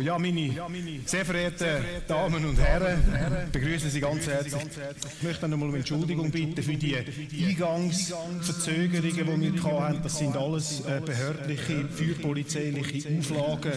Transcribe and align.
Ja, 0.00 0.16
meine 0.16 0.52
sehr 1.06 1.24
verehrten 1.24 1.84
Damen 2.06 2.44
und 2.44 2.56
Herren, 2.56 3.02
begrüße 3.50 3.90
Sie 3.90 3.98
ganz 3.98 4.28
herzlich. 4.28 4.54
Ich 4.54 5.22
möchte 5.24 5.48
noch 5.48 5.54
einmal 5.56 5.70
um 5.70 5.74
Entschuldigung 5.74 6.30
bitten 6.30 6.62
für 6.62 6.74
die 6.74 6.96
Eingangsverzögerungen, 7.48 9.02
die 9.02 9.60
wir 9.60 9.80
hatten. 9.80 10.00
Das 10.00 10.18
sind 10.18 10.36
alles 10.36 10.82
äh, 10.86 11.00
behördliche, 11.04 11.88
feuerpolizeiliche 11.88 13.08
Auflagen 13.18 13.72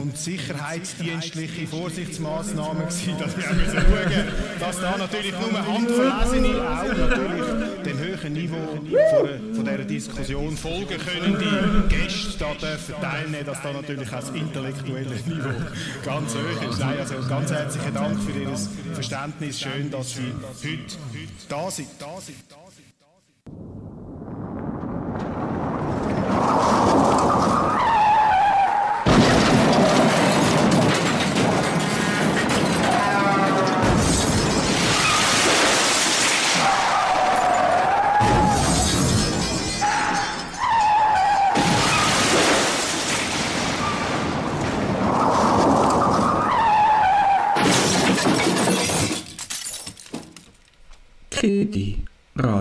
und 0.00 0.16
sicherheitsdienstliche 0.16 1.66
Vorsichtsmaßnahmen 1.66 2.88
gewesen, 2.88 3.18
dass 3.18 3.36
wir 3.36 3.44
schauen 3.44 4.24
dass 4.58 4.80
da 4.80 4.96
natürlich 4.96 5.32
nur 5.32 5.66
handverlesene 5.66 6.48
auch 6.66 6.96
natürlich 6.96 7.44
dem 7.84 7.98
höheren 7.98 8.32
Niveau 8.32 8.68
von, 9.10 9.54
von 9.54 9.64
dieser 9.66 9.84
Diskussion 9.84 10.56
folgen 10.56 10.96
können, 10.98 11.36
die 11.38 11.94
Gäste 11.94 12.38
da 12.38 12.54
dürfen 12.54 12.94
teilnehmen, 13.02 13.44
dass 13.44 13.60
da 13.60 13.72
natürlich 13.74 14.08
auch 14.08 14.20
das 14.20 14.30
intellektuelle 14.30 15.14
Niveau 15.26 15.57
ganz 16.04 16.34
hoch 16.34 16.70
ist. 16.70 16.78
Nein, 16.78 16.98
also 16.98 17.14
ganz 17.28 17.50
herzlichen 17.50 17.94
Dank 17.94 18.20
für 18.22 18.32
Ihr 18.32 18.56
Verständnis. 18.94 19.60
Schön, 19.60 19.90
dass 19.90 20.12
Sie 20.12 20.32
heute 20.60 20.96
da 21.48 21.70
sind. 21.70 21.88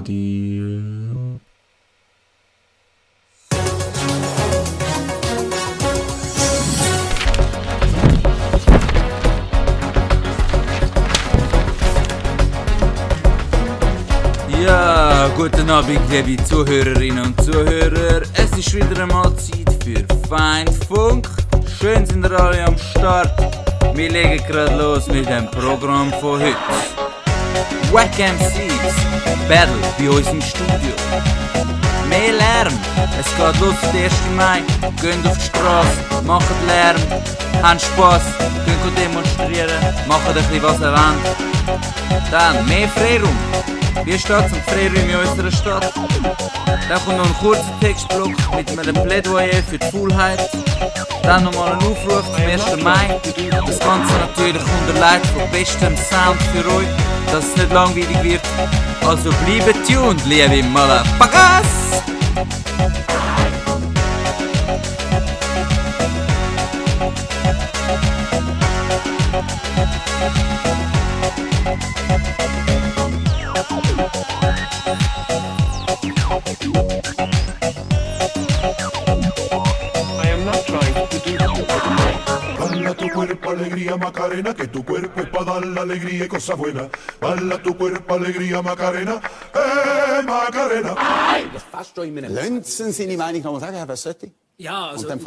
Radio. 0.08 1.40
Ja, 14.64 15.30
guten 15.36 15.70
Abend, 15.70 16.00
liebe 16.10 16.44
Zuhörerinnen 16.44 17.26
und 17.26 17.44
Zuhörer. 17.44 18.22
Es 18.34 18.58
ist 18.58 18.74
wieder 18.74 19.04
einmal 19.04 19.36
Zeit 19.36 19.84
für 19.84 20.06
Feindfunk. 20.28 21.28
Schön 21.80 22.06
sind 22.06 22.26
ihr 22.26 22.40
alle 22.40 22.66
am 22.66 22.78
Start. 22.78 23.32
Wir 23.94 24.10
legen 24.10 24.44
gerade 24.48 24.76
los 24.78 25.08
mit 25.08 25.28
dem 25.28 25.50
Programm 25.52 26.12
von 26.22 26.40
heute. 26.40 26.97
Wack 27.92 28.20
MCs, 28.20 28.96
Battle 29.48 29.76
bei 29.98 30.10
uns 30.10 30.28
im 30.28 30.42
Studio. 30.42 30.94
Mehr 32.10 32.34
Lärm, 32.34 32.74
es 33.20 33.26
geht 33.36 33.62
los 33.62 33.76
den 33.94 34.04
1. 34.04 34.14
Mai. 34.36 34.62
Geht 35.02 35.26
auf 35.26 35.38
die 35.38 35.46
Straße, 35.46 36.24
macht 36.26 36.46
Lärm, 36.68 37.02
habt 37.64 37.82
Spass, 37.82 38.24
geht 38.66 38.98
demonstrieren, 38.98 39.72
macht 40.08 40.28
ein 40.28 40.34
bisschen 40.34 40.64
was 40.64 40.80
ihr 40.80 40.92
wollt. 40.92 42.32
Dann 42.32 42.68
mehr 42.68 42.90
Freiraum. 42.90 43.38
Wie 44.04 44.20
steht 44.20 44.46
es 44.46 44.52
um 44.52 44.62
Freiraum 44.64 45.10
in 45.10 45.30
unserer 45.30 45.52
Stadt? 45.52 45.94
Dann 46.90 47.00
kommt 47.06 47.18
noch 47.18 47.26
ein 47.26 47.38
kurzer 47.40 47.80
Textblock 47.82 48.32
mit 48.56 48.70
einem 48.70 49.04
Plädoyer 49.04 49.64
für 49.70 49.78
die 49.78 49.92
Faulheit. 49.92 50.50
Dann 51.24 51.46
nochmal 51.46 51.74
ein 51.74 51.78
Aufruf 51.80 52.26
zum 52.36 52.46
1. 52.46 52.84
Mai. 52.84 53.20
Das 53.66 53.80
Ganze 53.80 54.14
natürlich 54.14 54.62
unter 54.62 55.00
Leitung 55.00 55.40
von 55.40 55.52
bestem 55.52 55.96
Sound 55.98 56.42
für 56.54 56.66
euch, 56.74 56.88
dass 57.32 57.46
es 57.46 57.56
nicht 57.56 57.72
langweilig 57.72 58.24
wird. 58.24 58.42
Also 59.06 59.30
bleibe 59.46 59.74
tuned, 59.86 60.22
liebe 60.26 60.64
Motherfuckers! 60.68 62.04
Alegría 83.98 84.12
Macarena, 84.12 84.54
que 84.54 84.68
tu 84.68 84.84
cuerpo 84.84 85.22
es 85.22 85.30
para 85.30 85.46
dar 85.46 85.66
la 85.66 85.82
alegría 85.82 86.26
y 86.26 86.28
cosas 86.28 86.58
buenas. 86.58 86.90
Bala 87.20 87.62
tu 87.62 87.78
cuerpo 87.78 88.14
alegría 88.16 88.62
Macarena, 88.62 89.22
eh 89.54 90.24
Macarena. 90.24 90.96
Fast 91.72 91.96
schon 91.96 92.08
in 92.08 92.18
einem 92.26 92.36
Lassen 92.36 92.64
Sie 92.64 92.92
seine 92.92 93.18
Meinung 93.18 93.42
nochmal 93.44 93.62
sagen, 93.62 93.78
Herr 93.78 93.86
Bassetti? 93.88 94.32
Ja, 94.60 94.88
also, 94.88 95.08
äh, 95.08 95.18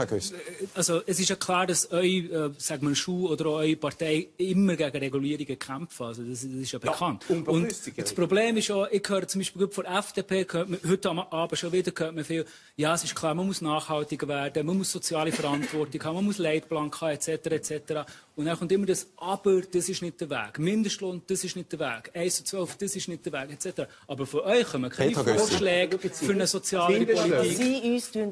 also 0.75 1.03
es 1.07 1.21
ist 1.21 1.29
ja 1.31 1.37
klar, 1.37 1.65
dass 1.65 1.93
eure, 1.93 2.03
äh, 2.05 2.51
sagen 2.59 2.89
wir, 2.89 2.97
Schuh 2.97 3.29
oder 3.29 3.47
eure 3.47 3.77
Partei 3.77 4.27
immer 4.39 4.75
gegen 4.75 4.97
Regulierungen 4.97 5.57
kämpfen. 5.57 6.07
Also 6.07 6.25
das, 6.25 6.41
das 6.41 6.51
ist 6.51 6.73
ja 6.73 6.81
bekannt. 6.81 7.31
unbefristet, 7.31 7.97
Und 7.97 8.05
das 8.07 8.13
Problem 8.13 8.57
ist 8.57 8.67
ja, 8.67 8.89
ich 8.91 9.09
höre 9.09 9.29
zum 9.29 9.41
Beispiel 9.41 9.63
gut 9.63 9.75
von 9.75 9.85
der 9.85 9.99
FDP, 9.99 10.45
man, 10.53 10.81
heute 10.85 11.11
am 11.11 11.21
Abend 11.21 11.57
schon 11.57 11.71
wieder 11.71 11.93
hört 11.97 12.17
man 12.17 12.25
viel, 12.25 12.45
ja, 12.75 12.93
es 12.93 13.05
ist 13.05 13.15
klar, 13.15 13.37
man 13.37 13.47
muss 13.47 13.61
nachhaltiger 13.61 14.27
werden, 14.27 14.67
man 14.67 14.77
muss 14.77 14.91
soziale 14.91 15.31
Verantwortung 15.31 16.03
haben, 16.05 16.17
man 16.17 16.25
muss 16.25 16.39
Leitplan 16.39 16.91
haben, 16.91 17.11
etc., 17.11 17.29
etc. 17.29 18.11
Und 18.35 18.47
dann 18.47 18.59
kommt 18.59 18.73
immer 18.73 18.87
das, 18.87 19.07
aber 19.17 19.61
das 19.61 19.89
ist 19.89 20.03
nicht 20.03 20.21
der 20.21 20.31
Weg. 20.31 20.59
Mindestlohn, 20.59 21.23
das 21.29 21.45
ist 21.45 21.55
nicht 21.55 21.71
der 21.71 21.79
Weg. 21.79 22.11
1 22.15 22.37
zu 22.37 22.45
12, 22.45 22.77
das 22.79 22.97
ist 22.97 23.07
nicht 23.07 23.25
der 23.27 23.33
Weg, 23.33 23.53
etc. 23.53 23.83
Aber 24.09 24.27
von 24.27 24.41
euch 24.41 24.67
kommen 24.67 24.91
keine. 24.91 25.15
Vorschläge 25.15 25.99
für 25.99 26.33
eine 26.33 26.49
soziale 26.49 27.07
Politik. 27.07 27.57
Sie 27.57 27.93
uns 27.93 28.11
tun 28.11 28.31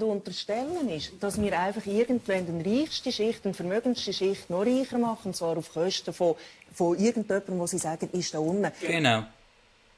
unterstellen, 0.88 0.96
ist, 0.96 1.12
dass 1.20 1.40
wir 1.40 1.58
einfach 1.58 1.86
irgendwann 1.86 2.62
die 2.62 2.80
reichste 2.80 3.12
Schicht, 3.12 3.44
die 3.44 3.52
vermögendste 3.52 4.12
Schicht 4.12 4.50
noch 4.50 4.64
reicher 4.64 4.98
machen, 4.98 5.28
und 5.28 5.36
zwar 5.36 5.56
auf 5.56 5.72
Kosten 5.72 6.12
von, 6.12 6.34
von 6.74 6.98
irgendjemandem, 6.98 7.58
wo 7.58 7.66
Sie 7.66 7.78
sagen, 7.78 8.08
ist 8.12 8.34
da 8.34 8.38
unten. 8.38 8.70
Genau. 8.80 9.24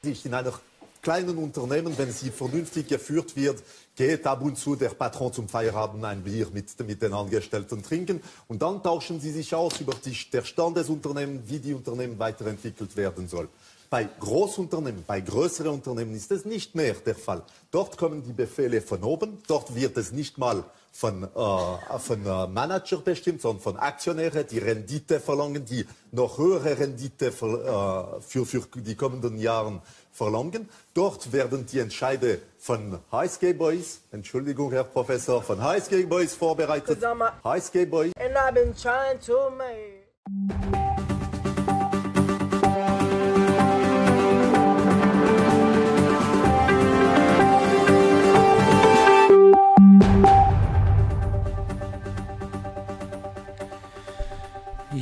ist 0.01 0.25
in 0.25 0.33
einer 0.33 0.53
kleinen 1.01 1.37
Unternehmen, 1.37 1.97
wenn 1.97 2.11
sie 2.11 2.29
vernünftig 2.29 2.87
geführt 2.87 3.35
wird, 3.35 3.63
geht 3.95 4.25
ab 4.27 4.41
und 4.41 4.57
zu 4.57 4.75
der 4.75 4.89
Patron 4.89 5.33
zum 5.33 5.49
Feierabend 5.49 6.05
ein 6.05 6.23
Bier 6.23 6.47
mit, 6.53 6.79
mit 6.87 7.01
den 7.01 7.13
Angestellten 7.13 7.81
trinken 7.81 8.21
und 8.47 8.61
dann 8.61 8.83
tauschen 8.83 9.19
sie 9.19 9.31
sich 9.31 9.53
aus 9.55 9.79
über 9.81 9.93
die, 10.05 10.15
der 10.31 10.43
Stand 10.43 10.77
des 10.77 10.89
Unternehmens, 10.89 11.41
wie 11.49 11.59
die 11.59 11.73
Unternehmen 11.73 12.19
weiterentwickelt 12.19 12.95
werden 12.95 13.27
soll. 13.27 13.49
Bei 13.89 14.05
Großunternehmen, 14.05 15.03
bei 15.05 15.19
größeren 15.19 15.73
Unternehmen 15.73 16.15
ist 16.15 16.31
das 16.31 16.45
nicht 16.45 16.75
mehr 16.75 16.93
der 16.93 17.15
Fall. 17.15 17.43
Dort 17.71 17.97
kommen 17.97 18.23
die 18.23 18.31
Befehle 18.31 18.81
von 18.81 19.03
oben, 19.03 19.39
dort 19.47 19.75
wird 19.75 19.97
es 19.97 20.13
nicht 20.13 20.37
mal 20.37 20.63
von, 20.91 21.23
äh, 21.23 21.99
von 21.99 22.25
äh, 22.25 22.47
Manager 22.47 22.97
bestimmt, 22.97 23.41
sondern 23.41 23.61
von 23.61 23.77
Aktionären, 23.77 24.45
die 24.47 24.59
Rendite 24.59 25.19
verlangen, 25.19 25.65
die 25.65 25.85
noch 26.11 26.37
höhere 26.37 26.77
Rendite 26.77 27.31
ver, 27.31 28.17
äh, 28.17 28.21
für, 28.21 28.45
für 28.45 28.61
die 28.75 28.95
kommenden 28.95 29.37
Jahre 29.37 29.81
verlangen. 30.11 30.69
Dort 30.93 31.31
werden 31.31 31.65
die 31.65 31.79
Entscheide 31.79 32.39
von 32.59 32.99
HSG 33.11 33.53
Boys, 33.53 34.01
Entschuldigung, 34.11 34.71
Herr 34.71 34.83
Professor, 34.83 35.41
von 35.41 35.61
HSG 35.61 36.05
Boys 36.05 36.35
vorbereitet. 36.35 36.99
HSG 37.43 37.85
Boys 37.85 38.11
And 38.17 38.35
I've 38.35 38.53
been 38.53 38.73
trying 38.75 39.19
to 39.25 39.49
make. 39.49 40.90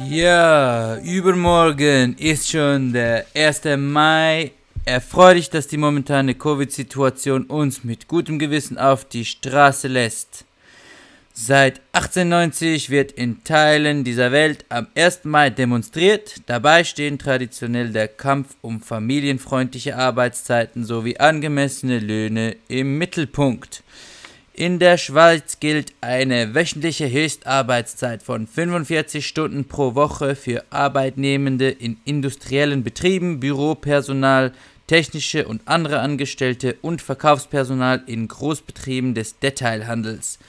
Ja, 0.10 0.98
übermorgen 1.02 2.16
ist 2.18 2.50
schon 2.50 2.94
der 2.94 3.28
1. 3.36 3.78
Mai. 3.78 4.54
Erfreulich, 4.84 5.52
dass 5.52 5.68
die 5.68 5.78
momentane 5.78 6.34
Covid-Situation 6.34 7.44
uns 7.44 7.84
mit 7.84 8.08
gutem 8.08 8.40
Gewissen 8.40 8.80
auf 8.80 9.06
die 9.06 9.24
Straße 9.24 9.88
lässt. 9.88 10.46
Seit 11.32 11.80
1890 11.94 12.90
wird 12.90 13.12
in 13.12 13.44
Teilen 13.44 14.04
dieser 14.04 14.32
Welt 14.32 14.66
am 14.70 14.88
1. 14.96 15.26
Mai 15.26 15.52
demonstriert. 15.52 16.38
Dabei 16.48 16.84
stehen 16.86 17.20
traditionell 17.20 17.92
der 17.92 18.08
Kampf 18.08 18.56
um 18.62 18.82
familienfreundliche 18.82 19.96
Arbeitszeiten 19.96 20.86
sowie 20.86 21.18
angemessene 21.18 22.00
Löhne 22.00 22.56
im 22.68 22.98
Mittelpunkt. 22.98 23.84
In 24.60 24.78
der 24.78 24.98
Schweiz 24.98 25.62
gilt 25.62 25.94
eine 26.02 26.54
wöchentliche 26.54 27.10
Höchstarbeitszeit 27.10 28.22
von 28.22 28.46
45 28.46 29.26
Stunden 29.26 29.64
pro 29.64 29.96
Woche 29.96 30.36
für 30.36 30.66
Arbeitnehmende 30.70 31.70
in 31.70 31.96
industriellen 32.04 32.84
Betrieben, 32.84 33.40
Büropersonal, 33.40 34.52
technische 34.86 35.48
und 35.48 35.62
andere 35.64 36.02
Angestellte 36.02 36.76
und 36.82 37.02
Verkaufspersonal 37.02 38.04
in 38.06 38.28
Großbetrieben 38.28 39.14
des 39.14 39.40
Detailhandels. 39.40 40.40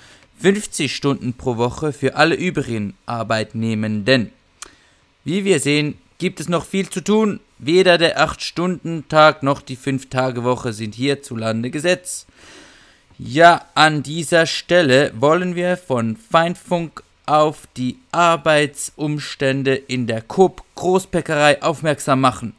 50 0.41 0.93
Stunden 0.93 1.35
pro 1.35 1.57
Woche 1.57 1.93
für 1.93 2.17
alle 2.17 2.35
übrigen 2.35 2.95
Arbeitnehmenden. 3.07 4.33
Wie 5.23 5.45
wir 5.45 5.61
sehen, 5.61 5.99
gibt 6.19 6.41
es 6.41 6.49
noch 6.49 6.65
viel 6.67 6.91
zu 6.91 7.01
tun. 7.01 7.39
Weder 7.59 7.97
der 7.97 8.19
8-Stunden-Tag 8.19 9.45
noch 9.45 9.63
die 9.63 9.77
5-Tage-Woche 9.77 10.73
sind 10.73 10.97
hierzulande 10.97 11.71
Gesetz. 11.71 12.27
Ja, 13.23 13.67
an 13.75 14.03
dieser 14.03 14.47
Stelle 14.47 15.13
wollen 15.15 15.55
wir 15.55 15.77
von 15.77 16.17
Feindfunk 16.17 17.03
auf 17.27 17.69
die 17.77 17.99
Arbeitsumstände 18.13 19.75
in 19.75 20.07
der 20.07 20.23
Coop 20.23 20.65
Großbäckerei 20.75 21.63
aufmerksam 21.63 22.23
machen. 22.23 22.55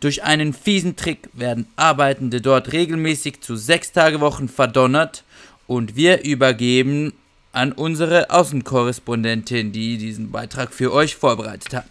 Durch 0.00 0.24
einen 0.24 0.54
fiesen 0.54 0.96
Trick 0.96 1.28
werden 1.34 1.68
Arbeitende 1.76 2.40
dort 2.40 2.72
regelmäßig 2.72 3.42
zu 3.42 3.54
Sechstagewochen 3.54 4.48
verdonnert 4.48 5.22
und 5.68 5.94
wir 5.94 6.24
übergeben 6.24 7.12
an 7.52 7.70
unsere 7.70 8.30
Außenkorrespondentin, 8.30 9.70
die 9.70 9.98
diesen 9.98 10.32
Beitrag 10.32 10.74
für 10.74 10.92
euch 10.92 11.14
vorbereitet 11.14 11.74
hat. 11.74 11.86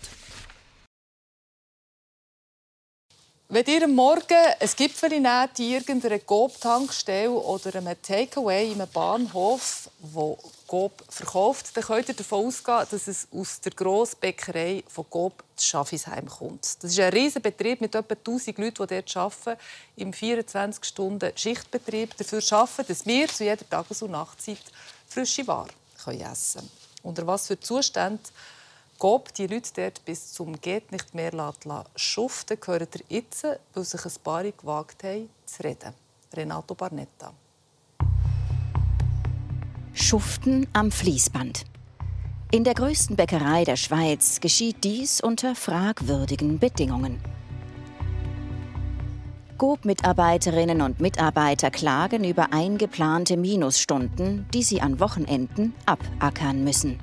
Wenn 3.53 3.65
ihr 3.65 3.83
am 3.83 3.95
Morgen 3.95 4.37
ein 4.61 4.69
Gipfel 4.77 5.09
nehmt 5.09 5.59
in 5.59 5.71
irgendeiner 5.71 6.19
Coop-Tankstelle 6.19 7.29
oder 7.29 7.75
einem 7.75 8.01
Takeaway 8.01 8.71
in 8.71 8.79
einem 8.79 8.89
Bahnhof, 8.89 9.89
wo 9.99 10.39
Coop 10.65 11.03
verkauft, 11.09 11.75
dann 11.75 11.83
könnt 11.83 12.07
ihr 12.07 12.13
davon 12.13 12.45
ausgehen, 12.45 12.85
dass 12.89 13.09
es 13.09 13.27
aus 13.29 13.59
der 13.59 13.73
Grossbäckerei 13.73 14.85
von 14.87 15.03
Coop 15.09 15.43
Schaffisheim 15.59 16.29
kommt. 16.29 16.81
Das 16.81 16.91
ist 16.91 16.99
ein 17.01 17.11
riesiger 17.11 17.41
Betrieb 17.41 17.81
mit 17.81 17.93
etwa 17.93 18.15
1000 18.15 18.57
Leuten, 18.57 18.87
die 18.87 18.95
dort 18.95 19.17
arbeiten, 19.17 19.61
im 19.97 20.13
24-Stunden-Schichtbetrieb 20.13 22.15
dafür 22.15 22.41
arbeiten, 22.51 22.85
dass 22.87 23.05
wir 23.05 23.27
zu 23.27 23.43
jeder 23.43 23.69
Tages- 23.69 24.01
und 24.01 24.11
Nachtzeit 24.11 24.63
frische 25.09 25.45
Ware 25.45 25.67
essen 26.07 26.61
können. 26.61 26.71
Unter 27.03 27.27
was 27.27 27.47
für 27.47 27.59
Zuständen 27.59 28.23
Coop 29.01 29.33
die 29.33 29.47
Leute 29.47 29.71
dort 29.75 30.05
bis 30.05 30.31
zum 30.31 30.61
«Geht 30.61 30.91
nicht 30.91 31.15
mehr» 31.15 31.31
schuften, 31.95 32.59
gehört 32.61 32.97
ihr 32.97 33.17
jetzt, 33.17 33.47
weil 33.73 33.83
sich 33.83 34.05
ein 34.05 34.11
paar 34.23 34.43
gewagt 34.43 35.03
haben, 35.03 35.27
zu 35.43 35.63
reden. 35.63 35.95
Renato 36.31 36.75
Barnetta. 36.75 37.33
Schuften 39.91 40.67
am 40.73 40.91
Fließband. 40.91 41.65
In 42.51 42.63
der 42.63 42.75
größten 42.75 43.15
Bäckerei 43.15 43.63
der 43.63 43.75
Schweiz 43.75 44.39
geschieht 44.39 44.83
dies 44.83 45.19
unter 45.19 45.55
fragwürdigen 45.55 46.59
Bedingungen. 46.59 47.19
GOB-Mitarbeiterinnen 49.57 50.83
und 50.83 50.99
Mitarbeiter 50.99 51.71
klagen 51.71 52.23
über 52.23 52.53
eingeplante 52.53 53.35
Minusstunden, 53.35 54.45
die 54.53 54.61
sie 54.61 54.79
an 54.79 54.99
Wochenenden 54.99 55.73
abackern 55.87 56.63
müssen. 56.63 56.99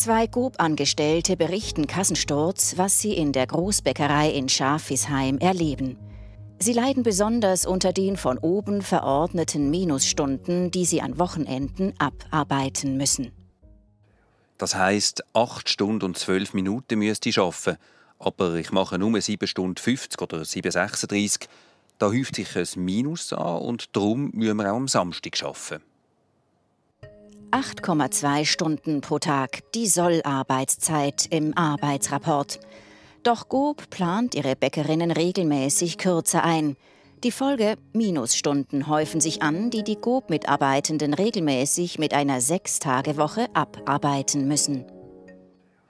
Zwei 0.00 0.28
GOB-Angestellte 0.28 1.36
berichten 1.36 1.86
Kassensturz, 1.86 2.78
was 2.78 3.02
sie 3.02 3.12
in 3.12 3.32
der 3.32 3.46
Großbäckerei 3.46 4.30
in 4.30 4.48
Schafisheim 4.48 5.36
erleben. 5.36 5.98
Sie 6.58 6.72
leiden 6.72 7.02
besonders 7.02 7.66
unter 7.66 7.92
den 7.92 8.16
von 8.16 8.38
oben 8.38 8.80
verordneten 8.80 9.68
Minusstunden, 9.68 10.70
die 10.70 10.86
sie 10.86 11.02
an 11.02 11.18
Wochenenden 11.18 11.92
abarbeiten 11.98 12.96
müssen. 12.96 13.32
Das 14.56 14.74
heißt, 14.74 15.22
acht 15.34 15.68
Stunden 15.68 16.06
und 16.06 16.16
zwölf 16.16 16.54
Minuten 16.54 16.98
müsste 16.98 17.28
ich 17.28 17.38
arbeiten, 17.38 17.76
aber 18.18 18.54
ich 18.54 18.72
mache 18.72 18.98
nur 18.98 19.20
sieben 19.20 19.46
Stunden 19.46 19.76
50 19.76 20.22
oder 20.22 20.38
7,36. 20.38 21.46
Da 21.98 22.06
häuft 22.06 22.36
sich 22.36 22.56
ein 22.56 22.82
Minus 22.82 23.34
an 23.34 23.58
und 23.60 23.94
darum 23.94 24.30
müssen 24.32 24.56
wir 24.56 24.72
auch 24.72 24.76
am 24.76 24.88
Samstag 24.88 25.42
arbeiten. 25.42 25.82
8,2 27.50 28.44
Stunden 28.44 29.00
pro 29.00 29.18
Tag 29.18 29.72
die 29.74 29.88
Sollarbeitszeit 29.88 31.26
im 31.30 31.56
Arbeitsrapport. 31.56 32.60
Doch 33.24 33.48
Gob 33.48 33.90
plant 33.90 34.34
ihre 34.34 34.54
Bäckerinnen 34.54 35.10
regelmäßig 35.10 35.98
kürzer 35.98 36.44
ein. 36.44 36.76
Die 37.24 37.32
Folge 37.32 37.76
Minusstunden 37.92 38.86
häufen 38.86 39.20
sich 39.20 39.42
an, 39.42 39.70
die 39.70 39.82
die 39.82 39.96
Gob-Mitarbeitenden 39.96 41.12
regelmäßig 41.12 41.98
mit 41.98 42.14
einer 42.14 42.40
Sechstagewoche 42.40 43.48
abarbeiten 43.52 44.46
müssen. 44.46 44.84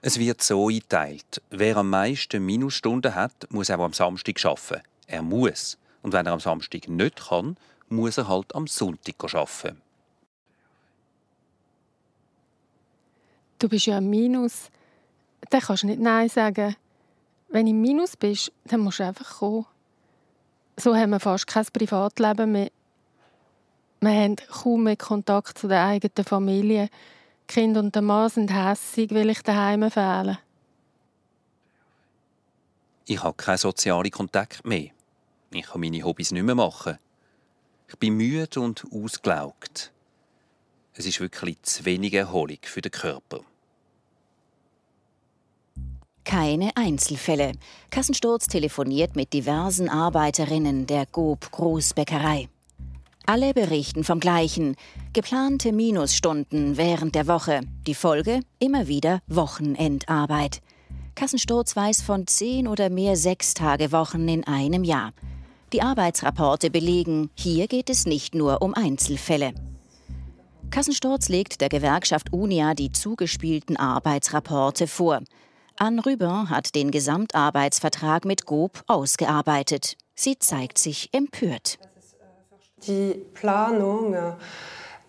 Es 0.01 0.17
wird 0.17 0.41
so 0.41 0.67
eingeteilt. 0.67 1.41
Wer 1.51 1.77
am 1.77 1.91
meisten 1.91 2.43
Minusstunden 2.43 3.13
hat, 3.13 3.47
muss 3.49 3.69
auch 3.69 3.79
am 3.79 3.93
Samstag 3.93 4.43
arbeiten. 4.43 4.81
Er 5.05 5.21
muss. 5.21 5.77
Und 6.01 6.11
wenn 6.11 6.25
er 6.25 6.33
am 6.33 6.39
Samstag 6.39 6.89
nicht 6.89 7.27
kann, 7.29 7.55
muss 7.87 8.17
er 8.17 8.27
halt 8.27 8.55
am 8.55 8.65
Sonntag 8.65 9.15
arbeiten. 9.23 9.81
Du 13.61 13.69
bist 13.69 13.85
ja 13.85 13.97
im 13.97 14.09
Minus, 14.09 14.69
dann 15.49 15.61
kannst 15.61 15.83
du 15.83 15.87
nicht 15.87 15.99
Nein 15.99 16.29
sagen. 16.29 16.75
Wenn 17.49 17.65
du 17.65 17.71
im 17.71 17.81
Minus 17.81 18.15
bist, 18.15 18.51
dann 18.65 18.81
musst 18.81 18.99
du 18.99 19.05
einfach 19.05 19.39
kommen. 19.39 19.65
So 20.77 20.95
haben 20.95 21.11
wir 21.11 21.19
fast 21.19 21.47
kein 21.47 21.65
Privatleben 21.65 22.51
mehr. 22.51 22.71
Wir 23.99 24.11
haben 24.11 24.35
kaum 24.35 24.83
mehr 24.83 24.97
Kontakt 24.97 25.57
zu 25.57 25.67
der 25.67 25.85
eigenen 25.85 26.25
Familie. 26.25 26.89
Die 27.49 27.53
Kinder 27.53 27.81
und 27.81 27.93
der 27.93 28.01
Mann 28.01 28.29
sind 28.29 28.51
hässig, 28.51 29.11
weil 29.11 29.29
ich 29.29 29.43
daheim 29.43 29.91
fehle. 29.91 30.39
Ich 33.05 33.21
habe 33.21 33.35
keinen 33.35 33.57
sozialen 33.57 34.09
Kontakt 34.09 34.65
mehr. 34.65 34.89
Ich 35.51 35.65
kann 35.65 35.81
meine 35.81 36.01
Hobbys 36.03 36.31
nicht 36.31 36.43
mehr 36.43 36.55
machen. 36.55 36.97
Ich 37.89 37.97
bin 37.97 38.15
müde 38.15 38.59
und 38.61 38.85
ausgelaugt. 38.91 39.91
Es 40.93 41.05
ist 41.05 41.19
wirklich 41.19 41.61
zu 41.61 41.83
wenig 41.83 42.13
Erholung 42.13 42.59
für 42.61 42.81
den 42.81 42.91
Körper. 42.91 43.41
Keine 46.31 46.71
Einzelfälle. 46.77 47.51
Kassensturz 47.89 48.47
telefoniert 48.47 49.17
mit 49.17 49.33
diversen 49.33 49.89
Arbeiterinnen 49.89 50.87
der 50.87 51.05
GOB 51.05 51.51
Großbäckerei. 51.51 52.47
Alle 53.25 53.53
berichten 53.53 54.05
vom 54.05 54.21
Gleichen. 54.21 54.77
Geplante 55.11 55.73
Minusstunden 55.73 56.77
während 56.77 57.15
der 57.15 57.27
Woche. 57.27 57.59
Die 57.85 57.95
Folge 57.95 58.39
immer 58.59 58.87
wieder 58.87 59.19
Wochenendarbeit. 59.27 60.61
Kassensturz 61.15 61.75
weiß 61.75 62.01
von 62.01 62.25
zehn 62.27 62.65
oder 62.65 62.89
mehr 62.89 63.17
Sechstagewochen 63.17 64.25
in 64.29 64.45
einem 64.45 64.85
Jahr. 64.85 65.11
Die 65.73 65.81
Arbeitsrapporte 65.81 66.69
belegen, 66.69 67.29
hier 67.35 67.67
geht 67.67 67.89
es 67.89 68.05
nicht 68.05 68.35
nur 68.35 68.61
um 68.61 68.73
Einzelfälle. 68.73 69.51
Kassensturz 70.69 71.27
legt 71.27 71.59
der 71.59 71.67
Gewerkschaft 71.67 72.31
UNIA 72.31 72.73
die 72.73 72.93
zugespielten 72.93 73.75
Arbeitsrapporte 73.75 74.87
vor. 74.87 75.19
Anne 75.81 76.05
Rüber 76.05 76.47
hat 76.51 76.75
den 76.75 76.91
Gesamtarbeitsvertrag 76.91 78.23
mit 78.23 78.45
GOB 78.45 78.83
ausgearbeitet. 78.85 79.97
Sie 80.13 80.37
zeigt 80.37 80.77
sich 80.77 81.09
empört. 81.11 81.79
Die 82.85 83.15
Planung 83.33 84.15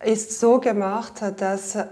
ist 0.04 0.40
so 0.40 0.58
gemacht, 0.58 1.14
dass 1.36 1.76
äh, 1.76 1.86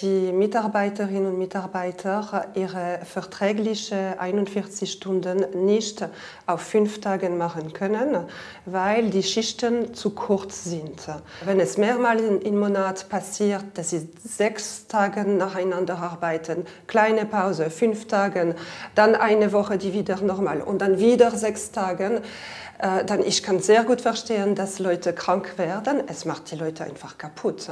die 0.00 0.32
Mitarbeiterinnen 0.32 1.26
und 1.26 1.38
Mitarbeiter 1.38 2.46
ihre 2.54 3.00
verträgliche 3.04 4.18
41 4.18 4.90
Stunden 4.90 5.64
nicht 5.64 6.04
auf 6.46 6.60
fünf 6.60 7.00
Tagen 7.00 7.38
machen 7.38 7.72
können, 7.72 8.26
weil 8.66 9.10
die 9.10 9.22
Schichten 9.22 9.94
zu 9.94 10.10
kurz 10.10 10.64
sind. 10.64 11.02
Wenn 11.44 11.60
es 11.60 11.78
mehrmals 11.78 12.22
im 12.42 12.58
Monat 12.58 13.08
passiert, 13.08 13.64
dass 13.74 13.90
sie 13.90 14.08
sechs 14.24 14.86
Tage 14.88 15.24
nacheinander 15.24 15.98
arbeiten, 15.98 16.66
kleine 16.86 17.26
Pause, 17.26 17.70
fünf 17.70 18.06
Tage, 18.08 18.56
dann 18.94 19.14
eine 19.14 19.52
Woche, 19.52 19.78
die 19.78 19.92
wieder 19.92 20.20
normal 20.20 20.62
und 20.62 20.82
dann 20.82 20.98
wieder 20.98 21.30
sechs 21.30 21.70
Tage, 21.70 22.22
äh, 22.82 23.04
dann 23.04 23.22
ich 23.22 23.42
kann 23.42 23.60
sehr 23.60 23.84
gut 23.84 24.00
verstehen, 24.00 24.54
dass 24.54 24.78
Leute 24.78 25.12
krank 25.12 25.56
werden. 25.56 26.02
Es 26.08 26.24
macht 26.24 26.50
die 26.50 26.56
Leute 26.56 26.84
einfach 26.84 27.16
kaputt. 27.16 27.70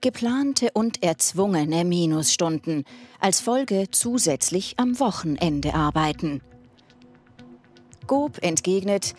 Geplante 0.00 0.70
und 0.74 1.02
erzwungene 1.02 1.84
Minusstunden, 1.84 2.84
als 3.20 3.40
Folge 3.40 3.86
zusätzlich 3.90 4.74
am 4.78 5.00
Wochenende 5.00 5.74
arbeiten. 5.74 6.42
Gob 8.06 8.42
entgegnet, 8.42 9.14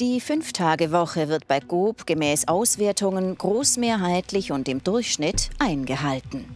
die 0.00 0.20
Fünf-Tage-Woche 0.20 1.28
wird 1.28 1.46
bei 1.46 1.60
Gob 1.60 2.06
gemäß 2.06 2.48
Auswertungen 2.48 3.38
großmehrheitlich 3.38 4.50
und 4.50 4.68
im 4.68 4.82
Durchschnitt 4.82 5.50
eingehalten. 5.58 6.55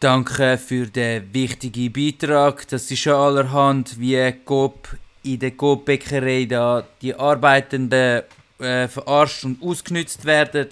Danke 0.00 0.58
für 0.58 0.86
den 0.86 1.34
wichtigen 1.34 1.92
Beitrag. 1.92 2.68
Das 2.68 2.88
ist 2.88 3.00
schon 3.00 3.14
allerhand, 3.14 3.98
wie 3.98 4.32
Coop 4.44 4.96
in 5.24 5.40
der 5.40 5.50
Coop-Bäckerei 5.50 6.46
die 7.02 7.14
Arbeitenden 7.16 8.22
äh, 8.60 8.86
verarscht 8.86 9.42
und 9.42 9.60
ausgenützt 9.60 10.24
werden. 10.24 10.68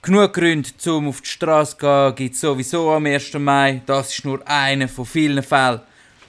Genug 0.00 0.32
Gründe, 0.32 0.70
um 0.86 1.08
auf 1.08 1.20
die 1.20 1.28
Straße 1.28 1.76
zu 1.76 1.84
gehen, 1.86 2.14
gibt 2.14 2.34
es 2.34 2.40
sowieso 2.40 2.90
am 2.90 3.04
1. 3.04 3.34
Mai. 3.34 3.82
Das 3.84 4.10
ist 4.10 4.24
nur 4.24 4.40
einer 4.48 4.88
von 4.88 5.04
vielen 5.04 5.42
Fällen, 5.42 5.82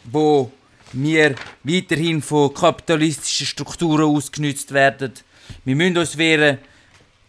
wo 0.03 0.51
wir 0.91 1.35
weiterhin 1.63 2.21
von 2.21 2.53
kapitalistischen 2.53 3.47
Strukturen 3.47 4.13
ausgenutzt 4.13 4.73
werden. 4.73 5.13
Wir 5.63 5.77
müssen 5.77 5.97
uns 5.97 6.17
wehren. 6.17 6.57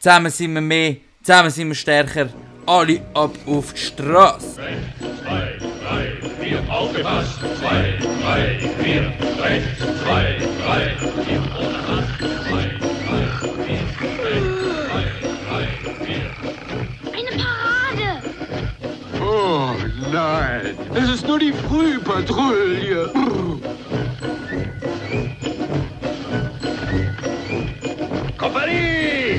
Zusammen 0.00 0.32
sind 0.32 0.54
wir 0.54 0.60
mehr, 0.60 0.96
zusammen 1.22 1.50
sind 1.50 1.68
wir 1.68 1.76
stärker. 1.76 2.30
Alle 2.64 3.00
ab 3.14 3.34
auf 3.46 3.72
die 3.72 3.80
Straße. 3.80 4.54
Zwei, 4.54 5.58
drei, 5.82 6.12
vier, 6.40 6.62
aufgepasst. 6.72 7.40
Zwei, 7.58 7.98
drei, 8.22 8.58
vier, 8.78 9.12
rechts, 9.42 9.80
zwei, 10.02 10.38
drei, 10.64 10.94
vier, 11.24 11.42
ohne 11.58 11.78
Acht. 11.88 12.18
Zwei, 12.20 12.64
drei, 13.08 13.24
vier, 13.66 13.82
rechts, 14.22 14.62
zwei, 14.86 15.06
drei, 15.48 15.66
vier. 16.06 16.26
Eine 17.12 17.32
Parade! 17.42 18.08
Oh 19.20 19.74
nein, 20.12 20.76
es 20.94 21.08
ist 21.08 21.26
nur 21.26 21.40
die 21.40 21.52
Frühpatrouille. 21.52 23.10
Kompanie! 28.38 29.31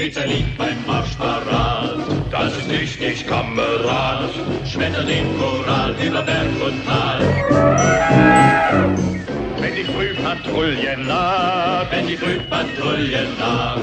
Ein 0.00 0.30
Lied 0.30 0.56
beim 0.56 0.78
Marsch 0.86 1.14
parat. 1.18 1.98
Das 2.30 2.56
ist 2.56 2.70
wichtig, 2.70 3.26
Kamerad. 3.26 4.30
Schmettert 4.64 5.06
den 5.06 5.38
Choral 5.38 5.94
über 6.02 6.22
Berg 6.22 6.48
und 6.64 6.86
Tal. 6.86 7.20
Wenn 9.58 9.74
die 9.74 9.84
Frühpatrouille 9.84 10.96
naht, 10.96 11.92
wenn 11.92 12.06
die 12.06 12.16
Frühpatrouille 12.16 13.26
naht. 13.38 13.80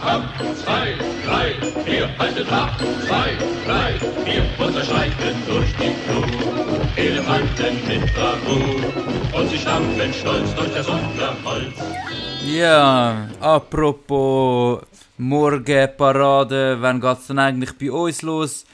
Ab, 0.00 0.22
zwei, 0.64 0.94
drei, 1.26 1.52
vier, 1.84 2.08
haltet 2.18 2.50
wach. 2.50 2.78
Zwei, 3.06 3.36
drei, 3.66 3.92
vier, 4.24 4.44
schreiten 4.82 5.36
durch 5.46 5.70
die 5.76 5.92
Flur. 6.06 6.24
Elefanten 6.96 7.86
mit 7.86 8.14
Bravour. 8.14 9.38
Und 9.38 9.50
sie 9.50 9.58
stampfen 9.58 10.10
stolz 10.14 10.54
durch 10.54 10.72
das 10.72 10.88
Unterholz. 10.88 11.74
Ja, 12.46 13.28
apropos 13.40 14.80
Morgenparade, 15.16 16.76
wann 16.80 17.00
geht 17.00 17.18
es 17.18 17.28
dann 17.28 17.38
eigentlich 17.38 17.70
bei 17.78 17.92
uns 17.92 18.22
los? 18.22 18.64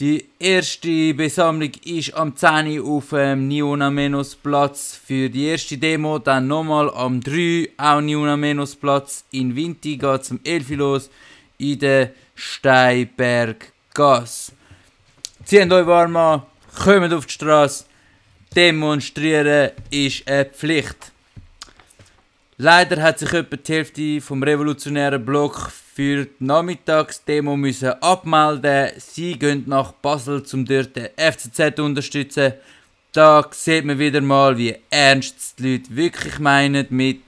Die 0.00 0.26
erste 0.40 1.14
Besammlung 1.14 1.70
ist 1.84 2.14
am 2.14 2.34
10 2.34 2.80
Uhr 2.80 2.96
auf 2.96 3.10
dem 3.10 3.46
Niona 3.46 3.92
Menos 3.92 4.34
Platz 4.34 4.98
für 5.06 5.30
die 5.30 5.46
erste 5.46 5.78
Demo. 5.78 6.18
Dann 6.18 6.48
nochmal 6.48 6.92
am 6.92 7.20
3 7.20 7.70
auch 7.76 8.00
Niona 8.00 8.36
Menos 8.36 8.74
Platz. 8.74 9.24
In 9.30 9.54
Vinti 9.54 9.96
geht 9.96 10.22
es 10.22 10.32
um 10.32 10.40
11 10.42 10.70
Uhr 10.70 10.76
los 10.78 11.10
in 11.58 11.78
der 11.78 12.10
Steinberggasse. 12.34 14.50
Zieht 15.44 15.72
euch 15.72 15.86
warm 15.86 16.16
an, 16.16 16.42
kommt 16.82 17.12
auf 17.12 17.26
die 17.26 17.34
Straße. 17.34 17.84
Demonstrieren 18.56 19.70
ist 19.90 20.26
eine 20.26 20.46
Pflicht. 20.46 21.12
Leider 22.56 23.00
hat 23.00 23.20
sich 23.20 23.32
etwa 23.32 23.56
die 23.56 23.72
Hälfte 23.72 24.20
vom 24.20 24.42
revolutionären 24.42 25.24
Block 25.24 25.70
für 25.94 26.24
die 26.24 26.44
Nachmittagsdemo 26.44 27.56
müssen 27.56 27.90
abmelden. 28.02 28.90
Sie 28.98 29.38
gehen 29.38 29.62
nach 29.66 29.92
Basel, 29.92 30.42
um 30.52 30.64
dort 30.64 30.96
den 30.96 31.08
FCZ 31.16 31.78
unterstützen. 31.78 32.54
Da 33.12 33.48
sieht 33.52 33.84
man 33.84 34.00
wieder 34.00 34.20
mal, 34.20 34.58
wie 34.58 34.74
ernst 34.90 35.60
die 35.60 35.76
Leute 35.76 35.94
wirklich 35.94 36.40
meinen 36.40 36.86
mit 36.90 37.22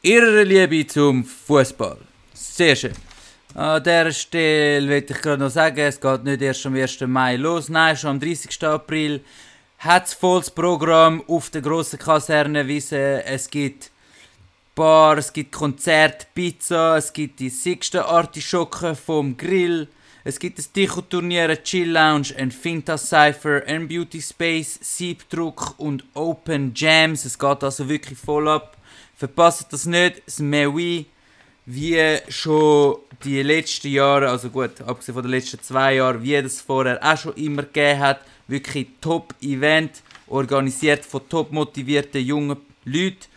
ihrer 0.00 0.44
Liebe 0.44 0.86
zum 0.86 1.24
Fußball. 1.24 1.98
Sehr 2.32 2.74
schön. 2.74 2.94
An 3.52 3.82
dieser 3.82 4.12
Stelle 4.12 4.86
möchte 4.86 5.12
ich 5.12 5.20
gerade 5.20 5.42
noch 5.42 5.50
sagen, 5.50 5.80
es 5.80 6.00
geht 6.00 6.24
nicht 6.24 6.40
erst 6.40 6.64
am 6.64 6.74
1. 6.74 7.00
Mai 7.02 7.36
los, 7.36 7.68
nein, 7.68 7.98
schon 7.98 8.10
am 8.10 8.20
30. 8.20 8.64
April 8.64 9.22
hat 9.78 10.06
es 10.06 10.14
volles 10.14 10.50
Programm 10.50 11.22
auf 11.26 11.50
der 11.50 11.60
grossen 11.60 11.98
Kaserne 11.98 12.66
wissen. 12.66 12.98
Es 12.98 13.50
gibt 13.50 13.90
Bar, 14.76 15.16
es 15.16 15.32
gibt 15.32 15.52
Konzert, 15.52 16.28
Pizza, 16.34 16.98
es 16.98 17.10
gibt 17.10 17.40
die 17.40 17.48
sechsten 17.48 18.00
Artischocken 18.00 18.94
vom 18.94 19.34
Grill, 19.34 19.88
es 20.22 20.38
gibt 20.38 20.58
das 20.58 20.70
Ticho-Turnier, 20.70 21.44
eine 21.44 21.62
Chill 21.62 21.90
Lounge, 21.90 22.34
ein 22.36 22.50
Finta 22.50 22.98
Cypher, 22.98 23.62
ein 23.66 23.88
Beauty 23.88 24.20
Space, 24.20 24.78
Siebdruck 24.82 25.78
und 25.78 26.04
Open 26.12 26.72
Jams. 26.74 27.24
Es 27.24 27.38
geht 27.38 27.64
also 27.64 27.88
wirklich 27.88 28.18
voll 28.18 28.48
ab. 28.48 28.76
Verpasst 29.16 29.72
das 29.72 29.86
nicht, 29.86 30.20
das 30.26 30.40
Mewi, 30.40 31.06
wie 31.64 32.18
schon 32.28 32.96
die 33.24 33.42
letzten 33.42 33.88
Jahre, 33.88 34.28
also 34.28 34.50
gut, 34.50 34.82
abgesehen 34.82 35.14
von 35.14 35.22
den 35.22 35.30
letzten 35.30 35.62
zwei 35.62 35.94
Jahren, 35.94 36.22
wie 36.22 36.42
das 36.42 36.60
vorher 36.60 37.02
auch 37.02 37.16
schon 37.16 37.32
immer 37.36 37.62
gegeben 37.62 38.00
hat. 38.00 38.20
Wirklich 38.46 38.88
Top-Event, 39.00 40.02
organisiert 40.26 41.06
von 41.06 41.26
top 41.30 41.50
motivierten 41.50 42.20
jungen 42.20 42.58
Leuten 42.84 43.35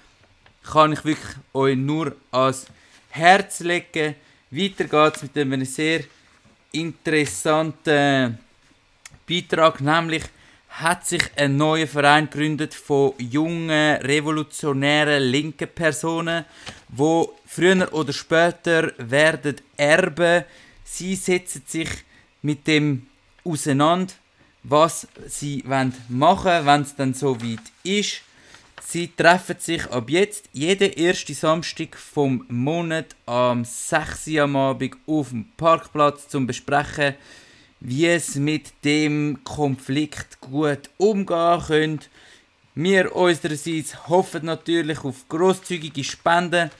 kann 0.71 0.93
ich 0.93 1.03
wirklich 1.03 1.35
euch 1.53 1.77
nur 1.77 2.15
ans 2.31 2.67
Herz 3.09 3.59
legen. 3.61 4.15
Weiter 4.51 4.85
geht's 4.85 5.23
mit 5.23 5.38
einem 5.38 5.65
sehr 5.65 6.01
interessanten 6.71 8.38
Beitrag, 9.27 9.81
nämlich 9.81 10.23
hat 10.69 11.05
sich 11.05 11.23
ein 11.35 11.57
neuer 11.57 11.88
Verein 11.88 12.29
gegründet 12.29 12.73
von 12.73 13.13
jungen, 13.17 13.97
revolutionären, 13.97 15.23
linken 15.23 15.67
Personen, 15.67 16.45
wo 16.88 17.35
früher 17.45 17.91
oder 17.91 18.13
später 18.13 18.93
werden 18.97 19.55
erben. 19.75 20.45
Sie 20.83 21.15
setzen 21.15 21.63
sich 21.65 21.89
mit 22.41 22.67
dem 22.67 23.07
auseinander, 23.43 24.13
was 24.63 25.07
sie 25.27 25.63
machen 25.65 26.01
wollen, 26.09 26.65
wenn 26.65 26.81
es 26.81 26.95
dann 26.95 27.13
so 27.13 27.39
weit 27.41 27.59
ist. 27.83 28.21
Sie 28.91 29.08
treffen 29.15 29.58
sich 29.60 29.86
ab 29.91 30.10
jetzt 30.10 30.50
jeden 30.51 30.91
ersten 30.91 31.36
Samstag 31.36 31.96
vom 31.96 32.43
Monat 32.48 33.15
am 33.27 33.63
6 33.63 34.29
Uhr 34.29 34.41
am 34.41 34.55
Abend 34.55 34.96
auf 35.05 35.29
dem 35.29 35.46
Parkplatz 35.58 36.27
zum 36.27 36.48
besprechen, 36.48 37.13
wie 37.81 38.08
es 38.08 38.34
mit 38.34 38.84
dem 38.84 39.43
Konflikt 39.43 40.41
gut 40.41 40.89
umgehen 40.98 41.62
könnte. 41.67 42.08
Wir 42.74 43.15
unsererseits 43.15 44.08
hoffen 44.10 44.46
natürlich 44.46 45.03
auf 45.03 45.29
großzügige 45.29 46.03
Spenden. 46.03 46.72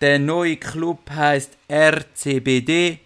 Der 0.00 0.18
neue 0.18 0.56
Club 0.56 1.10
heißt 1.10 1.58
RCBD. 1.70 3.00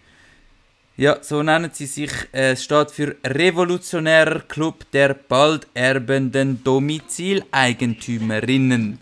Ja, 0.98 1.18
so 1.20 1.42
nennen 1.42 1.72
sie 1.74 1.84
sich. 1.84 2.10
Es 2.32 2.64
steht 2.64 2.90
für 2.90 3.16
Revolutionärer 3.22 4.40
Club 4.40 4.90
der 4.92 5.12
bald 5.12 5.66
erbenden 5.74 6.64
Domizileigentümerinnen. 6.64 8.98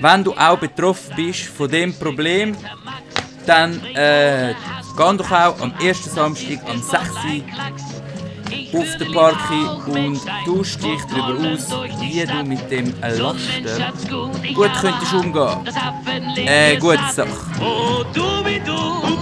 Wenn 0.00 0.24
du 0.24 0.34
auch 0.34 0.58
betroffen 0.58 1.16
bist 1.16 1.44
von 1.44 1.70
dem 1.70 1.94
Problem, 1.94 2.54
dann 3.46 3.82
äh, 3.94 4.52
geh 4.94 5.16
doch 5.16 5.30
auch 5.30 5.58
am 5.60 5.72
ersten 5.80 6.10
Samstag 6.10 6.60
am 6.68 6.82
6. 6.82 7.00
Auf 8.72 8.96
den 8.98 9.12
Parki 9.12 9.90
und 9.90 10.20
tausch 10.46 10.76
dich 10.76 11.00
darüber 11.10 11.52
aus, 11.52 11.70
wie 12.00 12.24
du 12.24 12.44
mit 12.44 12.70
dem 12.70 12.94
Laster 13.00 13.92
gut 14.54 14.70
könntest 14.80 15.14
umgehen. 15.14 16.46
Äh, 16.46 16.76
gute 16.76 16.98
Sache. 17.12 17.28
Oh, 17.60 18.04
du 18.12 18.22
wie 18.44 18.60
du, 18.60 18.78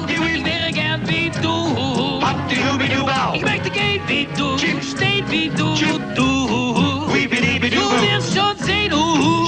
ich 0.09 0.45
wäre 0.45 0.73
gern 0.73 1.09
wie 1.09 1.31
du. 1.43 1.51
Ich 3.35 3.43
möchte 3.43 3.71
gehen 3.71 4.03
wie 4.07 4.29
du, 4.37 4.59
stehen 4.59 5.25
wie 5.31 5.49
du, 5.49 5.75
du. 6.15 6.81
Du 7.71 7.77
wirst 8.03 8.37
schon 8.37 8.57
sehen, 8.59 8.93
uh, 8.93 9.47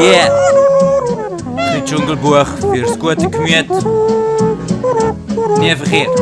Yeah! 0.00 0.30
Ein 1.56 1.84
Dschungelbuch 1.84 2.46
fürs 2.72 2.98
gute 2.98 3.28
Gemüt. 3.28 3.68
Nie 5.58 5.74
verkehrt. 5.74 6.20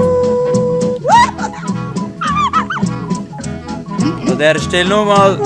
An 4.00 4.38
dieser 4.38 4.58
Stelle 4.58 4.88
nochmal. 4.88 5.38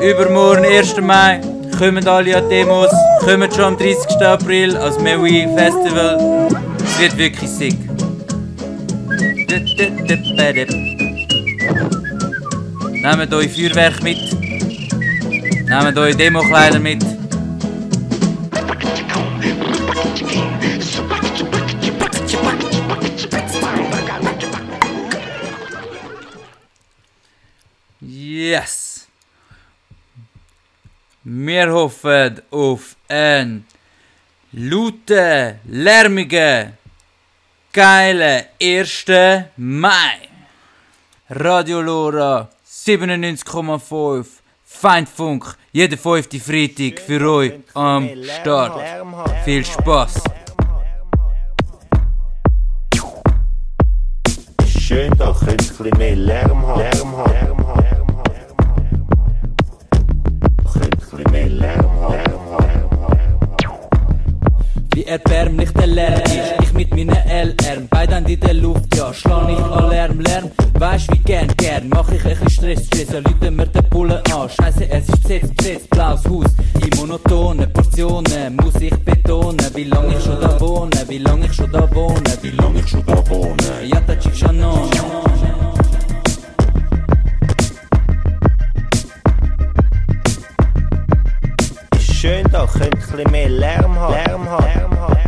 Übermorgen, 0.00 0.64
1. 0.64 1.00
Mai, 1.00 1.40
kommen 1.78 2.06
alle 2.06 2.36
an 2.36 2.48
Demos. 2.48 2.90
Kommen 3.24 3.50
schon 3.50 3.64
am 3.64 3.76
30. 3.76 3.96
April 4.26 4.76
als 4.76 4.98
Mewi 5.00 5.48
Festival. 5.56 6.48
Es 6.84 7.00
wird 7.00 7.16
wirklich 7.16 7.50
sick. 7.50 7.76
Nehmt 13.02 13.34
euch 13.34 13.52
Feuerwerk 13.52 14.02
mit. 14.02 14.47
Nehmt 15.68 15.98
euch 15.98 16.16
Demokleider 16.16 16.78
mit. 16.78 17.04
Yes! 28.00 29.06
Wir 31.22 31.70
hoffen 31.70 32.40
auf 32.50 32.96
einen 33.06 33.66
lauten, 34.52 35.60
lärmigen, 35.66 36.78
geilen 37.74 38.44
1. 38.58 39.04
Mai. 39.58 40.28
Radio 41.28 41.82
Lora 41.82 42.48
97,5 42.66 44.47
Feindfunk, 44.70 45.56
jeden 45.72 45.98
fünften 45.98 46.40
Freitag 46.40 47.00
für 47.00 47.20
euch 47.28 47.54
am 47.74 48.08
Start. 48.22 48.78
Viel 49.44 49.64
Spaß! 49.64 50.22
Schön, 54.66 55.10
da 55.18 55.32
könnt 55.32 55.42
ihr 55.42 55.50
ein 55.50 55.56
bisschen 55.56 55.98
mehr 55.98 56.16
Lärm 56.16 56.66
haben. 56.66 56.80
Lärm 56.80 57.16
haben. 57.16 57.57
Wie 64.98 65.04
erbärmlich 65.04 65.70
der 65.74 65.86
Lärm 65.86 66.20
ist, 66.22 66.54
ich 66.60 66.72
mit 66.72 66.90
meinen 66.90 67.10
LR, 67.10 67.82
beide 67.88 68.16
in 68.16 68.40
der 68.40 68.54
Luft, 68.54 68.96
ja, 68.96 69.14
schlag 69.14 69.46
nicht 69.46 69.62
Alarm, 69.62 70.18
Lärm, 70.18 70.50
weisst 70.76 71.12
wie 71.12 71.18
gern, 71.18 71.46
gern, 71.56 71.88
mach 71.88 72.10
ich 72.10 72.24
ein 72.24 72.30
bisschen 72.30 72.50
Stress, 72.50 72.86
Stress, 72.86 73.12
ja, 73.12 73.20
Leute 73.20 73.48
mir 73.52 73.66
den 73.68 73.88
Bullen 73.90 74.20
an, 74.32 74.50
scheiße, 74.50 74.90
es 74.90 75.08
ist 75.08 75.22
besetzt, 75.22 75.56
besetzt, 75.56 75.90
blaues 75.90 76.24
Haus, 76.28 76.46
in 76.82 76.98
monotonen 76.98 77.72
Portionen, 77.72 78.56
muss 78.56 78.74
ich 78.80 78.96
betonen, 79.04 79.70
wie 79.72 79.84
lange 79.84 80.18
ich 80.18 80.24
schon 80.24 80.40
da 80.40 80.60
wohne, 80.60 80.90
wie 81.06 81.18
lange 81.18 81.46
ich 81.46 81.52
schon 81.54 81.70
da 81.70 81.88
wohne, 81.94 82.36
wie 82.42 82.50
lange 82.50 82.80
ich 82.80 82.88
schon 82.88 83.06
da 83.06 83.30
wohne, 83.30 83.86
ja, 83.86 84.00
da 84.04 84.16
chick 84.16 84.34
Shannon. 84.34 84.90
Schön, 92.28 92.44
da 92.52 92.66
könnt 92.66 92.94
ein 92.94 93.00
bisschen 93.00 93.30
mehr 93.30 93.48
Lärm 93.48 93.98
haben. 93.98 94.14
Lärm 94.14 94.48
haben. 94.48 94.64
Lärm 94.64 95.00
haben. 95.00 95.18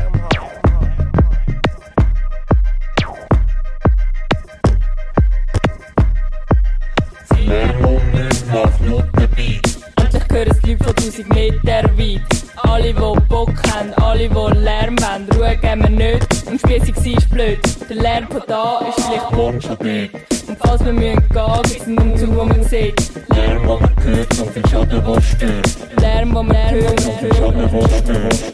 Endlich 9.97 10.23
hören 10.31 10.51
es 10.51 10.63
Leute 10.63 10.85
von 10.85 10.95
1000 10.97 11.29
Meter 11.35 11.83
weit. 11.99 12.21
Alle, 12.63 12.93
die 12.93 13.21
Bock 13.29 13.53
haben, 13.73 13.95
alle, 14.03 14.29
die 14.29 14.59
Lärm 14.59 14.97
wollen. 14.99 15.29
Ruhe 15.35 15.57
geben 15.57 15.83
wir 15.83 15.91
nicht, 15.91 16.27
Spiessig 16.59 16.97
sein 16.97 17.15
ist 17.15 17.31
blöd. 17.31 17.59
Der 17.89 17.97
Lärm 17.97 18.29
von 18.29 18.43
da 18.47 18.81
ist 18.89 19.07
schlicht 19.07 19.33
Wortschabet. 19.37 20.15
Und 20.15 20.40
falls 20.63 20.85
wir 20.85 20.93
müssen 20.93 21.29
gehen, 21.29 21.63
gibt's 21.65 21.87
einen 21.87 21.99
Umzug, 21.99 22.37
wo 22.37 22.45
man 22.45 22.65
sieht. 22.65 23.11
Lärm, 23.35 23.67
wo 23.67 23.79
man 23.79 24.05
hört 24.05 24.39
und 24.39 24.57
den 24.57 24.69
Schaden, 24.69 25.05
der 25.05 25.21
stört. 25.21 26.01
Lärm, 26.01 26.35
wo 26.35 26.43
man 26.43 26.71
hört 26.71 27.07
und 27.07 27.23
den 27.23 27.35
Schaden, 27.35 27.71
der 27.71 27.97
stört. 27.97 28.51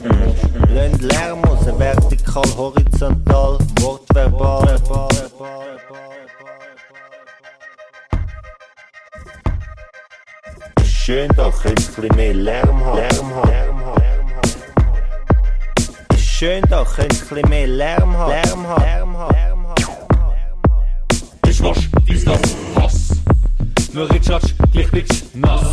Lasst 0.75 1.02
Lärm 1.02 1.44
raus, 1.44 1.66
vertikal, 1.78 2.44
horizontal, 2.56 3.58
wortverbal. 3.80 4.76
Ist 10.80 10.92
Schön, 10.92 11.30
ihr 11.36 11.44
ein 11.44 11.75
bisschen 11.75 12.16
mehr 12.16 12.34
Lärm 12.34 12.84
haben. 12.84 12.96
Lärm 12.96 13.34
haben. 13.34 13.48
Lärm 13.48 13.86
haben. 13.86 14.00
Ist 16.10 16.20
Schön, 16.25 16.62
ihr 16.68 16.78
ein 16.78 17.08
bisschen 17.08 17.48
mehr 17.48 17.66
Lärm 17.66 18.16
haben. 18.16 18.30
Lärm 18.30 18.68
haben. 18.68 18.82
Lärm 18.82 19.16
haben. 19.16 19.55
Dies, 22.08 22.25
das, 22.25 22.56
Hass. 22.76 23.08
Nur 23.92 24.10
Ritschatsch, 24.10 24.52
gleich 24.72 24.90
blitsch, 24.90 25.22
nass. 25.34 25.64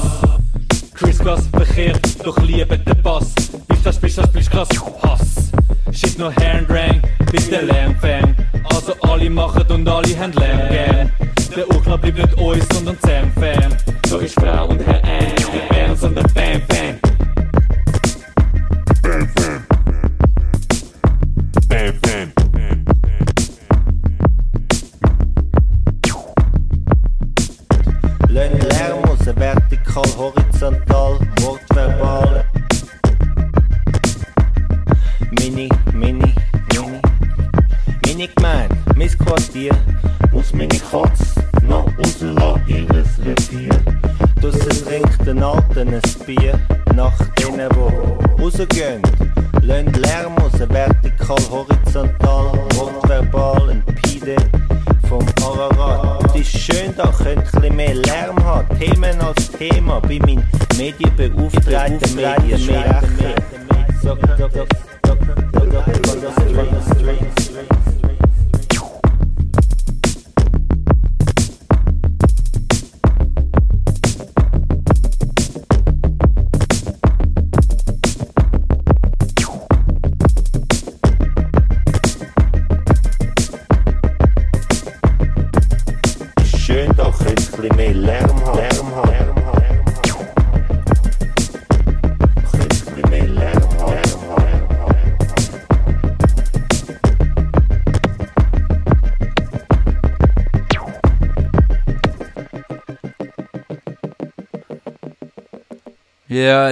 Criss-Cross, 0.94 1.48
verkehrt, 1.52 2.26
doch 2.26 2.38
liebe 2.40 2.78
den 2.78 3.02
Bass. 3.02 3.34
Bist 3.68 3.86
das, 3.86 4.00
bist 4.00 4.18
das, 4.18 4.32
bist 4.32 4.52
krass, 4.52 4.70
Hass. 5.02 5.52
Shit 5.92 6.18
nur 6.18 6.34
Handdrang, 6.36 7.02
bis 7.32 7.50
der 7.50 7.64
Lärm 7.64 7.96
fängt. 8.00 8.36
Also 8.66 8.94
alle 9.02 9.30
machen 9.30 9.64
und 9.70 9.88
alle 9.88 10.18
haben 10.18 10.34
Lärm 10.34 10.70
gern. 10.70 11.12
Der 11.56 11.70
Urknall 11.70 11.98
bleibt 11.98 12.18
nicht 12.18 12.34
uns, 12.38 12.66
sondern 12.74 12.98
Sam 13.02 13.33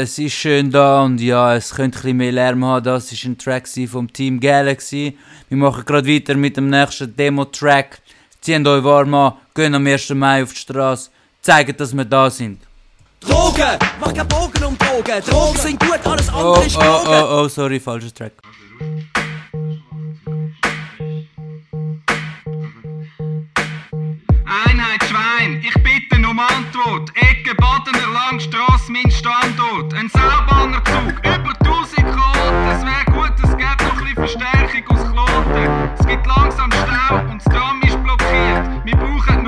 es 0.02 0.18
ist 0.18 0.34
schön 0.34 0.72
da 0.72 1.04
und 1.04 1.22
ja, 1.22 1.56
es 1.56 1.74
könnte 1.76 2.00
ein 2.00 2.02
bisschen 2.02 2.18
mehr 2.18 2.32
Lärm 2.32 2.66
haben. 2.66 2.84
Das 2.84 3.12
ist 3.12 3.24
ein 3.24 3.38
Track 3.38 3.68
vom 3.88 4.12
Team 4.12 4.40
Galaxy. 4.40 5.18
Wir 5.48 5.58
machen 5.58 5.86
gerade 5.86 6.08
weiter 6.08 6.36
mit 6.36 6.58
dem 6.58 6.70
nächsten 6.70 7.16
Demo-Track. 7.16 8.02
Zieht 8.42 8.66
euch 8.66 8.84
warm 8.84 9.14
an, 9.14 9.34
gehen 9.54 9.76
am 9.76 9.86
1. 9.86 10.10
Mai 10.12 10.42
auf 10.42 10.54
die 10.54 10.60
Straße, 10.60 11.12
zeigen, 11.42 11.78
dass 11.78 11.96
wir 11.96 12.06
da 12.06 12.30
sind. 12.30 12.60
Drogen! 13.20 13.78
Mach 14.00 14.12
keinen 14.14 14.28
Bogen 14.28 14.64
um 14.64 14.76
Drogen! 14.78 15.22
Drogen 15.30 15.58
sind 15.60 15.80
gut, 15.80 16.00
alles 16.04 16.28
Oh, 16.34 16.54
andere 16.54 16.66
ist 16.66 16.76
oh, 16.76 16.80
Drogen! 16.82 17.08
oh, 17.08 17.44
oh, 17.44 17.48
sorry, 17.48 17.80
falscher 17.80 18.12
Track. 18.12 18.34
Bitte 26.42 26.78
um 26.80 26.86
Antwort. 26.86 27.12
Ecke 27.16 27.56
Badener 27.56 28.12
Langstrasse, 28.14 28.92
mein 28.92 29.10
Standort. 29.12 29.94
Ein 29.94 30.10
Saubannerzug, 30.10 31.20
über 31.20 31.54
1000 31.60 31.98
Karten. 31.98 32.68
Es 32.70 32.86
wäre 32.86 33.06
gut, 33.06 33.34
es 33.44 33.58
gäbe 33.58 33.84
noch 33.84 34.02
ein 34.02 34.16
Verstärkung 34.16 34.88
aus 34.90 35.12
Kloten. 35.12 35.70
Es 36.00 36.08
gibt 36.08 36.26
langsam 36.28 36.72
Stau 36.72 37.16
und 37.30 37.44
das 37.44 37.54
Tram 37.54 37.82
ist 37.84 38.02
blockiert. 38.04 38.86
Wir 38.86 38.96
brauchen 38.96 39.41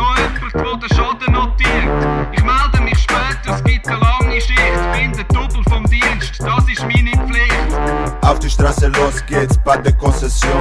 Auf 8.33 8.39
die 8.39 8.49
Straße 8.49 8.87
los 8.87 9.23
geht's 9.27 9.59
bei 9.63 9.77
der 9.77 9.93
Konzession. 9.93 10.51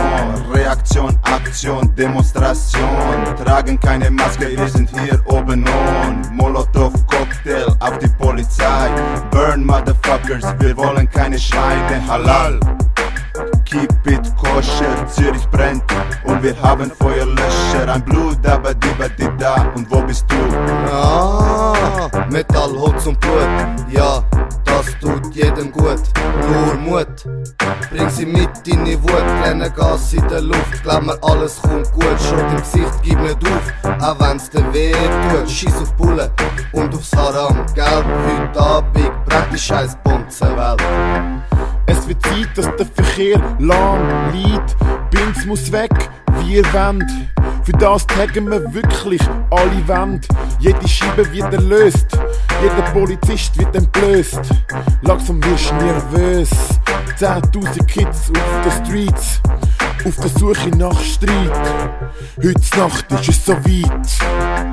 Reaktion, 0.52 1.18
Aktion, 1.22 1.90
Demonstration. 1.94 2.84
Tragen 3.42 3.80
keine 3.80 4.10
Maske, 4.10 4.50
wir 4.54 4.68
sind 4.68 4.90
hier 5.00 5.18
oben 5.24 5.64
on. 5.66 6.36
Molotow 6.36 6.92
Cocktail 7.06 7.74
auf 7.80 7.96
die 7.96 8.08
Polizei. 8.08 8.90
Burn 9.30 9.64
Motherfuckers, 9.64 10.54
wir 10.58 10.76
wollen 10.76 11.08
keine 11.08 11.38
Schweine. 11.38 12.06
Halal. 12.06 12.60
Keep 13.64 14.06
it 14.06 14.36
koscher, 14.36 15.06
Zürich 15.08 15.48
brennt 15.50 15.82
und 16.24 16.42
wir 16.42 16.60
haben 16.60 16.90
Feuerlöscher. 16.90 17.92
Ein 17.92 18.04
Blut, 18.04 18.46
aber 18.46 18.74
die 18.74 18.88
die 19.18 19.28
da 19.38 19.72
und 19.74 19.90
wo 19.90 20.02
bist 20.02 20.26
du? 20.28 20.36
Ah, 20.90 22.08
Metall, 22.30 22.72
Holz 22.78 23.06
und 23.06 23.18
Blut, 23.20 23.48
ja, 23.90 24.22
das 24.64 24.86
Mut. 26.92 27.24
Bring 27.90 28.10
sie 28.10 28.26
mit 28.26 28.50
in 28.66 28.84
die 28.84 29.02
Wut, 29.02 29.24
kleine 29.40 29.70
Gas 29.70 30.12
in 30.12 30.26
der 30.28 30.40
Luft. 30.40 30.82
Glaub 30.82 31.02
mir, 31.02 31.18
alles 31.22 31.60
kommt 31.62 31.90
gut. 31.92 32.20
Schon 32.28 32.38
im 32.38 32.56
Gesicht, 32.56 33.02
gib 33.02 33.20
nicht 33.20 33.38
auf, 33.46 34.02
auch 34.02 34.20
wenn's 34.20 34.50
dir 34.50 34.64
weh 34.72 34.92
tut. 34.92 35.50
Schieß 35.50 35.76
auf 35.76 35.92
Bullen 35.94 36.30
und 36.72 36.94
aufs 36.94 37.12
Haram. 37.16 37.64
Gelb, 37.74 38.04
heute 38.26 38.60
Abend, 38.60 39.24
brennt 39.26 39.52
die 39.52 39.58
scheiß 39.58 39.96
Bonzenwelt. 40.04 40.82
Es 41.86 42.08
wird 42.08 42.22
Zeit, 42.22 42.48
dass 42.56 42.76
der 42.76 42.86
Verkehr 42.86 43.40
lang 43.58 44.32
liegt. 44.32 44.76
Binz 45.10 45.44
muss 45.46 45.70
weg, 45.72 45.92
ihr 46.46 46.64
wollt. 46.72 47.10
Für 47.64 47.72
das 47.72 48.06
taggen 48.06 48.50
wir 48.50 48.72
wirklich 48.74 49.20
alle 49.50 49.88
Wände. 49.88 50.26
Jede 50.58 50.88
Scheibe 50.88 51.30
wird 51.32 51.52
erlöst, 51.52 52.06
jeder 52.60 52.82
Polizist 52.92 53.56
wird 53.58 53.74
entblößt. 53.76 54.40
Langsam 55.02 55.42
wirst 55.44 55.70
du 55.70 55.74
nervös. 55.76 56.50
10.000 57.18 57.84
Kids 57.86 58.30
auf 58.30 58.62
den 58.64 58.84
Streets, 58.84 59.40
auf 60.04 60.16
der 60.16 60.28
Suche 60.30 60.70
nach 60.76 60.98
Streit. 61.00 61.52
Heute 62.42 62.78
Nacht 62.78 63.12
ist 63.12 63.28
es 63.28 63.46
so 63.46 63.52
weit. 63.52 64.71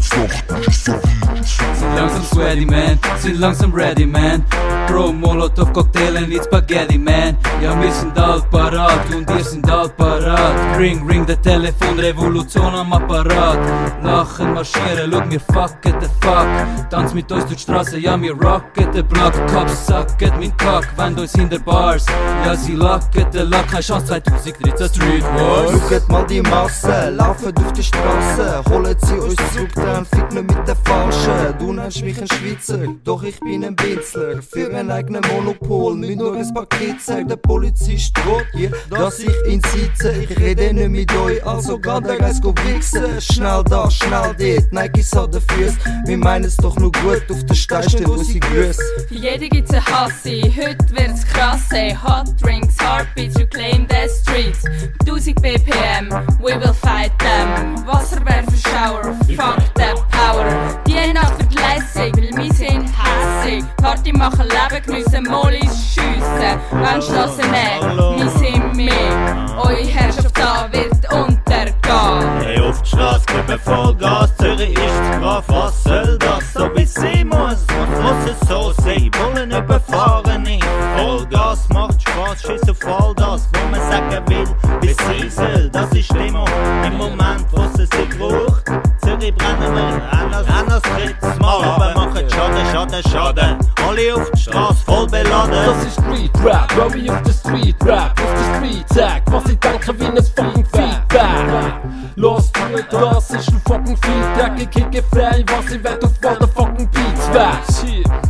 Sind 0.00 1.94
langsam 1.96 2.22
sweaty, 2.24 2.64
man, 2.66 2.98
sind 3.18 3.40
langsam 3.40 3.72
ready, 3.72 4.06
man. 4.06 4.44
Bro, 4.86 5.12
Molotov, 5.12 5.72
Cocktail 5.72 6.16
and 6.16 6.32
it's 6.32 6.46
Spaghetti, 6.46 6.98
man. 6.98 7.36
Ja, 7.60 7.80
wir 7.80 7.92
sind 7.92 8.18
alt 8.18 8.50
parat 8.50 9.12
und 9.14 9.28
ihr 9.30 9.44
sind 9.44 9.70
alt 9.70 9.96
parat. 9.96 10.78
Ring, 10.78 11.06
ring, 11.06 11.26
der 11.26 11.40
Telefon, 11.42 11.98
Revolution 11.98 12.74
am 12.74 12.92
Apparat. 12.92 13.58
Lachen, 14.02 14.54
marschieren, 14.54 15.10
schau, 15.12 15.30
wir 15.30 15.40
fucken 15.40 15.94
the 16.00 16.08
fuck. 16.20 16.46
Tanz 16.90 17.12
mit 17.14 17.30
uns 17.30 17.44
durch 17.44 17.56
die 17.56 17.62
Straße, 17.62 17.98
ja, 17.98 18.20
wir 18.20 18.32
rocken 18.32 18.88
the 18.92 19.02
block. 19.02 19.34
Cops 19.52 19.86
sacken 19.86 20.32
mein 20.38 20.56
Kack, 20.56 20.88
wenn 20.96 21.18
uns 21.18 21.32
hinter 21.32 21.58
Bars. 21.58 22.06
Ja, 22.44 22.54
sie 22.54 22.74
lacken 22.74 23.26
den 23.32 23.50
Lack, 23.50 23.68
keine 23.68 23.82
Chance, 23.82 24.06
2013 24.06 24.88
Street 24.88 25.24
Wars. 25.34 25.72
Schaut 25.88 26.08
mal 26.08 26.26
die 26.26 26.40
Masse, 26.42 27.10
laufen 27.10 27.52
auf 27.56 27.72
die 27.72 27.82
Straße, 27.82 28.62
holen 28.70 28.96
sie 29.02 29.14
uns 29.14 29.36
zurück, 29.52 29.70
dann 29.88 30.06
ficken 30.06 30.46
mit 30.46 30.68
der 30.68 30.76
Falschen. 30.76 31.58
Du 31.58 31.72
nennst 31.72 32.02
mich 32.02 32.20
ein 32.20 32.28
Schweizer, 32.28 32.78
doch 33.04 33.22
ich 33.22 33.38
bin 33.40 33.64
ein 33.64 33.74
Bitzler. 33.74 34.42
Für 34.42 34.72
ein 34.74 34.90
eigenes 34.90 35.22
Monopol, 35.32 35.96
nicht 35.96 36.18
nur 36.18 36.36
ein 36.36 36.54
Paket, 36.54 37.00
sagt 37.00 37.30
der 37.30 37.36
Polizist 37.36 38.16
droht 38.16 38.46
hier, 38.52 38.70
dass 38.90 39.20
ich 39.20 39.34
ihn 39.48 39.62
sitze. 39.72 40.12
Ich 40.12 40.38
rede 40.38 40.72
nicht 40.74 40.90
mit 40.90 41.16
euch, 41.16 41.44
also 41.46 41.78
geht 41.78 42.06
der 42.06 42.16
Geist 42.16 42.42
go 42.42 42.54
wichsen. 42.64 43.20
Schnell 43.20 43.64
da, 43.64 43.90
schnell 43.90 44.34
dort, 44.38 44.72
Nikes 44.72 45.14
an 45.14 45.30
den 45.30 45.40
Füßen. 45.40 45.78
Wir 46.06 46.18
meinen 46.18 46.44
es 46.44 46.56
doch 46.56 46.76
nur 46.76 46.92
gut, 46.92 47.22
auf 47.30 47.44
der 47.44 47.54
Stein 47.54 47.88
stehen 47.88 48.06
unsere 48.06 48.40
Grüße. 48.40 48.82
Für 49.08 49.14
jeden 49.14 49.48
gibt's 49.48 49.72
ein 49.72 49.84
Hassi, 49.86 50.52
heute 50.56 50.84
wird's 50.90 51.26
krass, 51.26 51.70
ey. 51.72 51.96
Hot 52.02 52.26
Drinks, 52.42 52.76
Heartbeats, 52.78 53.36
reclaim 53.38 53.86
the 53.88 54.08
streets. 54.08 54.64
1000 55.04 55.34
BPM, 55.40 56.10
we 56.40 56.54
will 56.58 56.74
fight 56.74 57.12
them. 57.18 57.86
Wasserwerferschauer, 57.86 59.14
fuck 59.36 59.77
the 59.78 60.02
power. 60.10 60.44
Die 60.86 61.12
Nacht 61.12 61.38
wird 61.38 61.54
lässig, 61.54 62.12
weil 62.16 62.44
wir 62.44 62.52
sind 62.52 62.84
hässig. 62.98 63.64
Party 63.76 64.12
machen, 64.12 64.46
Leben 64.48 64.82
geniessen, 64.84 65.24
Mollis 65.24 65.94
schiessen. 65.94 66.54
Wenn 66.72 67.02
Strassen 67.02 67.50
nehmen, 67.50 68.18
wir 68.18 68.30
sind 68.30 68.76
mehr. 68.76 69.46
Eure 69.56 69.86
Herrschaft 69.86 70.36
da 70.36 70.68
wird 70.72 71.12
untergehen. 71.12 72.40
Hey, 72.42 72.60
auf 72.60 72.82
die 72.82 72.88
Straße 72.88 73.26
geben 73.26 73.60
Vollgas, 73.60 74.36
Zürich 74.36 74.72
ist 74.72 75.20
Graf, 75.20 75.44
was 75.48 75.84
soll 75.84 76.18
das? 76.18 76.52
So 76.52 76.70
wie 76.74 76.84
sie 76.84 77.24
muss, 77.24 77.64
muss 78.02 78.22
es 78.30 78.48
so 78.48 78.72
sein, 78.82 79.10
wollen 79.18 79.50
überfahren 79.50 80.42
nicht. 80.42 80.66
Vollgas 80.96 81.68
macht 81.70 82.07
Spaß, 82.18 82.42
schiss 82.42 82.68
auf 82.68 82.84
all 82.84 83.14
das, 83.14 83.48
wo 83.52 83.70
man 83.70 83.80
sagen 83.80 84.28
will, 84.28 84.46
wie 84.80 84.88
sie 84.88 85.30
soll. 85.30 85.70
Das 85.70 85.92
ist 85.92 86.12
Limo, 86.14 86.44
im 86.84 86.96
Moment, 86.96 87.46
wo 87.52 87.62
sie 87.76 87.86
sich 87.86 88.18
braucht. 88.18 88.64
Zürich 89.04 89.32
brennen 89.36 89.72
wir, 89.72 90.02
anders, 90.10 90.46
anders 90.48 90.82
drittes 90.82 91.38
Mal, 91.38 91.62
aber 91.62 91.94
machen 91.94 92.28
Schaden, 92.28 92.66
Schaden, 92.72 93.02
Schaden. 93.08 93.58
Alle 93.86 94.14
auf 94.16 94.30
die 94.32 94.40
Straße, 94.40 94.84
voll 94.84 95.06
beladen. 95.06 95.52
Das 95.52 95.86
ist 95.86 95.92
Street 95.92 96.32
Rap, 96.44 96.76
Robbie 96.76 97.08
auf 97.08 97.22
der 97.22 97.32
Street 97.32 97.76
Rap, 97.84 98.20
auf 98.20 98.34
der 98.34 98.56
Street 98.56 98.88
Tag. 98.88 99.22
Was 99.26 99.44
ich 99.52 99.58
denke, 99.60 100.00
wie 100.00 100.04
ein 100.06 100.16
fucking 100.16 100.66
Feedback. 100.72 101.74
Los, 102.16 102.50
du, 102.50 102.98
das 102.98 103.30
ist 103.30 103.48
ein 103.48 103.62
fucking 103.64 103.96
Feedback. 103.96 104.52
Ich 104.58 104.70
kicke 104.70 105.04
frei, 105.12 105.44
was 105.46 105.72
ich 105.72 105.84
will 105.84 105.98
auf 106.02 106.20
motherfucking 106.20 106.88
Beats 106.90 107.32
weg. 107.32 108.27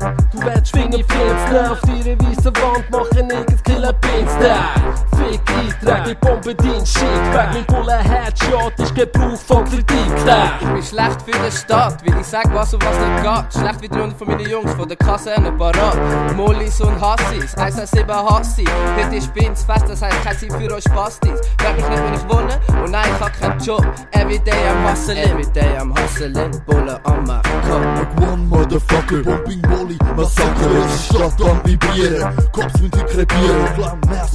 Du 0.00 0.40
willst 0.42 0.74
Fingerprints 0.74 1.52
nehmen 1.52 1.66
auf 1.66 1.80
deine 1.82 2.18
weiße 2.18 2.52
Wand, 2.56 2.90
machen 2.90 3.26
nirgends 3.26 3.62
Killer 3.62 3.92
Pins 3.92 4.32
da. 4.40 4.74
Fick 5.16 5.40
Eintrag, 5.60 6.08
ich 6.08 6.18
bombe 6.18 6.54
dein 6.54 6.86
Shit 6.86 7.02
weg. 7.02 7.48
Mein 7.52 7.66
Bullen 7.66 8.00
Headshot 8.00 8.78
ist 8.78 8.94
Gebrauch 8.94 9.36
von 9.36 9.64
Kritik. 9.64 9.86
Ich 10.60 10.66
bin 10.66 10.82
schlecht 10.82 11.22
für 11.22 11.32
die 11.32 11.52
Stadt, 11.52 12.02
weil 12.06 12.20
ich 12.20 12.26
sag 12.26 12.52
was 12.54 12.72
und 12.72 12.84
was 12.84 12.98
nicht 12.98 13.22
geht. 13.22 13.60
Schlecht 13.60 13.82
wie 13.82 13.88
die 13.88 13.98
Runde 13.98 14.16
von 14.16 14.28
meinen 14.28 14.48
Jungs 14.48 14.72
von 14.72 14.88
der 14.88 14.96
Kaserne 14.96 15.52
parat. 15.52 15.98
Mollis 16.34 16.80
und 16.80 17.00
Hassis, 17.00 17.54
117 17.56 18.08
Hassi. 18.08 18.64
Heute 18.96 19.16
ist 19.16 19.30
fest, 19.34 19.84
das 19.88 20.02
heißt 20.02 20.24
kein 20.24 20.38
Zeit 20.38 20.52
für 20.52 20.74
euch 20.74 20.84
Spastis. 20.84 21.40
Frag 21.58 21.76
mich 21.76 21.88
nicht, 21.88 22.02
wo 22.02 22.14
ich 22.14 22.34
wohne 22.34 22.60
und 22.84 22.90
nein, 22.90 23.08
ich 23.14 23.20
hab 23.20 23.38
keinen 23.38 23.60
Job. 23.60 23.86
Everyday 24.12 24.68
am 24.68 24.90
Hustlen, 24.90 25.18
everyday 25.18 25.76
am 25.76 25.94
Hustlen, 25.94 26.62
Bullen 26.66 26.98
am 27.04 27.24
Machen. 27.24 27.50
One 28.20 28.44
motherfucker, 28.48 29.22
Pumping 29.22 29.62
Molly, 29.68 29.89
Massaker, 30.16 30.68
die 30.68 31.14
Stadt 31.14 31.42
am 31.42 31.60
Vibrieren, 31.64 32.32
Cops 32.52 32.80
müssen 32.80 32.92
sie 32.92 33.04
krepieren, 33.04 33.66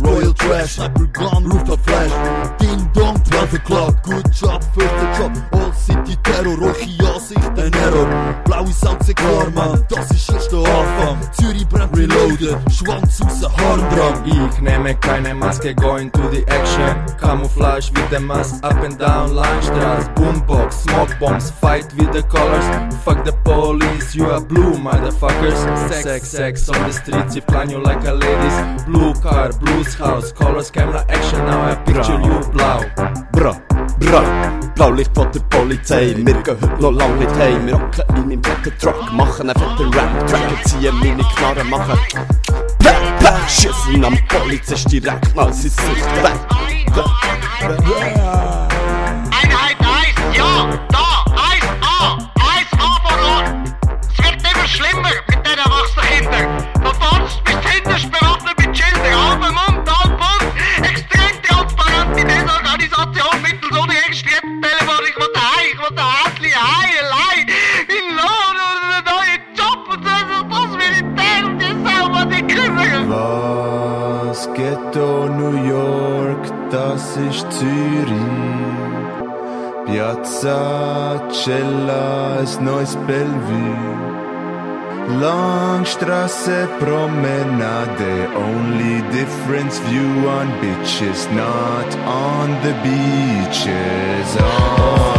Royal 0.04 0.34
Trash, 0.34 0.72
Sniper 0.72 1.06
Gun, 1.14 1.46
Rooftop 1.52 1.80
Flash, 1.86 2.12
Ding 2.60 2.90
Dong, 2.94 3.16
12 3.24 3.54
o'clock, 3.54 4.04
good 4.04 4.26
job, 4.32 4.62
first 4.74 5.20
job, 5.20 5.32
All 5.52 5.74
City 5.74 6.16
Terror, 6.24 6.58
roche 6.58 6.96
Ansichten, 7.26 7.74
Error, 7.74 8.36
blaue 8.46 8.72
Salze, 8.72 9.14
klar 9.14 9.50
man, 9.52 9.84
das 9.90 10.12
ist 10.12 10.32
erst 10.32 10.52
der 10.52 10.60
Anfang, 10.60 11.18
Zürich 11.34 11.68
brennt 11.68 11.98
reloaded, 11.98 12.58
Schwanz 12.72 13.22
raus, 13.22 13.50
Harn 13.58 13.80
dran. 13.90 14.24
Ich 14.26 14.62
nehme 14.62 14.96
keine 14.96 15.34
Maske, 15.34 15.74
going 15.76 16.12
to 16.12 16.30
the 16.32 16.46
action. 16.48 17.18
Camouflage 17.20 17.92
with 17.92 18.10
the 18.10 18.20
mask, 18.20 18.64
up 18.64 18.84
and 18.84 18.98
down 18.98 19.32
Langstraße. 19.32 20.14
Boombox, 20.16 20.74
smoke 20.84 21.18
bombs, 21.20 21.52
fight 21.52 21.86
with 21.98 22.12
the 22.14 22.24
colors. 22.24 22.66
Fuck 23.04 23.24
the 23.26 23.34
police, 23.44 24.16
you 24.16 24.26
are 24.26 24.42
blue, 24.42 24.78
motherfuckers. 25.46 26.04
Sex, 26.04 26.28
sex 26.30 26.70
on 26.70 26.88
the 26.88 26.92
streets, 26.92 27.36
if 27.36 27.48
plan 27.48 27.70
you 27.70 27.80
like 27.80 28.04
a 28.06 28.14
ladies. 28.14 28.86
Blue 28.86 29.14
car, 29.16 29.52
blues 29.60 29.94
house, 29.96 30.32
colors, 30.32 30.72
camera, 30.72 31.06
action. 31.10 31.40
Now 31.40 31.72
I 31.72 31.76
picture 31.76 32.20
you 32.22 32.40
blau. 32.52 32.84
Bra, 33.32 33.54
bra, 34.00 34.72
Blaulicht 34.76 35.12
von 35.14 35.32
der 35.32 35.40
Polizei. 35.42 36.14
Wir 36.16 36.34
gehen 36.42 36.58
heute 36.62 36.82
noch 36.82 36.92
lang 36.92 37.20
nicht 37.20 37.36
heim. 37.36 37.68
Wir 37.68 37.76
rocken 37.76 38.04
in 38.16 38.28
meinem 38.28 38.44
fetten 38.44 38.78
Truck, 38.80 39.12
machen 39.14 39.50
einen 39.50 39.60
fetten 39.60 39.94
Rap-Track, 39.94 40.68
ziehen 40.68 40.96
meine 41.00 41.24
Knarren, 41.36 41.70
machen. 41.70 42.00
Bäh, 42.80 42.90
bäh, 43.20 43.50
schiessen 43.50 44.04
am 44.04 44.18
Polizist 44.28 44.92
direkt 44.92 45.36
mal 45.36 45.52
sein 45.54 45.72
Sicht 45.72 46.24
weg. 46.24 46.40
Bäh, 46.94 47.04
bäh. 47.68 48.16
Einheit 49.32 49.78
1, 49.80 50.38
ja, 50.38 50.80
da, 50.90 51.05
Von 56.86 56.94
vorns 57.02 57.42
bis 57.44 57.72
hinten 57.72 58.12
bewaffnet 58.12 58.56
mit 58.60 58.78
Schildern, 58.78 59.16
halber 59.18 59.52
Mund, 59.52 59.90
halb 59.90 60.20
Mund, 60.20 60.46
extrem 60.84 61.36
transparente 61.42 62.24
Desorganisation 62.24 63.42
mittels 63.42 63.76
unregistrierten 63.76 64.62
Telefon. 64.62 65.04
Ich 65.10 65.16
will 65.18 65.34
heim, 65.36 65.66
ich 65.74 65.80
will 65.80 65.98
Händchen 65.98 66.54
heim, 66.54 66.94
allein, 67.02 67.46
in 67.90 68.06
Lohn 68.18 68.56
und 68.66 68.82
einen 68.86 69.04
neuen 69.12 69.42
Job 69.58 69.82
und 69.90 70.02
so, 70.06 70.18
das 70.54 70.72
Militär 70.78 71.44
die 71.58 71.74
selber 71.88 72.24
die 72.28 72.44
kümmern. 72.54 73.04
Was 74.30 74.42
Ghetto 74.54 75.10
New 75.28 75.58
York, 75.68 76.44
das 76.70 77.18
ist 77.18 77.52
Zürich. 77.52 78.46
Piazza 79.88 81.20
Cella, 81.32 82.42
ist 82.44 82.62
neues 82.62 82.96
Bellevue. 83.08 84.15
Langstrasse 85.08 86.68
Promenade, 86.80 88.28
only 88.36 89.02
difference 89.12 89.78
view 89.80 90.28
on 90.28 90.48
bitches, 90.60 91.30
not 91.32 91.96
on 92.08 92.50
the 92.64 92.74
beaches. 92.84 94.38
Oh. 94.40 95.16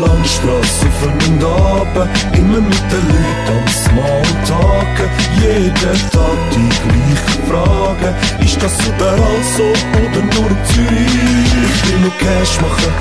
Langstrasse 0.00 0.86
von 1.00 1.12
oben, 1.44 2.08
immer 2.32 2.60
mit 2.60 2.84
den 2.90 3.04
Leuten 3.08 3.58
am 3.58 3.68
Smalltalken. 3.68 5.08
Jeden 5.40 6.10
Tag 6.10 6.38
die 6.52 6.68
gleichen 6.84 7.42
Fragen. 7.48 8.14
Ist 8.44 8.62
das 8.62 8.74
überall 8.86 9.42
so 9.56 9.64
oder 9.64 10.22
nur 10.34 10.50
in 10.50 10.64
Zürich? 10.64 11.50
Ich 11.64 11.90
will 11.90 12.00
nur 12.00 12.12
Cash 12.18 12.60
machen. 12.60 12.92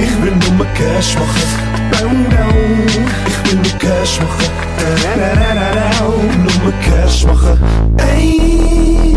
Ich 0.00 0.22
will 0.22 0.36
nur 0.56 0.66
Cash 0.74 1.14
machen. 1.14 1.71
Bau, 1.92 2.08
bau. 2.32 2.52
Ich 3.28 3.52
will 3.52 3.58
nur 3.60 3.78
Cash 3.78 4.20
machen. 4.20 4.50
Da-da-da-da-da. 5.04 5.82
nur 6.62 6.72
Cash 6.84 7.24
machen. 7.26 7.58
Ey. 7.98 9.16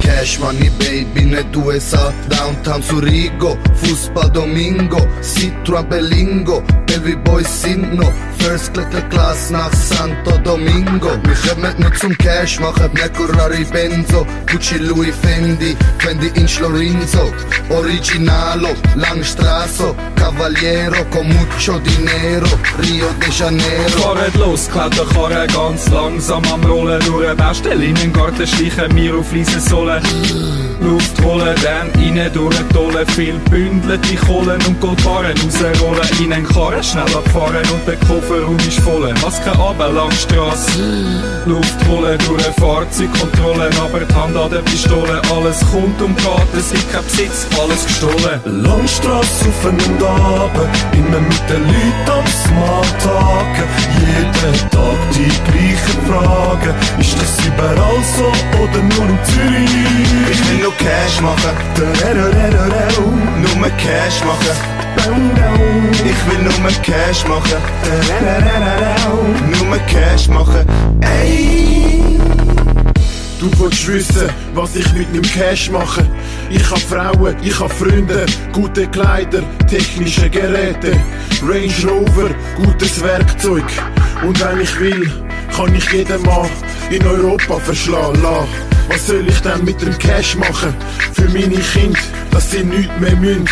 Cash 0.00 0.38
Money 0.40 0.70
Baby, 0.78 1.26
nicht 1.26 1.56
USA, 1.56 2.12
Downtown 2.28 2.82
Zurigo, 2.82 3.56
Fußball 3.74 4.30
Domingo, 4.30 4.98
Citroën 5.22 5.84
Belingo, 5.84 6.62
Belvi 6.86 7.16
Boys 7.16 7.62
sind 7.62 7.94
noch, 7.94 8.12
First 8.38 8.76
Little 8.76 9.02
Class 9.10 9.50
nach 9.50 9.72
Santo 9.72 10.38
Domingo. 10.38 11.10
Wir 11.24 11.50
kommen 11.50 11.74
nicht 11.78 11.98
zum 11.98 12.16
Cash 12.18 12.60
machen, 12.60 12.90
Mercurari 12.94 13.64
Benzo, 13.64 14.26
Gucci 14.50 14.78
Louis 14.78 15.14
Fendi, 15.22 15.76
Fendi 15.98 16.28
Inch 16.34 16.60
Lorenzo, 16.60 17.32
Originalo, 17.70 18.68
Langstrasso, 18.94 19.94
Cavaliero, 20.14 21.04
con 21.10 21.26
mucho 21.26 21.78
dinero, 21.80 22.48
Rio 22.82 23.08
de 23.20 23.30
Janeiro. 23.30 23.98
Fahren 24.00 24.32
los, 24.38 24.68
klettern 24.70 25.08
Karren 25.12 25.48
ganz 25.48 25.88
langsam 25.90 26.42
am 26.52 26.64
Rollen. 26.64 27.04
Nur 27.06 27.28
ein 27.28 27.36
Baustelle 27.36 27.84
in 27.84 27.94
den 27.96 28.12
Garten 28.12 28.46
schleichen 28.46 28.94
wir 28.94 29.14
auf 29.16 29.32
leise 29.32 29.60
Sohlen. 29.60 30.02
Luft 30.80 31.22
holen, 31.22 31.54
dann 31.62 31.90
rein 31.94 32.32
durchtollen. 32.32 33.06
Viel 33.08 33.38
bündelte 33.50 34.14
Kohlen 34.16 34.60
und 34.66 34.80
Goldbarren 34.80 35.36
rausrollen. 35.38 36.08
In 36.22 36.32
einen 36.32 36.46
Karren 36.46 36.75
schnell 36.82 37.04
abfahren 37.04 37.64
und 37.72 37.86
der 37.86 37.96
Kofferraum 38.06 38.56
ist 38.58 38.80
voll. 38.80 39.12
Maske 39.22 39.50
runter, 39.56 39.88
Langstrasse. 39.88 40.80
Luft 41.46 41.76
holen 41.88 42.18
durch 42.26 42.44
eine 42.44 42.54
Fahrzeugkontrolle. 42.54 43.70
Aber 43.80 44.00
die 44.00 44.14
Hand 44.14 44.36
an 44.36 44.50
der 44.50 44.62
Pistole. 44.62 45.20
Alles 45.34 45.60
kommt 45.72 46.00
und 46.02 46.16
geht, 46.16 46.54
es 46.58 46.70
gibt 46.70 46.92
kein 46.92 47.04
Besitz, 47.04 47.46
alles 47.60 47.84
gestohlen. 47.86 48.40
Langstrasse 48.44 49.48
auf 49.48 49.64
und 49.64 50.02
ab, 50.02 50.50
immer 50.92 51.20
mit 51.20 51.48
den 51.48 51.62
Leuten 51.64 52.10
am 52.10 52.26
Smalltalken. 52.44 53.68
Jeden 54.00 54.70
Tag 54.70 54.98
die 55.14 55.32
gleichen 55.48 55.98
Fragen. 56.06 56.74
Ist 56.98 57.16
das 57.20 57.46
überall 57.46 58.02
so 58.16 58.28
oder 58.60 58.82
nur 58.82 59.08
in 59.08 59.18
Zürich? 59.24 60.30
Ich 60.30 60.48
will 60.48 60.62
nur 60.62 60.74
Cash 60.76 61.20
machen. 61.20 61.56
Nur 63.42 63.68
Cash 63.78 64.24
machen. 64.24 64.85
Ich 65.92 66.30
will 66.30 66.42
nur 66.42 66.70
Cash 66.82 67.26
machen. 67.26 67.60
Nur 69.50 69.78
Cash 69.86 70.28
machen. 70.28 70.66
Ey. 71.00 72.18
Du 73.38 73.50
willst 73.58 73.86
wissen, 73.86 74.28
was 74.54 74.74
ich 74.74 74.92
mit 74.94 75.14
dem 75.14 75.22
Cash 75.22 75.70
mache. 75.70 76.04
Ich 76.50 76.68
hab 76.70 76.78
Frauen, 76.78 77.36
ich 77.42 77.58
hab 77.60 77.70
Freunde, 77.70 78.26
gute 78.52 78.86
Kleider, 78.88 79.42
technische 79.68 80.30
Geräte, 80.30 80.92
Range 81.42 81.72
Rover, 81.86 82.30
gutes 82.56 83.02
Werkzeug. 83.02 83.64
Und 84.26 84.40
wenn 84.40 84.60
ich 84.60 84.80
will, 84.80 85.12
kann 85.54 85.74
ich 85.74 85.92
jeden 85.92 86.22
Mann 86.22 86.48
in 86.90 87.06
Europa 87.06 87.58
verschlagen 87.58 88.22
lassen. 88.22 88.48
Was 88.88 89.06
soll 89.06 89.26
ich 89.28 89.40
denn 89.40 89.64
mit 89.64 89.80
dem 89.82 89.96
Cash 89.98 90.36
machen? 90.36 90.74
Für 91.12 91.28
meine 91.28 91.58
Kinder, 91.58 91.98
dass 92.30 92.50
sie 92.50 92.64
nichts 92.64 92.92
mehr 93.00 93.16
müssen. 93.16 93.48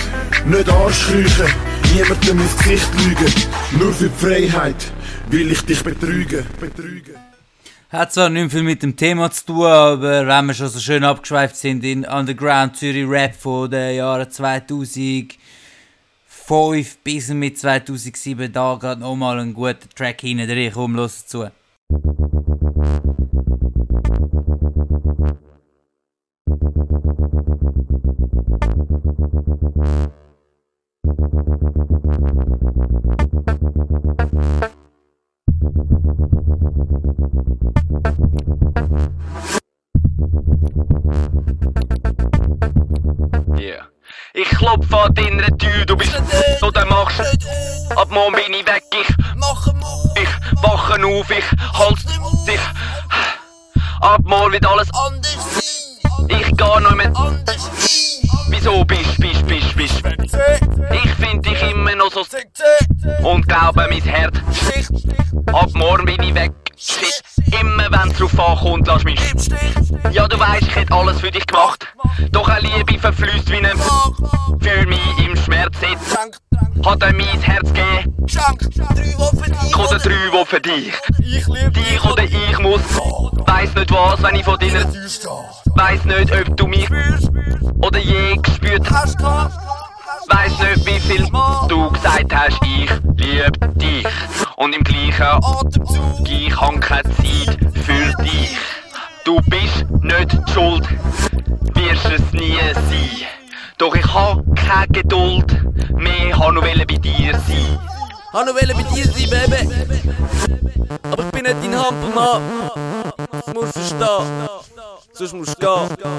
Nicht 0.47 0.69
Arschkriechen, 0.69 1.47
niemandem 1.95 2.39
ins 2.41 2.57
Gesicht 2.59 2.89
lügen. 2.99 3.33
Nur 3.79 3.93
für 3.95 4.11
die 4.11 4.27
Freiheit 4.27 4.93
will 5.31 5.51
ich 5.51 5.63
dich 5.63 5.83
betrügen. 5.83 6.45
betrügen. 6.61 7.15
Hat 7.89 8.13
zwar 8.13 8.29
nicht 8.29 8.53
viel 8.53 8.63
mit 8.63 8.83
dem 8.83 8.95
Thema 8.95 9.31
zu 9.31 9.47
tun, 9.47 9.65
aber 9.65 10.27
wenn 10.27 10.47
wir 10.47 10.53
schon 10.53 10.69
so 10.69 10.81
schön 10.81 11.03
abgeschweift 11.03 11.57
sind 11.57 11.83
in 11.83 12.05
Underground 12.05 12.77
Zürich 12.77 13.09
Rap 13.09 13.35
von 13.35 13.71
den 13.71 13.97
Jahren 13.97 14.31
2005 14.31 15.39
bis 17.03 17.29
mit 17.29 17.59
2007, 17.59 18.53
da 18.53 18.79
geht 18.79 18.99
nochmal 18.99 19.41
ein 19.41 19.55
guter 19.55 19.89
Track 19.95 20.21
hinten 20.21 20.47
drin. 20.47 20.73
Komm, 20.75 20.95
los 20.95 21.27
zu. 21.27 21.49
Deiner 45.39 45.59
Tür, 45.59 45.87
du 45.87 45.97
bist 45.97 46.13
oder 46.63 46.85
machst 46.87 47.21
Ab 47.97 48.09
morgen 48.11 48.35
bin 48.35 48.55
ich 48.55 48.67
weg, 48.67 48.85
ich 48.93 49.09
Ich 50.21 50.63
wache 50.63 51.05
auf, 51.05 51.31
ich 51.31 51.45
halte 51.79 52.03
dich. 52.47 52.61
Ab 54.01 54.21
morgen 54.25 54.53
wird 54.53 54.67
alles 54.67 54.89
anders 54.93 55.63
Ich 56.29 56.57
geh 56.57 56.81
noch 56.81 56.95
mit 56.95 57.11
Wieso 58.49 58.85
bist, 58.85 59.19
bist, 59.19 59.47
bist, 59.47 59.77
bist? 59.77 60.03
Ich 60.91 61.11
find 61.15 61.45
dich 61.45 61.63
immer 61.63 61.95
noch 61.95 62.13
so 62.13 62.25
Und 63.23 63.49
glaube 63.49 63.87
mein 63.89 64.03
Herz 64.03 64.37
Ab 65.53 65.71
morgen 65.75 66.05
bin 66.05 66.23
ich 66.23 66.35
weg. 66.35 66.53
Shit, 66.77 67.23
immer 67.61 67.91
wenn's 67.91 68.19
drauf 68.19 68.39
ankommt, 68.39 68.87
lass 68.87 69.05
mich 69.05 69.21
Ja, 70.11 70.29
du 70.29 70.39
weißt, 70.39 70.63
ich 70.63 70.75
hätte 70.75 70.93
alles 70.93 71.21
für 71.21 71.31
dich 71.31 71.47
gemacht. 71.47 71.87
Doch 72.31 72.49
eine 72.49 72.69
Liebe 72.69 72.99
verfließt 72.99 73.51
wie 73.51 73.57
ein 73.57 73.79
Für 74.61 74.87
mich 74.87 75.27
im 75.27 75.37
Schmerz 75.37 75.77
sitzt 75.81 76.19
Hat 76.85 77.03
er 77.03 77.13
mein 77.13 77.41
Herz 77.41 77.73
gegeben? 77.73 78.15
Oder 79.75 79.99
drei, 79.99 80.33
wo 80.33 80.45
für 80.45 80.61
dich? 80.61 80.93
Dich. 81.19 82.05
Oder 82.05 82.25
ich 82.25 82.59
muss. 82.59 82.83
Weiss 83.47 83.75
nicht 83.75 83.91
was, 83.91 84.23
wenn 84.23 84.37
ich 84.37 84.45
von 84.45 84.59
dir 84.59 84.85
Weiss 85.77 86.05
nicht, 86.05 86.33
ob 86.33 86.57
du 86.57 86.67
mich 86.67 86.89
Oder 87.81 87.99
je 87.99 88.37
gespürt 88.37 88.91
hast 88.91 89.19
Weiss 90.29 90.59
nicht, 90.59 90.87
wie 90.87 91.01
viel 91.01 91.29
du 91.69 91.91
gesagt 91.91 92.35
hast, 92.35 92.59
ich 92.63 92.91
lieb 93.17 93.79
dich. 93.79 94.07
Und 94.57 94.75
im 94.75 94.85
gleichen 94.85 95.23
Atemzug, 95.23 96.29
ich 96.29 96.61
hab 96.61 96.81
keine 96.81 97.03
Zeit 97.03 97.59
für 97.75 98.23
dich. 98.23 98.57
Du 99.25 99.41
bist 99.47 99.85
nicht 100.03 100.33
die 100.33 100.53
schuld, 100.53 100.89
wirst 101.75 102.07
es 102.07 102.33
nie 102.33 102.59
sein. 102.75 103.27
Doch 103.79 103.95
ich 103.95 104.15
hab 104.15 104.43
keine 104.55 104.87
Geduld, 104.89 105.57
mehr 105.95 106.39
han 106.39 106.55
noch 106.55 106.63
bei 106.63 106.85
dir 106.85 107.33
sein. 107.33 107.79
Han 108.33 108.47
noch 108.47 108.55
bei 108.55 108.67
dir 108.67 109.05
sein, 109.05 109.31
Baby. 109.31 109.69
Aber 111.11 111.25
ich 111.25 111.31
bin 111.31 111.43
nicht 111.43 111.57
dein 111.63 111.77
Hampelmann. 111.79 112.43
Das 113.31 113.55
musst 113.55 113.77
du 113.77 113.81
verstehen. 113.81 114.49
Sonst 115.13 115.33
musst 115.35 115.63
du 115.63 115.67
gehen. 115.67 116.15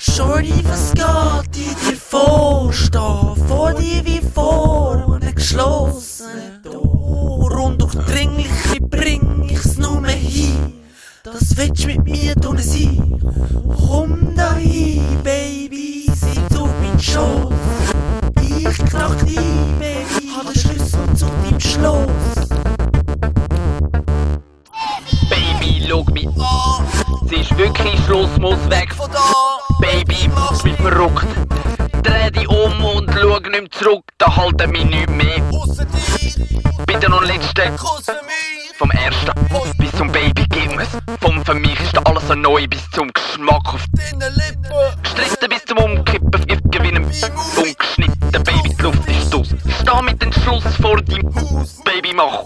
Shorty, 0.00 0.64
was 0.64 0.92
geht 0.92 1.56
in 1.56 1.74
dir 1.90 1.95
vor? 2.08 2.72
Steh 2.72 2.98
vor 3.48 3.72
dir 3.74 4.04
wie 4.04 4.20
vor 4.34 4.94
einem 4.94 5.34
geschlossenen 5.34 6.62
Tor. 6.62 7.52
Und 7.52 7.80
durchdringlich 7.80 8.50
bring 8.80 9.48
ich's 9.48 9.76
nur 9.78 10.00
mehr 10.00 10.12
hin. 10.12 10.72
Das 11.24 11.56
willst 11.56 11.86
mit 11.86 12.04
mir 12.04 12.34
tun 12.36 12.58
sein. 12.58 13.20
Komm 13.88 14.34
dahin, 14.36 15.02
Baby, 15.24 16.08
sitz 16.14 16.58
auf 16.58 16.70
mein 16.80 16.98
Schoß. 17.00 17.52
Ich 18.40 18.78
knack 18.90 19.18
dich, 19.26 19.36
Baby, 19.36 20.30
hab 20.34 20.46
den 20.52 20.60
Schlüssel 20.60 21.16
zu 21.16 21.26
deinem 21.26 21.60
Schloss. 21.60 22.48
Baby, 25.28 25.84
schau 25.88 26.04
mich 26.12 26.28
an. 26.28 26.86
Es 27.26 27.40
ist 27.40 27.58
wirklich 27.58 28.00
Schluss, 28.04 28.30
muss 28.38 28.70
weg 28.70 28.94
von 28.94 29.10
da. 29.10 29.58
Baby, 29.80 30.28
machst 30.28 30.64
mich 30.64 30.76
verrückt. 30.76 31.26
Dreh 32.06 32.30
dich 32.30 32.48
um 32.48 32.84
und 32.84 33.10
schau 33.12 33.38
nicht 33.40 33.50
mehr 33.50 33.70
zurück, 33.70 34.04
da 34.18 34.36
halten 34.36 34.70
mich 34.70 34.84
nicht 34.84 35.10
mehr. 35.10 35.42
Bitte 36.86 37.10
noch 37.10 37.22
letzten 37.22 37.76
Kuss 37.76 38.04
für 38.04 38.12
mich. 38.12 38.76
Vom 38.78 38.90
ersten 38.92 39.32
bis 39.78 39.90
zum 39.92 40.12
Baby 40.12 40.44
gib 40.50 40.76
mir's. 40.76 40.88
Vom 41.20 41.44
für 41.44 41.54
mich 41.54 41.80
ist 41.80 42.06
alles 42.06 42.28
so 42.28 42.34
neu 42.34 42.68
bis 42.68 42.88
zum 42.90 43.12
Geschmack 43.12 43.74
auf 43.74 43.84
deinen 43.92 44.32
Lippen. 44.34 45.02
Gestritten 45.02 45.48
bis 45.48 45.64
zum 45.64 45.78
Umkippen, 45.78 46.44
wie 46.48 46.88
ein 46.88 47.04
ungeschnitten. 47.04 48.44
Baby, 48.44 48.74
die 48.78 48.82
Luft 48.82 49.08
ist 49.08 49.34
aus. 49.34 49.48
Steh 49.80 50.02
mit 50.02 50.22
dem 50.22 50.32
Schluss 50.32 50.64
vor 50.80 51.02
deinem 51.02 51.34
Haus. 51.34 51.82
Baby, 51.82 52.12
mach 52.14 52.42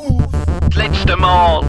das 0.69 0.75
letzte 0.75 1.17
Mal. 1.17 1.61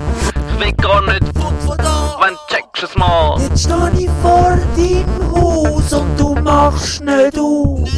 Will 0.61 0.73
gar 0.73 1.01
nicht, 1.01 1.23
wenn 1.23 2.37
checkst 2.47 2.83
es 2.83 2.95
mal. 2.95 3.41
Jetzt 3.41 3.63
steh 3.63 4.03
ich 4.03 4.09
vor 4.21 4.59
deinem 4.75 5.31
Haus 5.31 5.91
und 5.91 6.19
du 6.19 6.35
machst 6.35 7.03
nicht 7.03 7.39
auf. 7.39 7.89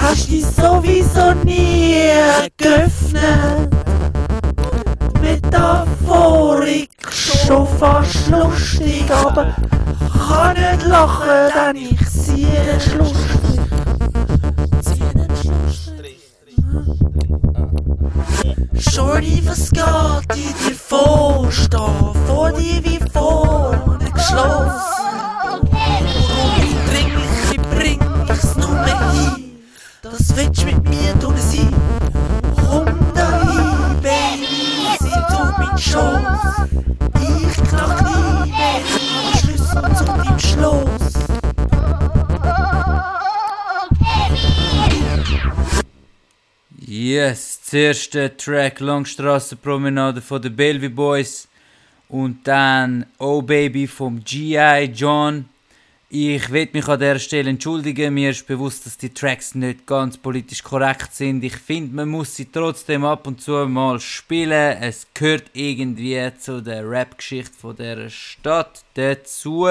Hast 0.00 0.30
dich 0.30 0.46
sowieso 0.46 1.32
nie 1.42 1.96
geöffnet. 2.56 3.74
Metaphorik 5.20 6.90
schon 7.10 7.66
fast 7.76 8.28
lustig, 8.30 9.10
aber 9.10 9.56
kann 10.28 10.54
nicht 10.54 10.86
lachen, 10.86 11.50
denn 11.56 11.76
ich 11.76 12.08
ziehe 12.08 12.46
den 12.46 12.80
Schlussstrich. 12.80 13.85
Shorty, 18.78 19.42
was 19.44 19.70
geht 19.70 20.36
in 20.36 20.68
dir 20.68 20.74
vor? 20.74 21.50
Steh 21.50 21.76
vor 22.26 22.52
dir 22.52 22.84
wie 22.84 23.00
vor 23.12 23.70
einem 23.72 24.12
geschlossenen 24.12 24.70
Tor. 25.42 25.60
Und 26.70 26.90
dringlich, 26.90 27.34
ich 27.52 27.60
bring 27.70 28.00
ich's 28.30 28.56
nur 28.56 28.70
mehr 28.70 29.12
hin. 29.12 29.60
Das 30.02 30.36
willst 30.36 30.64
mit 30.64 30.88
mir 30.88 31.18
tun 31.20 31.36
sein. 31.36 31.74
Komm 32.56 32.86
dahin, 33.14 34.00
Baby, 34.02 34.96
sei 35.00 35.20
du 35.30 35.40
mein 35.58 35.78
Schoß. 35.78 36.68
Ich 37.22 37.56
knack 37.68 38.02
nie, 38.04 38.52
Baby, 38.52 39.38
Schlüssel 39.38 39.96
zu 39.96 40.04
deinem 40.04 40.38
Schloss. 40.38 40.86
Yes, 46.88 47.55
das 47.76 47.82
erste 47.82 48.34
Track 48.34 48.80
Langstrassenpromenade 48.80 50.22
von 50.22 50.40
den 50.40 50.56
Bellevue 50.56 50.88
Boys 50.88 51.46
und 52.08 52.38
dann 52.48 53.04
Oh 53.18 53.42
Baby 53.42 53.86
vom 53.86 54.24
G.I. 54.24 54.84
John. 54.94 55.46
Ich 56.08 56.50
will 56.50 56.70
mich 56.72 56.88
an 56.88 56.98
dieser 56.98 57.18
Stelle 57.18 57.50
entschuldigen. 57.50 58.14
Mir 58.14 58.30
ist 58.30 58.46
bewusst, 58.46 58.86
dass 58.86 58.96
die 58.96 59.12
Tracks 59.12 59.54
nicht 59.54 59.84
ganz 59.84 60.16
politisch 60.16 60.62
korrekt 60.62 61.14
sind. 61.14 61.44
Ich 61.44 61.56
finde, 61.56 61.96
man 61.96 62.08
muss 62.08 62.34
sie 62.34 62.46
trotzdem 62.46 63.04
ab 63.04 63.26
und 63.26 63.42
zu 63.42 63.66
mal 63.66 64.00
spielen. 64.00 64.78
Es 64.80 65.06
gehört 65.12 65.50
irgendwie 65.52 66.32
zu 66.38 66.62
der 66.62 66.88
Rap-Geschichte 66.88 67.74
der 67.74 68.08
Stadt 68.08 68.86
dazu. 68.94 69.68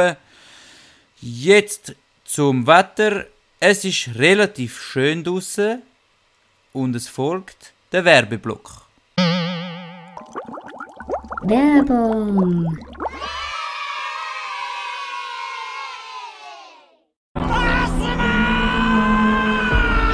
Jetzt 1.22 1.96
zum 2.24 2.68
Wetter. 2.68 3.26
Es 3.60 3.84
ist 3.84 4.13
relativ 4.13 4.80
schön 4.80 5.24
draußen 5.24 5.82
und 6.72 6.96
es 6.96 7.08
folgt 7.08 7.74
der 7.91 8.06
Werbeblock. 8.06 8.71
Werbung. 11.43 12.78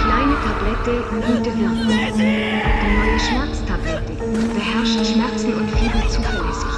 Kleine 0.01 0.35
Tablette, 0.43 0.93
gute 1.09 1.51
Wirkung. 1.57 1.87
Die 2.17 2.93
neue 2.97 3.19
Schmerztablette 3.19 4.13
beherrscht 4.53 5.05
Schmerzen 5.05 5.53
und 5.53 5.69
Fieber 5.71 6.03
zuverlässig. 6.09 6.75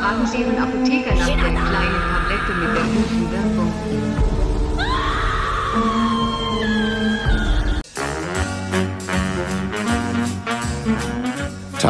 Fragen 0.00 0.26
Sie 0.26 0.38
Ihren 0.38 0.58
Apotheker 0.58 1.14
nach 1.14 1.26
der 1.26 1.36
kleinen 1.36 1.60
Tablette 1.60 2.52
mit 2.54 2.70
der 2.76 2.84
guten 2.84 3.30
Wirkung. 3.30 4.29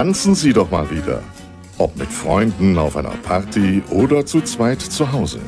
Tanzen 0.01 0.35
Sie 0.35 0.55
doch 0.55 0.71
mal 0.71 0.91
wieder. 0.91 1.23
Ob 1.77 1.95
mit 1.99 2.11
Freunden 2.11 2.79
auf 2.79 2.97
einer 2.97 3.11
Party 3.23 3.83
oder 3.91 4.25
zu 4.25 4.41
zweit 4.41 4.81
zu 4.81 5.13
Hause. 5.13 5.41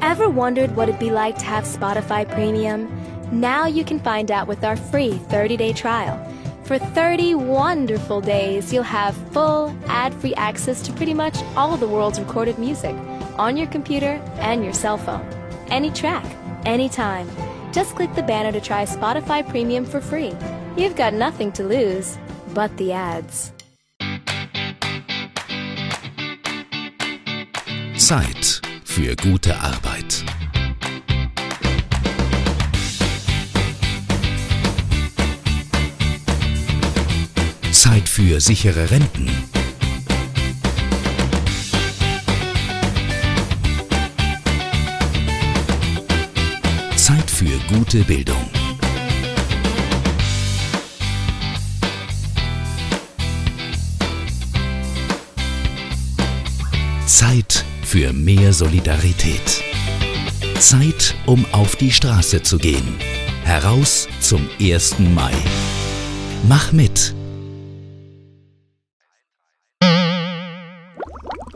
Ever 0.00 0.28
wondered 0.28 0.74
what 0.74 0.88
it'd 0.88 0.98
be 0.98 1.12
like 1.12 1.38
to 1.38 1.44
have 1.44 1.64
Spotify 1.64 2.28
Premium? 2.28 2.88
Now 3.30 3.68
you 3.68 3.84
can 3.84 4.00
find 4.00 4.32
out 4.32 4.48
with 4.48 4.64
our 4.64 4.76
free 4.76 5.12
30 5.30 5.56
day 5.56 5.72
trial. 5.72 6.18
For 6.64 6.80
30 6.80 7.36
wonderful 7.36 8.20
days, 8.20 8.72
you'll 8.72 8.82
have 8.82 9.14
full, 9.32 9.72
ad 9.86 10.12
free 10.14 10.34
access 10.34 10.82
to 10.82 10.92
pretty 10.92 11.14
much 11.14 11.36
all 11.56 11.76
the 11.76 11.86
world's 11.86 12.18
recorded 12.18 12.58
music 12.58 12.96
on 13.38 13.56
your 13.56 13.68
computer 13.68 14.20
and 14.40 14.64
your 14.64 14.74
cell 14.74 14.98
phone. 14.98 15.24
Any 15.70 15.92
track, 15.92 16.26
anytime. 16.66 17.28
Just 17.72 17.96
click 17.96 18.14
the 18.14 18.22
banner 18.22 18.52
to 18.52 18.60
try 18.60 18.84
Spotify 18.84 19.48
Premium 19.48 19.86
for 19.86 20.00
free. 20.00 20.34
You've 20.76 20.94
got 20.94 21.14
nothing 21.14 21.50
to 21.52 21.64
lose 21.64 22.18
but 22.54 22.76
the 22.76 22.92
ads. 22.92 23.52
Zeit 27.96 28.60
für 28.84 29.16
gute 29.16 29.56
Arbeit. 29.56 30.24
Zeit 37.70 38.08
für 38.08 38.40
sichere 38.40 38.90
Renten. 38.90 39.51
Gute 47.72 48.04
Bildung. 48.04 48.36
Zeit 57.06 57.64
für 57.82 58.12
mehr 58.12 58.52
Solidarität. 58.52 59.62
Zeit, 60.58 61.14
um 61.26 61.46
auf 61.52 61.76
die 61.76 61.90
Straße 61.90 62.42
zu 62.42 62.58
gehen. 62.58 62.98
Heraus 63.44 64.06
zum 64.20 64.48
1. 64.60 64.98
Mai. 65.14 65.32
Mach 66.48 66.72
mit. 66.72 67.14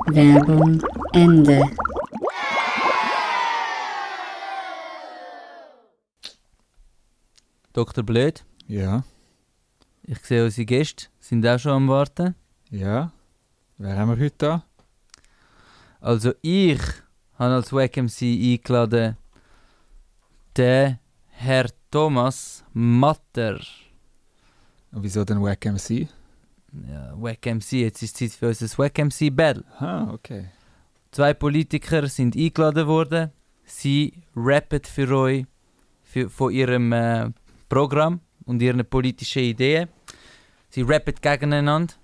Werbung 0.07 0.83
Ende. 1.13 1.63
Dr. 7.77 8.03
Blöd? 8.03 8.43
Ja. 8.69 9.05
Ich 10.03 10.19
sehe, 10.21 10.43
unsere 10.43 10.65
Gäste 10.65 11.09
sind 11.21 11.47
auch 11.47 11.59
schon 11.59 11.73
am 11.73 11.89
Warten. 11.89 12.35
Ja. 12.71 13.13
Wer 13.77 13.99
haben 13.99 14.09
wir 14.19 14.25
heute 14.25 14.35
da? 14.39 14.65
Also 16.01 16.33
ich 16.41 16.81
habe 17.35 17.53
als 17.53 17.75
Wack 17.75 17.99
MC 17.99 18.23
eingeladen 18.23 19.19
den 20.57 20.99
Herr 21.29 21.67
Thomas 21.91 22.65
Matter. 22.73 23.61
Und 24.93 25.03
wieso 25.03 25.23
denn 25.27 25.43
Wack 25.43 25.67
MC? 25.67 26.09
Ja, 26.89 27.13
Wack 27.21 27.45
MC, 27.45 27.73
jetzt 27.73 28.03
ist 28.03 28.17
Zeit 28.17 28.31
für 28.31 28.49
unser 28.49 28.79
Wack 28.79 28.97
MC 28.97 29.29
Battle. 29.31 29.65
Ah, 29.79 30.15
okay. 30.15 30.49
Zwei 31.11 31.35
Politiker 31.35 32.09
sind 32.09 32.37
eingeladen 32.37 32.87
worden. 32.87 33.33
Sie 33.67 34.15
rappen 34.35 34.81
für 34.83 35.15
euch 35.15 35.45
für, 36.05 36.31
von 36.31 36.51
ihrem 36.51 36.91
äh, 36.95 37.31
Programm 37.69 38.21
und 38.45 38.63
ihren 38.63 38.85
politischen 38.85 39.43
Ideen. 39.43 39.89
Sie 40.71 40.83
rappen 40.83 41.15
gegeneinander. 41.21 41.95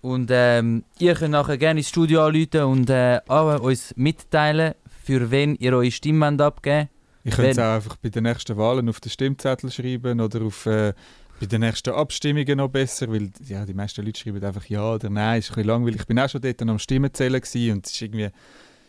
Und 0.00 0.30
ähm, 0.32 0.84
ihr 0.98 1.14
könnt 1.14 1.32
nachher 1.32 1.58
gerne 1.58 1.80
ins 1.80 1.88
Studio 1.88 2.24
anrufen 2.24 2.62
und 2.62 2.90
äh, 2.90 3.20
auch 3.26 3.60
uns 3.60 3.92
mitteilen, 3.96 4.74
für 5.04 5.30
wen 5.30 5.56
ihr 5.56 5.72
eure 5.72 5.90
Stimme 5.90 6.26
abgeben 6.26 6.88
Ich 7.24 7.34
könnte 7.34 7.50
es 7.50 7.58
auch 7.58 7.74
einfach 7.74 7.96
bei 7.96 8.08
den 8.08 8.24
nächsten 8.24 8.56
Wahlen 8.56 8.88
auf 8.88 9.00
den 9.00 9.10
Stimmzettel 9.10 9.70
schreiben 9.70 10.20
oder 10.20 10.42
auf, 10.42 10.66
äh, 10.66 10.94
bei 11.40 11.46
den 11.46 11.60
nächsten 11.60 11.90
Abstimmungen 11.90 12.58
noch 12.58 12.68
besser, 12.68 13.10
weil 13.10 13.30
ja, 13.46 13.64
die 13.64 13.74
meisten 13.74 14.04
Leute 14.04 14.20
schreiben 14.20 14.44
einfach 14.44 14.64
Ja 14.66 14.94
oder 14.94 15.10
Nein. 15.10 15.40
Ist 15.40 15.50
ein 15.50 15.54
bisschen 15.54 15.68
langweilig. 15.68 16.00
Ich 16.00 16.06
bin 16.06 16.18
auch 16.18 16.28
schon 16.28 16.40
dort 16.40 16.62
am 16.62 16.78
Stimmenzählen 16.78 17.34
und 17.72 17.86
es 17.86 17.92
ist 17.92 18.02
irgendwie 18.02 18.30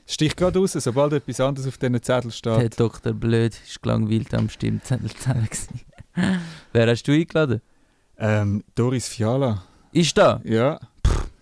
es 0.08 0.14
sticht 0.14 0.38
gerade 0.38 0.58
raus, 0.58 0.72
sobald 0.72 1.14
etwas 1.14 1.42
anderes 1.42 1.68
auf 1.68 1.78
diesen 1.78 2.02
Zettel 2.02 2.32
steht. 2.32 2.60
Der 2.60 2.70
Dr. 2.70 3.14
Blöd 3.14 3.54
ist 3.68 3.82
gelangweilt 3.82 4.34
am 4.34 4.50
Stimmzettel 4.50 5.10
gewesen. 5.24 5.82
Wer 6.72 6.88
hast 6.88 7.04
du 7.04 7.12
eingeladen? 7.12 7.62
Ähm, 8.18 8.64
Doris 8.74 9.10
Fiala. 9.10 9.64
Ist 9.92 10.18
da? 10.18 10.42
Ja. 10.46 10.80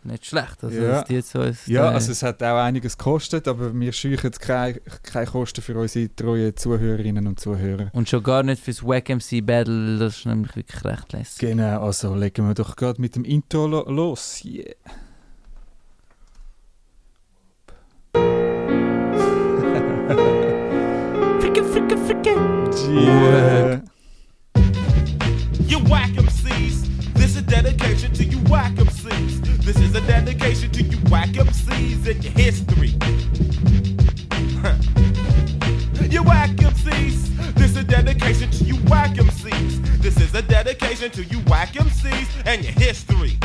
Nicht 0.03 0.25
schlecht, 0.27 0.63
also 0.63 0.79
ja. 0.79 1.03
die 1.03 1.13
jetzt 1.15 1.31
so 1.31 1.41
ist, 1.41 1.67
ja, 1.67 1.89
also 1.89 2.11
es 2.11 2.21
hat 2.21 2.43
auch 2.43 2.57
einiges 2.57 2.95
gekostet, 2.95 3.47
aber 3.47 3.73
wir 3.73 3.91
scheuchen 3.91 4.29
keine, 4.33 4.79
keine 5.01 5.25
Kosten 5.25 5.63
für 5.63 5.75
unsere 5.75 6.15
treuen 6.15 6.55
Zuhörerinnen 6.55 7.25
und 7.25 7.39
Zuhörer. 7.39 7.89
Und 7.91 8.07
schon 8.07 8.21
gar 8.21 8.43
nicht 8.43 8.63
fürs 8.63 8.83
Wack 8.83 9.09
MC 9.09 9.43
Battle, 9.43 9.97
das 9.97 10.17
ist 10.17 10.25
nämlich 10.27 10.55
wirklich 10.55 10.85
recht 10.85 11.11
lässig. 11.11 11.39
Genau, 11.39 11.81
also 11.81 12.13
legen 12.13 12.47
wir 12.47 12.53
doch 12.53 12.75
gerade 12.75 13.01
mit 13.01 13.15
dem 13.15 13.25
Intro 13.25 13.65
lo 13.65 13.89
los. 13.89 14.45
Yeah. 14.45 14.75
You 22.75 22.91
whack 25.89 26.09
MCs. 26.11 27.13
This 27.13 27.37
is 27.37 27.43
dedication 27.43 28.11
to 28.13 28.25
you 28.25 28.37
whack 28.49 28.73
MCs. 28.73 29.63
This 29.63 29.77
is 29.77 29.95
a 29.95 30.01
dedication 30.01 30.69
to 30.71 30.83
you 30.83 30.97
whack 31.09 31.29
MCs 31.29 32.05
and 32.05 32.21
your 32.21 32.33
history. 32.33 32.89
you 36.11 36.21
whack 36.23 36.49
MCs. 36.49 37.55
This 37.55 37.71
is 37.71 37.77
a 37.77 37.83
dedication 37.85 38.51
to 38.51 38.63
you 38.65 38.75
whack 38.89 39.11
MCs. 39.11 40.01
This 40.01 40.19
is 40.19 40.35
a 40.35 40.41
dedication 40.41 41.09
to 41.11 41.23
you 41.23 41.39
whack 41.47 41.69
MCs 41.69 42.27
and 42.45 42.61
your 42.61 42.73
history. 42.73 43.37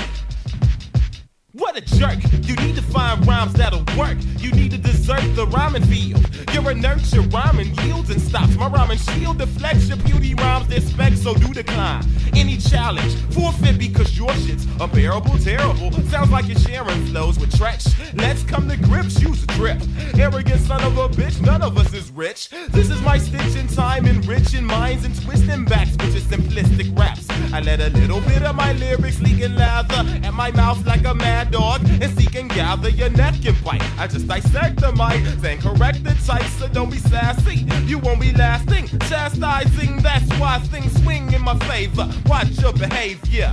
What 1.60 1.76
a 1.76 1.82
jerk! 1.82 2.18
You 2.48 2.56
need 2.56 2.74
to 2.76 2.82
find 2.82 3.24
rhymes 3.26 3.52
that'll 3.52 3.84
work. 3.94 4.16
You 4.38 4.50
need 4.50 4.70
to 4.70 4.78
desert 4.78 5.20
the 5.36 5.46
rhyming 5.46 5.84
field. 5.84 6.26
You're 6.54 6.70
a 6.70 6.74
nurture, 6.74 7.20
rhyming 7.20 7.74
yields 7.84 8.08
and 8.08 8.18
stops. 8.18 8.56
My 8.56 8.66
rhyming 8.66 8.96
shield 8.96 9.36
deflects 9.36 9.86
your 9.86 9.98
beauty 9.98 10.34
rhymes, 10.34 10.68
their 10.68 10.80
specs, 10.80 11.20
so 11.22 11.34
do 11.34 11.52
decline. 11.52 12.02
Any 12.34 12.56
challenge, 12.56 13.14
forfeit 13.34 13.78
because 13.78 14.16
your 14.16 14.32
shit's 14.36 14.64
unbearable, 14.80 15.36
terrible. 15.38 15.92
Sounds 16.08 16.30
like 16.30 16.46
you're 16.48 16.58
sharing 16.58 17.04
flows 17.06 17.38
with 17.38 17.54
trash. 17.54 17.84
Let's 18.14 18.42
come 18.42 18.66
to 18.70 18.78
grips, 18.78 19.20
use 19.20 19.42
a 19.44 19.46
drip. 19.48 19.82
Arrogant 20.14 20.62
son 20.62 20.82
of 20.82 20.96
a 20.96 21.10
bitch, 21.10 21.42
none 21.42 21.60
of 21.60 21.76
us 21.76 21.92
is 21.92 22.10
rich. 22.12 22.48
This 22.70 22.88
is 22.88 23.02
my 23.02 23.18
stitch 23.18 23.56
in 23.56 23.68
time, 23.68 24.06
enriching 24.06 24.64
minds 24.64 25.04
and 25.04 25.14
twisting 25.22 25.66
backs 25.66 25.90
with 25.90 26.14
just 26.14 26.30
simplistic 26.30 26.98
raps. 26.98 27.28
I 27.52 27.60
let 27.60 27.80
a 27.80 27.90
little 27.90 28.20
bit 28.22 28.42
of 28.44 28.56
my 28.56 28.72
lyrics 28.72 29.20
leak 29.20 29.42
and 29.42 29.56
lather 29.56 30.08
at 30.24 30.32
my 30.32 30.50
mouth 30.52 30.86
like 30.86 31.04
a 31.04 31.14
mad 31.14 31.49
dog 31.50 31.80
and 32.00 32.18
seek 32.18 32.34
and 32.36 32.48
gather 32.50 32.88
your 32.88 33.10
neck 33.10 33.34
and 33.44 33.64
bite. 33.64 33.82
I 33.98 34.06
just 34.06 34.26
dissect 34.26 34.80
the 34.80 34.92
mic, 34.92 35.22
then 35.40 35.60
correct 35.60 36.04
the 36.04 36.14
type, 36.26 36.42
so 36.58 36.68
don't 36.68 36.90
be 36.90 36.98
sassy. 36.98 37.66
You 37.86 37.98
won't 37.98 38.20
be 38.20 38.32
lasting, 38.32 38.86
chastising. 39.08 39.98
That's 39.98 40.28
why 40.38 40.58
things 40.60 40.92
swing 41.02 41.32
in 41.32 41.42
my 41.42 41.58
favor. 41.60 42.08
Watch 42.26 42.58
your 42.60 42.72
behavior. 42.72 43.52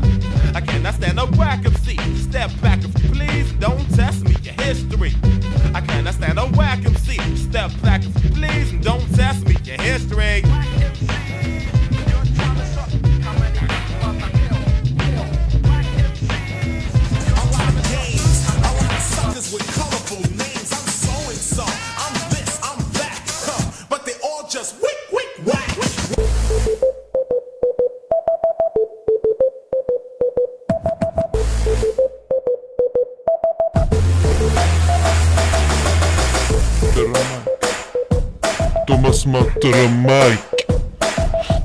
I 0.54 0.62
cannot 0.62 0.96
stand 0.96 1.20
a 1.20 1.26
whack 1.26 1.66
of 1.66 1.76
C. 1.78 1.98
Step 2.16 2.52
back 2.62 2.80
if 2.84 3.04
you 3.04 3.10
please. 3.10 3.52
Don't 3.54 3.88
test 3.96 4.24
me, 4.24 4.36
your 4.44 4.54
history. 4.54 5.14
I 5.74 5.82
cannot 5.82 6.14
stand 6.14 6.40
a 6.40 6.46
whack 6.46 6.86
of 6.86 6.98
C. 7.00 7.18
Step 7.36 7.72
back 7.82 8.02
if 8.04 8.24
you 8.24 8.30
please, 8.30 8.72
and 8.72 8.84
don't 8.84 9.08
test 9.16 9.46
me, 9.48 9.56
your 9.64 9.82
history. 9.82 10.44
Matterer 39.68 39.90
Mike. 39.90 40.38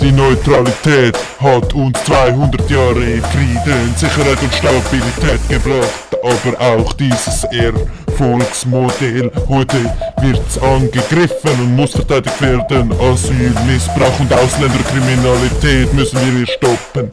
Die 0.00 0.10
Neutralität 0.10 1.16
hat 1.40 1.72
uns 1.74 1.96
200 2.04 2.68
Jahre 2.68 2.94
Frieden, 2.94 3.94
Sicherheit 3.96 4.42
und 4.42 4.54
Stabilität 4.54 5.48
gebracht, 5.48 6.16
aber 6.22 6.60
auch 6.60 6.92
dieses 6.94 7.44
Erfolgsmodell. 7.44 9.30
Heute 9.48 9.76
wird's 10.20 10.58
angegriffen 10.58 11.50
und 11.60 11.76
muss 11.76 11.92
verteidigt 11.92 12.40
werden. 12.42 12.92
Asyl, 13.00 13.52
Missbrauch 13.66 14.18
und 14.20 14.32
Ausländerkriminalität 14.32 15.92
müssen 15.94 16.18
wir 16.20 16.38
hier 16.38 16.46
stoppen. 16.46 17.10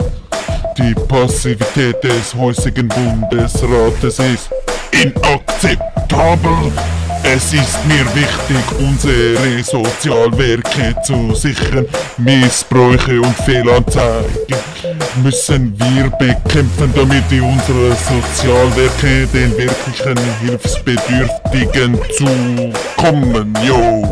Die 0.77 0.95
Passivität 1.07 2.03
des 2.03 2.33
heutigen 2.33 2.87
Bundesrates 2.87 4.19
ist 4.19 4.49
inakzeptabel. 4.91 6.71
Es 7.23 7.53
ist 7.53 7.85
mir 7.85 8.05
wichtig, 8.15 8.79
unsere 8.79 9.63
Sozialwerke 9.63 10.95
zu 11.03 11.35
sichern. 11.35 11.85
Missbräuche 12.17 13.21
und 13.21 13.35
Fehlanzeigen 13.45 14.57
müssen 15.23 15.77
wir 15.77 16.09
bekämpfen, 16.11 16.93
damit 16.95 17.23
unsere 17.31 17.95
Sozialwerke 17.95 19.27
den 19.27 19.51
wirklichen 19.57 20.17
Hilfsbedürftigen 20.41 21.99
zukommen. 22.17 23.53
Yo! 23.67 24.03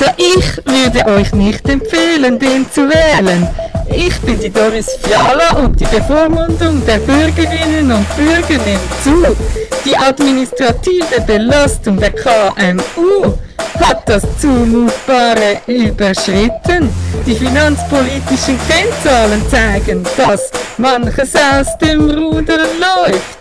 Also 0.00 0.12
ich 0.16 0.64
würde 0.64 1.06
euch 1.06 1.32
nicht 1.32 1.68
empfehlen, 1.68 2.38
den 2.38 2.70
zu 2.70 2.82
wählen. 2.88 3.48
Ich 3.90 4.16
bin 4.20 4.38
die 4.38 4.48
Doris 4.48 4.96
Fiala 5.02 5.56
und 5.60 5.80
die 5.80 5.86
Bevormundung 5.86 6.86
der 6.86 6.98
Bürgerinnen 6.98 7.90
und 7.90 8.06
Bürger 8.16 8.62
nimmt 8.64 8.80
zu. 9.02 9.36
Die 9.84 9.96
administrative 9.96 11.20
Belastung 11.26 11.96
der 11.96 12.12
KMU 12.12 13.34
hat 13.80 14.08
das 14.08 14.22
Zumutbare 14.40 15.62
überschritten. 15.66 16.90
Die 17.26 17.34
finanzpolitischen 17.34 18.56
Kennzahlen 18.68 19.42
zeigen, 19.50 20.06
dass 20.16 20.52
manches 20.76 21.34
aus 21.34 21.76
dem 21.78 22.08
Ruder 22.08 22.58
läuft. 22.58 23.38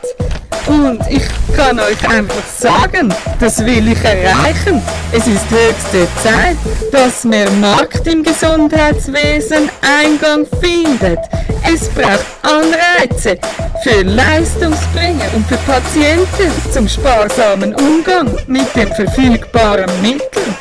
Und 0.68 0.99
ich 1.09 1.24
kann 1.55 1.80
euch 1.80 2.09
einfach 2.09 2.45
sagen, 2.57 3.13
das 3.39 3.65
will 3.65 3.88
ich 3.88 4.03
erreichen. 4.03 4.82
Es 5.11 5.26
ist 5.26 5.49
höchste 5.49 6.07
Zeit, 6.22 6.57
dass 6.91 7.24
mehr 7.24 7.49
Markt 7.51 8.05
im 8.05 8.22
Gesundheitswesen 8.22 9.70
Eingang 9.82 10.45
findet. 10.61 11.20
Es 11.63 11.88
braucht 11.89 12.26
Anreize 12.43 13.38
für 13.84 14.03
Leistungsbringer 14.03 15.26
und 15.36 15.47
für 15.47 15.57
Patienten 15.57 16.51
zum 16.72 16.88
sparsamen 16.88 17.74
Umgang 17.76 18.30
mit 18.47 18.76
den 18.76 18.93
verfügbaren 18.93 19.89
Mitteln. 20.01 20.55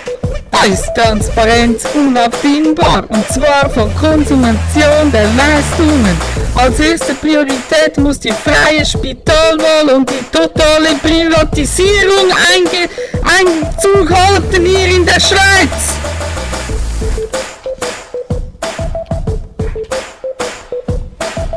Ist 0.64 0.92
Transparenz 0.96 1.84
unabdingbar 1.94 3.04
und 3.08 3.28
zwar 3.28 3.70
von 3.70 3.94
Konsumation 3.94 5.12
der 5.12 5.28
Leistungen. 5.36 6.18
Als 6.56 6.80
erste 6.80 7.14
Priorität 7.14 7.96
muss 7.98 8.18
die 8.18 8.32
freie 8.32 8.84
Spitalwahl 8.84 9.94
und 9.94 10.10
die 10.10 10.24
totale 10.32 10.96
Privatisierung 11.02 12.32
einge 12.52 12.88
Einzug 13.22 14.10
halten 14.10 14.64
hier 14.64 14.96
in 14.96 15.06
der 15.06 15.20
Schweiz. 15.20 15.94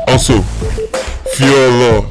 Also, 0.06 0.44
Fiala, 1.32 2.04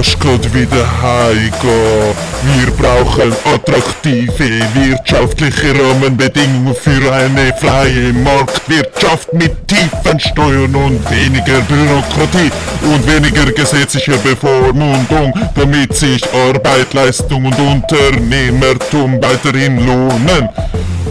kannst 0.00 0.20
grad 0.20 0.54
wieder 0.54 1.02
heimgehen. 1.02 2.14
Wir 2.42 2.70
brauchen 2.78 3.34
attraktive 3.44 4.60
wirtschaftliche 4.74 5.74
Rahmenbedingungen 5.78 6.74
für 6.74 7.12
eine 7.12 7.52
freie 7.58 8.12
Marktwirtschaft 8.14 9.30
mit 9.34 9.68
tiefen 9.68 10.18
Steuern 10.18 10.74
und 10.74 11.10
weniger 11.10 11.60
Bürokratie 11.68 12.50
und 12.82 13.06
weniger 13.06 13.52
gesetzlicher 13.52 14.16
Bevormundung, 14.18 15.34
damit 15.54 15.94
sich 15.94 16.22
Arbeit, 16.32 16.94
Leistung 16.94 17.44
und 17.44 17.58
Unternehmertum 17.58 19.22
weiterhin 19.22 19.84
lohnen. 19.84 20.48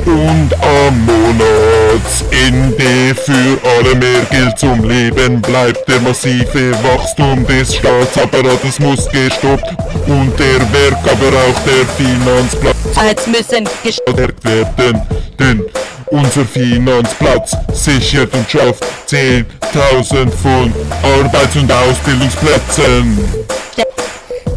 Und 0.05 0.49
am 0.61 1.05
Monatsende 1.05 2.83
für 3.15 3.57
alle 3.77 3.95
mehr 3.95 4.21
Geld 4.31 4.57
zum 4.57 4.83
Leben 4.83 5.41
bleibt. 5.41 5.87
Der 5.87 5.99
massive 6.01 6.71
Wachstum 6.83 7.45
des 7.45 7.75
Staatsapparates 7.75 8.79
muss 8.79 9.07
gestoppt 9.09 9.75
und 10.07 10.33
der 10.39 10.59
Werk, 10.73 10.97
aber 11.03 11.27
auch 11.37 11.59
der 11.65 11.85
Finanzplatz 11.97 13.27
müssen 13.27 13.67
gestärkt 13.83 14.43
werden. 14.43 15.01
Denn 15.39 15.63
unser 16.07 16.45
Finanzplatz 16.45 17.55
sichert 17.73 18.33
und 18.33 18.49
schafft 18.49 18.83
10.000 19.07 20.31
von 20.31 20.73
Arbeits- 21.03 21.55
und 21.55 21.71
Ausbildungsplätzen. 21.71 23.19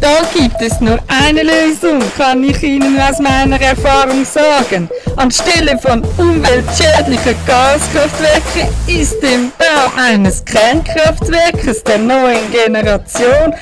Da 0.03 0.19
gibt 0.37 0.61
es 0.61 0.81
nur 0.81 0.99
eine 1.07 1.43
Lösung, 1.43 2.01
kann 2.17 2.43
ich 2.43 2.61
Ihnen 2.61 2.99
aus 2.99 3.19
meiner 3.19 3.61
Erfahrung 3.61 4.25
sagen. 4.25 4.89
Anstelle 5.15 5.79
von 5.79 6.03
umweltschädlichen 6.17 7.37
Gaskraftwerken 7.47 8.67
ist 8.85 9.23
dem 9.23 9.53
Bau 9.57 9.93
eines 9.95 10.43
Kernkraftwerkes 10.43 11.85
der 11.85 11.99
neuen 11.99 12.51
Generation 12.51 13.55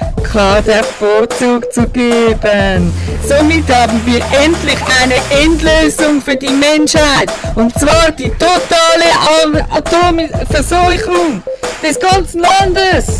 der 0.65 0.83
Vorzug 0.83 1.71
zu 1.71 1.87
geben. 1.89 2.91
Somit 3.27 3.69
haben 3.69 4.01
wir 4.05 4.23
endlich 4.43 4.79
eine 4.99 5.17
Endlösung 5.43 6.21
für 6.21 6.37
die 6.37 6.49
Menschheit. 6.49 7.29
Und 7.53 7.71
zwar 7.77 8.09
die 8.17 8.31
totale 8.31 9.61
Atomverseuchung 9.69 11.43
des 11.83 11.99
ganzen 11.99 12.41
Landes. 12.41 13.19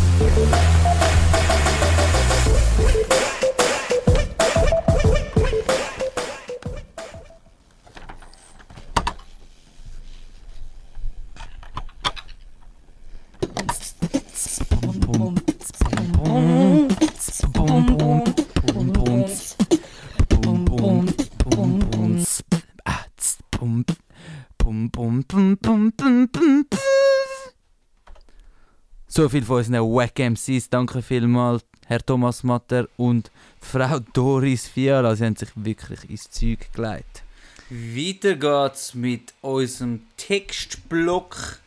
So, 29.22 29.30
viel 29.30 29.44
von 29.44 29.58
unseren 29.58 29.84
Wack 29.84 30.18
MCs. 30.18 30.68
Danke 30.72 31.04
vielmals, 31.04 31.64
Herr 31.86 32.04
Thomas 32.04 32.42
Matter 32.42 32.88
und 32.98 33.30
Frau 33.62 34.00
Doris 34.14 34.68
Fiala. 34.68 35.16
Sie 35.16 35.24
haben 35.24 35.36
sich 35.36 35.50
wirklich 35.54 36.10
ins 36.10 36.32
Zeug 36.32 36.74
gelegt. 36.74 37.22
Weiter 37.70 38.34
geht's 38.34 38.96
mit 38.96 39.32
unserem 39.42 40.08
Textblock. 40.18 41.60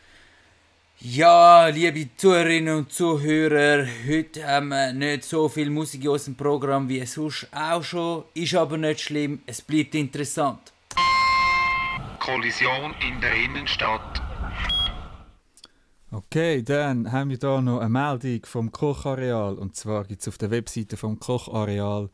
Ja, 0.99 1.67
liebe 1.67 2.09
Zuhörerinnen 2.17 2.75
und 2.75 2.91
Zuhörer, 2.91 3.87
heute 4.05 4.45
haben 4.45 4.67
wir 4.67 4.91
nicht 4.91 5.23
so 5.23 5.47
viel 5.47 5.69
Musik 5.69 6.03
in 6.03 6.09
unserem 6.09 6.35
Programm 6.35 6.89
wie 6.89 7.05
sonst 7.05 7.47
auch 7.53 7.81
schon. 7.81 8.25
Ist 8.33 8.53
aber 8.55 8.77
nicht 8.77 8.99
schlimm, 8.99 9.39
es 9.45 9.61
bleibt 9.61 9.95
interessant. 9.95 10.73
Kollision 12.19 12.93
in 12.99 13.21
der 13.21 13.33
Innenstadt. 13.33 14.24
Okay, 16.15 16.63
dann 16.63 17.11
haben 17.11 17.29
wir 17.29 17.37
hier 17.37 17.61
noch 17.61 17.81
eine 17.81 17.89
Meldung 17.89 18.45
vom 18.45 18.71
Kochareal. 18.71 19.55
Und 19.55 19.75
zwar 19.75 20.05
gibt 20.05 20.21
es 20.21 20.29
auf 20.29 20.37
der 20.37 20.49
Webseite 20.49 20.95
vom 20.95 21.19
Kochareal 21.19 22.09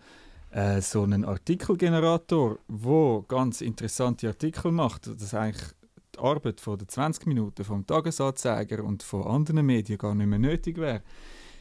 äh, 0.49 0.81
so 0.81 1.03
einen 1.03 1.23
Artikelgenerator, 1.23 2.57
wo 2.67 3.21
ganz 3.21 3.61
interessante 3.61 4.27
Artikel 4.27 4.71
macht. 4.71 5.05
Das 5.05 5.21
ist 5.21 5.35
eigentlich 5.35 5.71
die 6.15 6.19
Arbeit 6.19 6.61
von 6.61 6.79
den 6.79 6.87
20 6.87 7.27
Minuten 7.27 7.63
vom 7.63 7.85
Tagesanzeiger 7.85 8.83
und 8.83 9.03
von 9.03 9.21
anderen 9.21 9.67
Medien 9.67 9.99
gar 9.99 10.15
nicht 10.15 10.25
mehr 10.25 10.39
nötig 10.39 10.79
wäre. 10.79 11.03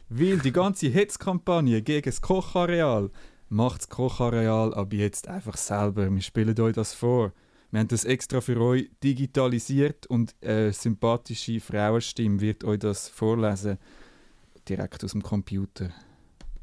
Weil 0.09 0.39
die 0.39 0.51
ganze 0.51 0.87
Hetzkampagne 0.87 1.83
gegen 1.83 2.09
das 2.09 2.21
Kochareal 2.21 3.11
macht 3.49 3.81
das 3.81 3.89
Kochareal 3.89 4.73
aber 4.73 4.95
jetzt 4.95 5.27
einfach 5.27 5.57
selber. 5.57 6.09
Wir 6.09 6.21
spielen 6.21 6.59
euch 6.59 6.73
das 6.73 6.95
vor. 6.95 7.33
Wir 7.71 7.79
haben 7.79 7.87
das 7.87 8.03
extra 8.03 8.41
für 8.41 8.59
euch 8.59 8.89
digitalisiert 9.01 10.05
und 10.07 10.35
eine 10.41 10.73
sympathische 10.73 11.61
Frauenstimme 11.61 12.41
wird 12.41 12.65
euch 12.65 12.79
das 12.79 13.07
vorlesen, 13.07 13.77
direkt 14.67 15.03
aus 15.05 15.11
dem 15.11 15.23
Computer. 15.23 15.89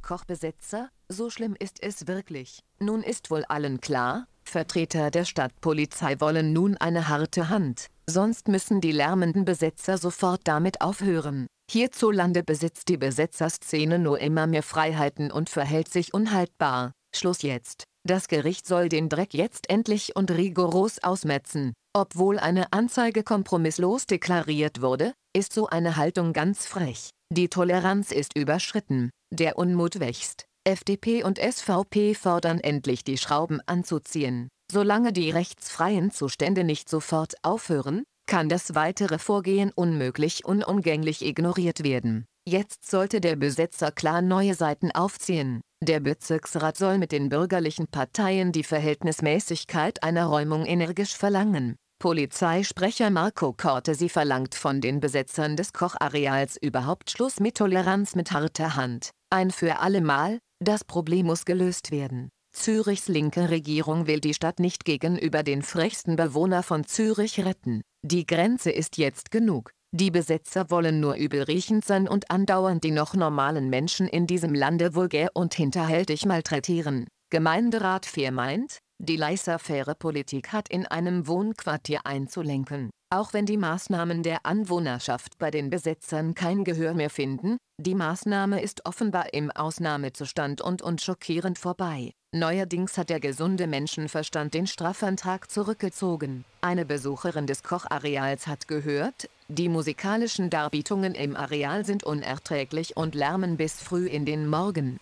Kochbesetzer, 0.03 0.91
so 1.09 1.31
schlimm 1.31 1.57
ist 1.59 1.83
es 1.83 2.07
wirklich. 2.07 2.61
Nun 2.79 3.03
ist 3.03 3.31
wohl 3.31 3.45
allen 3.47 3.81
klar, 3.81 4.27
Vertreter 4.45 5.11
der 5.11 5.25
Stadtpolizei 5.25 6.21
wollen 6.21 6.53
nun 6.53 6.77
eine 6.77 7.09
harte 7.09 7.49
Hand, 7.49 7.87
sonst 8.07 8.49
müssen 8.49 8.81
die 8.83 8.93
lärmenden 8.93 9.47
Besetzer 9.47 9.97
sofort 9.97 10.43
damit 10.45 10.83
aufhören. 10.83 11.47
Hierzulande 11.71 12.43
besitzt 12.43 12.89
die 12.89 12.97
Besetzerszene 12.97 13.99
nur 13.99 14.21
immer 14.21 14.47
mehr 14.47 14.63
Freiheiten 14.63 15.31
und 15.31 15.51
verhält 15.51 15.89
sich 15.89 16.13
unhaltbar. 16.15 16.93
Schluss 17.15 17.43
jetzt. 17.43 17.85
Das 18.07 18.29
Gericht 18.29 18.67
soll 18.67 18.89
den 18.89 19.09
Dreck 19.09 19.35
jetzt 19.35 19.69
endlich 19.69 20.17
und 20.17 20.31
rigoros 20.31 21.03
ausmetzen. 21.03 21.73
Obwohl 21.95 22.39
eine 22.39 22.73
Anzeige 22.73 23.23
kompromisslos 23.23 24.07
deklariert 24.07 24.81
wurde, 24.81 25.15
ist 25.35 25.53
so 25.53 25.67
eine 25.67 25.97
Haltung 25.97 26.33
ganz 26.33 26.67
frech. 26.67 27.11
Die 27.31 27.49
Toleranz 27.49 28.13
ist 28.13 28.37
überschritten. 28.37 29.11
Der 29.33 29.59
Unmut 29.59 30.01
wächst. 30.01 30.47
FDP 30.65 31.23
und 31.23 31.39
SVP 31.39 32.15
fordern 32.15 32.61
endlich 32.61 33.05
die 33.05 33.19
Schrauben 33.19 33.61
anzuziehen. 33.67 34.49
Solange 34.71 35.13
die 35.13 35.31
rechtsfreien 35.31 36.11
Zustände 36.11 36.65
nicht 36.65 36.89
sofort 36.89 37.35
aufhören, 37.43 38.05
kann 38.27 38.49
das 38.49 38.75
weitere 38.75 39.19
Vorgehen 39.19 39.73
unmöglich 39.75 40.45
unumgänglich 40.45 41.25
ignoriert 41.25 41.83
werden. 41.83 42.27
Jetzt 42.47 42.89
sollte 42.89 43.21
der 43.21 43.37
Besetzer 43.37 43.91
klar 43.91 44.23
neue 44.23 44.55
Seiten 44.55 44.91
aufziehen. 44.93 45.63
Der 45.81 46.01
Bezirksrat 46.01 46.77
soll 46.77 46.99
mit 46.99 47.13
den 47.13 47.29
bürgerlichen 47.29 47.87
Parteien 47.87 48.51
die 48.51 48.65
Verhältnismäßigkeit 48.65 50.03
einer 50.03 50.27
Räumung 50.27 50.67
energisch 50.67 51.17
verlangen. 51.17 51.77
Polizeisprecher 52.01 53.11
Marco 53.11 53.53
Cortesi 53.53 54.09
verlangt 54.09 54.57
von 54.57 54.81
den 54.81 55.01
Besetzern 55.01 55.57
des 55.57 55.73
Kochareals 55.73 56.57
überhaupt 56.61 57.11
Schluss 57.11 57.39
mit 57.39 57.57
Toleranz 57.57 58.17
mit 58.17 58.33
harter 58.33 58.75
Hand. 58.75 59.11
Ein 59.31 59.51
für 59.51 59.79
alle 59.79 60.01
Mal, 60.01 60.39
das 60.61 60.85
Problem 60.85 61.27
muss 61.27 61.45
gelöst 61.45 61.93
werden. 61.93 62.31
Zürichs 62.53 63.09
linke 63.09 63.51
Regierung 63.51 64.07
will 64.09 64.21
die 64.21 64.35
Stadt 64.35 64.59
nicht 64.59 64.85
gegenüber 64.85 65.45
den 65.45 65.63
frechsten 65.63 66.17
Bewohner 66.17 66.63
von 66.65 66.85
Zürich 66.87 67.45
retten. 67.45 67.83
Die 68.03 68.27
Grenze 68.27 68.71
ist 68.71 68.97
jetzt 68.97 69.31
genug. 69.31 69.71
Die 69.91 70.11
Besetzer 70.11 70.71
wollen 70.71 71.01
nur 71.01 71.15
übelriechend 71.15 71.83
sein 71.83 72.09
und 72.09 72.31
andauernd 72.31 72.85
die 72.85 72.91
noch 72.91 73.15
normalen 73.15 73.71
Menschen 73.71 74.07
in 74.07 74.27
diesem 74.27 74.55
Lande 74.55 74.95
vulgär 74.95 75.31
und 75.33 75.55
hinterhältig 75.55 76.27
malträtieren. 76.27 77.07
Gemeinderat 77.31 78.05
Fehr 78.05 78.31
meint, 78.31 78.81
die 78.99 79.17
laissez-faire 79.17 79.95
Politik 79.95 80.53
hat 80.53 80.69
in 80.69 80.87
einem 80.87 81.27
Wohnquartier 81.27 82.01
einzulenken. 82.05 82.91
Auch 83.11 83.33
wenn 83.33 83.47
die 83.47 83.57
Maßnahmen 83.57 84.23
der 84.23 84.45
Anwohnerschaft 84.45 85.39
bei 85.39 85.51
den 85.51 85.71
Besetzern 85.71 86.35
kein 86.35 86.65
Gehör 86.65 86.93
mehr 86.93 87.09
finden, 87.09 87.57
die 87.81 87.95
Maßnahme 87.95 88.61
ist 88.61 88.85
offenbar 88.85 89.33
im 89.33 89.51
Ausnahmezustand 89.51 90.61
und 90.61 90.83
und 90.83 91.01
schockierend 91.01 91.59
vorbei. 91.59 92.13
Neuerdings 92.35 92.99
hat 92.99 93.09
der 93.09 93.21
gesunde 93.21 93.67
Menschenverstand 93.67 94.53
den 94.53 94.67
Strafantrag 94.67 95.51
zurückgezogen. 95.51 96.45
Eine 96.61 96.85
Besucherin 96.85 97.47
des 97.47 97.63
Kochareals 97.63 98.47
hat 98.47 98.69
gehört, 98.69 99.31
die 99.49 99.71
musikalischen 99.71 100.51
Darbietungen 100.51 101.15
im 101.15 101.35
Areal 101.35 101.87
sind 101.87 102.05
unerträglich 102.05 102.99
und 102.99 103.15
lärmen 103.15 103.57
bis 103.57 103.81
früh 103.81 104.07
in 104.07 104.27
den 104.27 104.47
Morgen. 104.47 105.01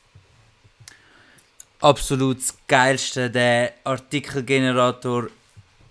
Absolut 1.86 2.38
das 2.38 2.52
geilste, 2.66 3.30
der 3.30 3.74
Artikelgenerator 3.84 5.28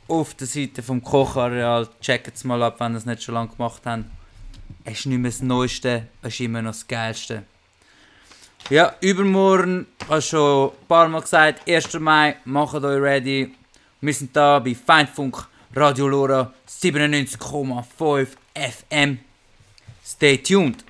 auf 0.09 0.33
der 0.33 0.45
Seite 0.45 0.83
vom 0.83 1.01
Kochareal. 1.01 1.87
Checkt 2.01 2.35
es 2.35 2.43
mal 2.43 2.61
ab, 2.63 2.81
wenn 2.81 2.95
ihr 2.95 2.97
es 2.97 3.05
nicht 3.05 3.23
schon 3.23 3.35
lange 3.35 3.47
gemacht 3.51 3.81
habt. 3.85 4.03
Es 4.83 4.99
ist 4.99 5.05
nicht 5.05 5.19
mehr 5.19 5.31
das 5.31 5.41
Neueste, 5.41 6.07
es 6.21 6.33
ist 6.33 6.41
immer 6.41 6.61
noch 6.61 6.71
das 6.71 6.85
Geilste. 6.85 7.43
Ja, 8.69 8.93
übermorgen, 8.99 9.87
ich 10.01 10.09
habe 10.09 10.21
schon 10.21 10.71
ein 10.71 10.87
paar 10.89 11.07
Mal 11.07 11.21
gesagt, 11.21 11.65
1. 11.65 11.93
Mai, 11.93 12.35
macht 12.43 12.75
euch 12.75 13.01
ready. 13.01 13.55
Wir 14.01 14.13
sind 14.13 14.35
da 14.35 14.59
bei 14.59 14.75
Feindfunk 14.75 15.47
Radio 15.73 16.09
Lora 16.09 16.53
97,5 16.67 18.27
FM. 18.53 19.19
Stay 20.03 20.39
tuned. 20.39 20.83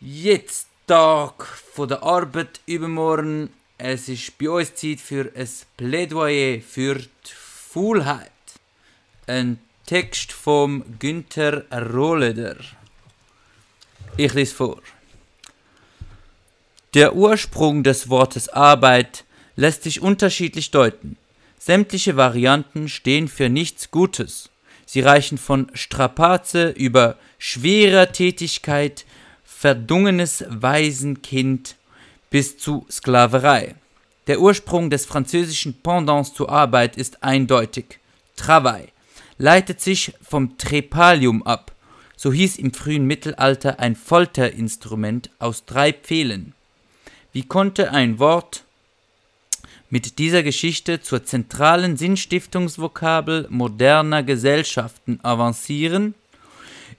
Jetzt 0.00 0.66
Tag 0.86 1.44
von 1.46 1.88
der 1.88 2.02
Arbeit 2.02 2.60
übermorgen. 2.66 3.50
Es 3.78 4.08
ist 4.08 4.36
bei 4.36 4.50
uns 4.50 4.74
Zeit 4.74 5.00
für 5.00 5.30
ein 5.34 5.48
Plädoyer 5.76 6.60
für 6.60 6.96
die 6.96 7.08
Faulheit. 7.34 8.30
Ein 9.28 9.60
Text 9.86 10.32
vom 10.32 10.84
Günther 10.98 11.64
Rohleder. 11.70 12.56
Ich 14.16 14.34
lese 14.34 14.54
vor. 14.54 14.82
Der 16.94 17.14
Ursprung 17.14 17.84
des 17.84 18.08
Wortes 18.08 18.48
Arbeit 18.48 19.24
lässt 19.54 19.84
sich 19.84 20.02
unterschiedlich 20.02 20.72
deuten. 20.72 21.16
Sämtliche 21.58 22.16
Varianten 22.16 22.88
stehen 22.88 23.28
für 23.28 23.48
nichts 23.48 23.92
Gutes. 23.92 24.50
Sie 24.84 25.00
reichen 25.00 25.38
von 25.38 25.70
Strapaze 25.74 26.70
über 26.70 27.16
schwerer 27.38 28.10
Tätigkeit, 28.10 29.06
verdungenes 29.62 30.44
Waisenkind 30.48 31.76
bis 32.30 32.58
zu 32.58 32.84
Sklaverei. 32.90 33.76
Der 34.26 34.40
Ursprung 34.40 34.90
des 34.90 35.06
französischen 35.06 35.74
Pendants 35.84 36.34
zur 36.34 36.50
Arbeit 36.50 36.96
ist 36.96 37.22
eindeutig. 37.22 38.00
Travail 38.34 38.88
leitet 39.38 39.80
sich 39.80 40.14
vom 40.20 40.58
Trepalium 40.58 41.44
ab. 41.44 41.70
So 42.16 42.32
hieß 42.32 42.58
im 42.58 42.74
frühen 42.74 43.06
Mittelalter 43.06 43.78
ein 43.78 43.94
Folterinstrument 43.94 45.30
aus 45.38 45.64
drei 45.64 45.92
Pfählen. 45.92 46.54
Wie 47.32 47.44
konnte 47.44 47.92
ein 47.92 48.18
Wort 48.18 48.64
mit 49.90 50.18
dieser 50.18 50.42
Geschichte 50.42 51.02
zur 51.02 51.24
zentralen 51.24 51.96
Sinnstiftungsvokabel 51.96 53.46
moderner 53.48 54.24
Gesellschaften 54.24 55.20
avancieren? 55.22 56.14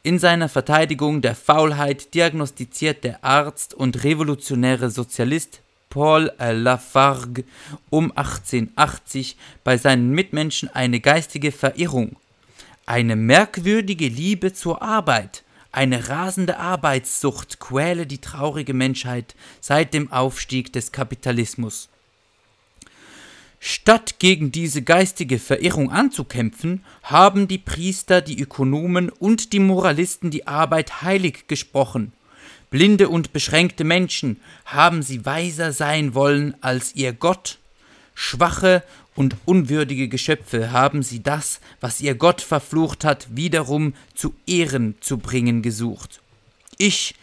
In 0.05 0.19
seiner 0.19 0.49
Verteidigung 0.49 1.21
der 1.21 1.33
Faulheit 1.33 2.13
diagnostiziert 2.13 3.05
der 3.05 3.23
Arzt 3.23 3.73
und 3.73 4.03
revolutionäre 4.03 4.89
Sozialist 4.89 5.61
Paul 5.89 6.29
Lafargue 6.37 7.45
um 7.89 8.11
1880 8.11 9.37
bei 9.63 9.77
seinen 9.77 10.09
Mitmenschen 10.09 10.67
eine 10.67 10.99
geistige 10.99 11.53
Verirrung. 11.53 12.17
Eine 12.85 13.15
merkwürdige 13.15 14.09
Liebe 14.09 14.51
zur 14.51 14.81
Arbeit, 14.81 15.45
eine 15.71 16.09
rasende 16.09 16.59
Arbeitssucht 16.59 17.61
quäle 17.61 18.05
die 18.05 18.19
traurige 18.19 18.73
Menschheit 18.73 19.35
seit 19.61 19.93
dem 19.93 20.11
Aufstieg 20.11 20.73
des 20.73 20.91
Kapitalismus. 20.91 21.87
Statt 23.65 24.19
gegen 24.19 24.51
diese 24.51 24.81
geistige 24.81 25.39
Verirrung 25.39 25.89
anzukämpfen, 25.89 26.83
haben 27.01 27.47
die 27.47 27.57
Priester, 27.57 28.19
die 28.19 28.37
Ökonomen 28.37 29.07
und 29.09 29.53
die 29.53 29.61
Moralisten 29.61 30.31
die 30.31 30.47
Arbeit 30.47 31.01
heilig 31.01 31.47
gesprochen. 31.47 32.11
Blinde 32.71 33.07
und 33.07 33.31
beschränkte 33.31 33.85
Menschen 33.85 34.41
haben 34.65 35.01
sie 35.01 35.25
weiser 35.25 35.71
sein 35.71 36.13
wollen 36.13 36.55
als 36.59 36.93
ihr 36.95 37.13
Gott. 37.13 37.57
Schwache 38.13 38.83
und 39.15 39.37
unwürdige 39.45 40.09
Geschöpfe 40.09 40.73
haben 40.73 41.01
sie 41.01 41.23
das, 41.23 41.61
was 41.79 42.01
ihr 42.01 42.15
Gott 42.15 42.41
verflucht 42.41 43.05
hat, 43.05 43.27
wiederum 43.33 43.93
zu 44.13 44.33
Ehren 44.45 44.95
zu 44.99 45.19
bringen 45.19 45.61
gesucht. 45.61 46.19
Ich, 46.77 47.15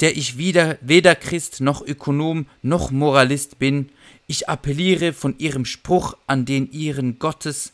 der 0.00 0.16
ich 0.16 0.38
weder, 0.38 0.78
weder 0.80 1.14
Christ 1.16 1.60
noch 1.60 1.86
Ökonom 1.86 2.46
noch 2.62 2.90
Moralist 2.90 3.58
bin, 3.58 3.90
ich 4.26 4.48
appelliere 4.48 5.12
von 5.12 5.38
ihrem 5.38 5.64
Spruch 5.64 6.16
an 6.26 6.44
den 6.44 6.70
ihren 6.70 7.18
Gottes, 7.18 7.72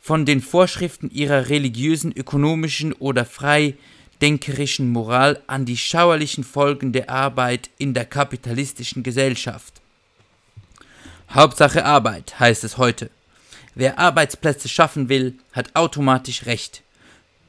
von 0.00 0.26
den 0.26 0.40
Vorschriften 0.40 1.10
ihrer 1.10 1.48
religiösen, 1.48 2.12
ökonomischen 2.12 2.92
oder 2.92 3.24
freidenkerischen 3.24 4.90
Moral 4.90 5.42
an 5.46 5.64
die 5.64 5.76
schauerlichen 5.76 6.44
Folgen 6.44 6.92
der 6.92 7.10
Arbeit 7.10 7.70
in 7.78 7.94
der 7.94 8.04
kapitalistischen 8.04 9.02
Gesellschaft. 9.02 9.80
Hauptsache 11.30 11.84
Arbeit, 11.84 12.38
heißt 12.38 12.64
es 12.64 12.76
heute. 12.76 13.10
Wer 13.74 13.98
Arbeitsplätze 13.98 14.68
schaffen 14.68 15.08
will, 15.08 15.38
hat 15.52 15.74
automatisch 15.74 16.46
Recht. 16.46 16.82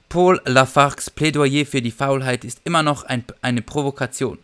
Paul 0.09 0.41
Lafargues 0.45 1.09
Plädoyer 1.09 1.65
für 1.65 1.82
die 1.82 1.91
Faulheit 1.91 2.45
ist 2.45 2.61
immer 2.63 2.84
noch 2.84 3.03
ein, 3.03 3.26
eine 3.41 3.61
Provokation. 3.61 4.39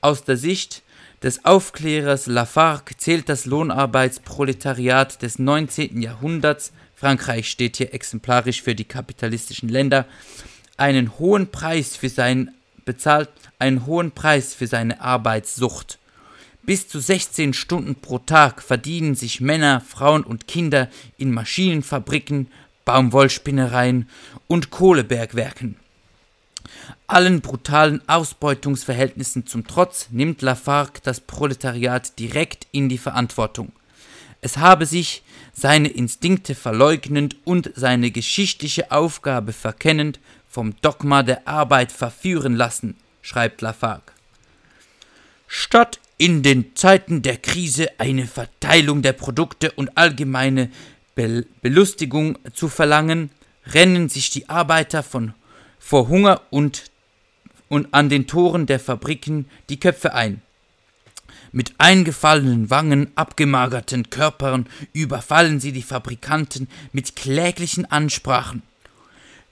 Aus 0.00 0.24
der 0.24 0.36
Sicht 0.36 0.82
des 1.22 1.44
Aufklärers 1.44 2.26
Lafargue 2.26 2.96
zählt 2.96 3.28
das 3.28 3.46
Lohnarbeitsproletariat 3.46 5.22
des 5.22 5.38
19. 5.38 6.00
Jahrhunderts, 6.00 6.72
Frankreich 6.94 7.50
steht 7.50 7.76
hier 7.76 7.92
exemplarisch 7.92 8.62
für 8.62 8.74
die 8.74 8.84
kapitalistischen 8.84 9.68
Länder, 9.68 10.06
einen 10.76 11.18
hohen 11.18 11.50
Preis 11.50 11.96
für 11.96 12.08
sein 12.08 12.52
bezahlt 12.86 13.28
einen 13.58 13.84
hohen 13.84 14.12
Preis 14.12 14.54
für 14.54 14.66
seine 14.66 15.00
Arbeitssucht. 15.02 15.98
Bis 16.62 16.88
zu 16.88 16.98
16 16.98 17.52
Stunden 17.52 17.96
pro 17.96 18.18
Tag 18.18 18.62
verdienen 18.62 19.14
sich 19.14 19.40
Männer, 19.40 19.80
Frauen 19.80 20.24
und 20.24 20.48
Kinder 20.48 20.88
in 21.18 21.32
Maschinenfabriken, 21.32 22.48
Baumwollspinnereien 22.84 24.08
und 24.46 24.70
Kohlebergwerken. 24.70 25.76
Allen 27.06 27.40
brutalen 27.40 28.00
Ausbeutungsverhältnissen 28.08 29.46
zum 29.46 29.66
Trotz 29.66 30.08
nimmt 30.10 30.42
Lafargue 30.42 31.00
das 31.02 31.20
Proletariat 31.20 32.18
direkt 32.18 32.66
in 32.72 32.88
die 32.88 32.98
Verantwortung. 32.98 33.72
Es 34.40 34.58
habe 34.58 34.86
sich, 34.86 35.22
seine 35.52 35.88
Instinkte 35.88 36.54
verleugnend 36.54 37.36
und 37.44 37.70
seine 37.74 38.10
geschichtliche 38.10 38.90
Aufgabe 38.90 39.52
verkennend, 39.52 40.20
vom 40.48 40.74
Dogma 40.82 41.22
der 41.22 41.46
Arbeit 41.48 41.92
verführen 41.92 42.54
lassen, 42.54 42.96
schreibt 43.22 43.60
Lafargue. 43.60 44.12
Statt 45.46 46.00
in 46.18 46.42
den 46.42 46.74
Zeiten 46.74 47.22
der 47.22 47.36
Krise 47.36 47.88
eine 47.98 48.26
Verteilung 48.26 49.02
der 49.02 49.12
Produkte 49.12 49.70
und 49.72 49.96
allgemeine 49.96 50.70
Be 51.14 51.46
Belustigung 51.62 52.38
zu 52.52 52.68
verlangen, 52.68 53.30
rennen 53.66 54.08
sich 54.08 54.30
die 54.30 54.48
Arbeiter 54.48 55.02
von, 55.02 55.34
vor 55.86 56.08
Hunger 56.08 56.42
und, 56.50 56.90
und 57.68 57.94
an 57.94 58.08
den 58.08 58.26
Toren 58.26 58.66
der 58.66 58.80
Fabriken 58.80 59.48
die 59.68 59.78
Köpfe 59.78 60.14
ein. 60.14 60.42
Mit 61.52 61.74
eingefallenen 61.78 62.70
Wangen, 62.70 63.12
abgemagerten 63.14 64.10
Körpern 64.10 64.66
überfallen 64.92 65.60
sie 65.60 65.70
die 65.70 65.82
Fabrikanten 65.82 66.66
mit 66.90 67.14
kläglichen 67.14 67.88
Ansprachen. 67.88 68.62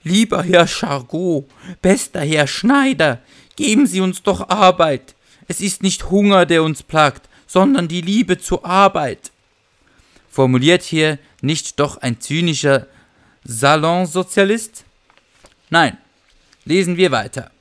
Lieber 0.03 0.43
Herr 0.43 0.67
Chargot, 0.67 1.45
bester 1.81 2.19
Herr 2.19 2.47
Schneider, 2.47 3.21
geben 3.55 3.87
Sie 3.87 4.01
uns 4.01 4.21
doch 4.21 4.49
Arbeit. 4.49 5.15
Es 5.47 5.61
ist 5.61 5.83
nicht 5.83 6.09
Hunger, 6.09 6.45
der 6.45 6.63
uns 6.63 6.83
plagt, 6.83 7.29
sondern 7.47 7.87
die 7.87 8.01
Liebe 8.01 8.37
zur 8.39 8.65
Arbeit. 8.65 9.31
Formuliert 10.29 10.83
hier 10.83 11.17
nicht 11.41 11.79
doch 11.79 11.95
ein 11.97 12.19
zynischer 12.19 12.87
Salonsozialist? 13.45 14.83
Nein, 15.69 15.97
lesen 16.65 16.97
wir 16.97 17.11
weiter. 17.11 17.51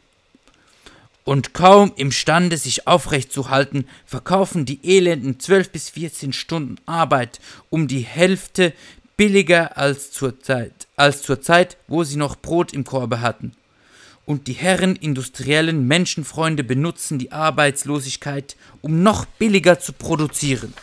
Und 1.25 1.55
kaum 1.55 1.93
imstande, 1.97 2.59
sich 2.59 2.87
aufrecht 2.87 3.33
zu 3.33 3.49
halten, 3.49 3.87
verkaufen 4.05 4.67
die 4.67 4.81
Elenden 4.85 5.41
12 5.41 5.71
bis 5.71 5.91
14 5.91 6.33
Stunden 6.35 6.77
Arbeit 6.85 7.41
um 7.71 7.89
die 7.89 8.01
Hälfte 8.01 8.75
billiger 9.17 9.79
als 9.79 10.11
zur 10.11 10.41
Zeit, 10.41 10.87
als 10.97 11.23
zur 11.23 11.41
Zeit, 11.41 11.79
wo 11.89 12.05
sie 12.05 12.17
noch 12.17 12.37
Brot 12.37 12.75
im 12.75 12.85
Korbe 12.85 13.21
hatten. 13.21 13.53
Und 14.27 14.49
die 14.49 14.55
Herren 14.55 14.97
industriellen 14.97 15.87
Menschenfreunde 15.87 16.65
benutzen 16.65 17.19
die 17.19 17.33
Arbeitslosigkeit, 17.33 18.57
um 18.81 19.03
noch 19.03 19.25
billiger 19.25 19.79
zu 19.81 19.93
produzieren. 19.93 20.75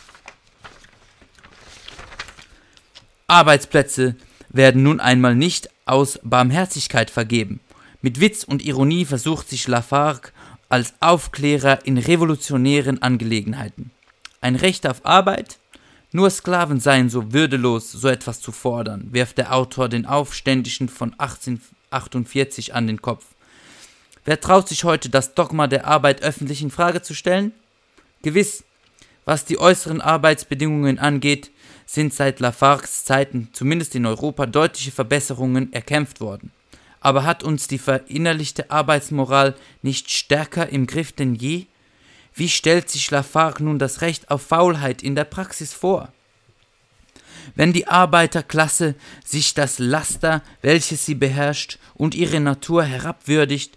Arbeitsplätze 3.26 4.16
werden 4.48 4.82
nun 4.82 5.00
einmal 5.00 5.34
nicht 5.34 5.70
aus 5.86 6.20
Barmherzigkeit 6.22 7.10
vergeben. 7.10 7.60
Mit 8.04 8.18
Witz 8.18 8.42
und 8.42 8.64
Ironie 8.64 9.04
versucht 9.04 9.48
sich 9.48 9.68
Lafargue 9.68 10.32
als 10.68 10.94
Aufklärer 10.98 11.86
in 11.86 11.98
revolutionären 11.98 13.00
Angelegenheiten. 13.00 13.92
Ein 14.40 14.56
Recht 14.56 14.88
auf 14.88 15.06
Arbeit? 15.06 15.60
Nur 16.10 16.28
Sklaven 16.28 16.80
seien 16.80 17.10
so 17.10 17.32
würdelos, 17.32 17.92
so 17.92 18.08
etwas 18.08 18.40
zu 18.40 18.50
fordern, 18.50 19.06
wirft 19.12 19.38
der 19.38 19.54
Autor 19.54 19.88
den 19.88 20.04
Aufständischen 20.04 20.88
von 20.88 21.12
1848 21.12 22.74
an 22.74 22.88
den 22.88 23.00
Kopf. 23.00 23.24
Wer 24.24 24.40
traut 24.40 24.68
sich 24.68 24.82
heute, 24.82 25.08
das 25.08 25.34
Dogma 25.34 25.68
der 25.68 25.86
Arbeit 25.86 26.22
öffentlich 26.22 26.60
in 26.60 26.72
Frage 26.72 27.02
zu 27.02 27.14
stellen? 27.14 27.52
Gewiss, 28.22 28.64
was 29.24 29.44
die 29.44 29.58
äußeren 29.58 30.00
Arbeitsbedingungen 30.00 30.98
angeht, 30.98 31.52
sind 31.86 32.12
seit 32.12 32.40
Lafargues 32.40 33.04
Zeiten 33.04 33.50
zumindest 33.52 33.94
in 33.94 34.06
Europa 34.06 34.46
deutliche 34.46 34.90
Verbesserungen 34.90 35.72
erkämpft 35.72 36.20
worden. 36.20 36.50
Aber 37.02 37.24
hat 37.24 37.42
uns 37.42 37.66
die 37.66 37.78
verinnerlichte 37.78 38.70
Arbeitsmoral 38.70 39.56
nicht 39.82 40.10
stärker 40.10 40.68
im 40.68 40.86
Griff 40.86 41.10
denn 41.10 41.34
je? 41.34 41.66
Wie 42.32 42.48
stellt 42.48 42.88
sich 42.88 43.10
Lafargue 43.10 43.64
nun 43.64 43.80
das 43.80 44.00
Recht 44.00 44.30
auf 44.30 44.42
Faulheit 44.42 45.02
in 45.02 45.16
der 45.16 45.24
Praxis 45.24 45.74
vor? 45.74 46.12
Wenn 47.56 47.72
die 47.72 47.88
Arbeiterklasse 47.88 48.94
sich 49.24 49.52
das 49.52 49.80
Laster, 49.80 50.42
welches 50.62 51.04
sie 51.04 51.16
beherrscht 51.16 51.78
und 51.94 52.14
ihre 52.14 52.38
Natur 52.38 52.84
herabwürdigt, 52.84 53.74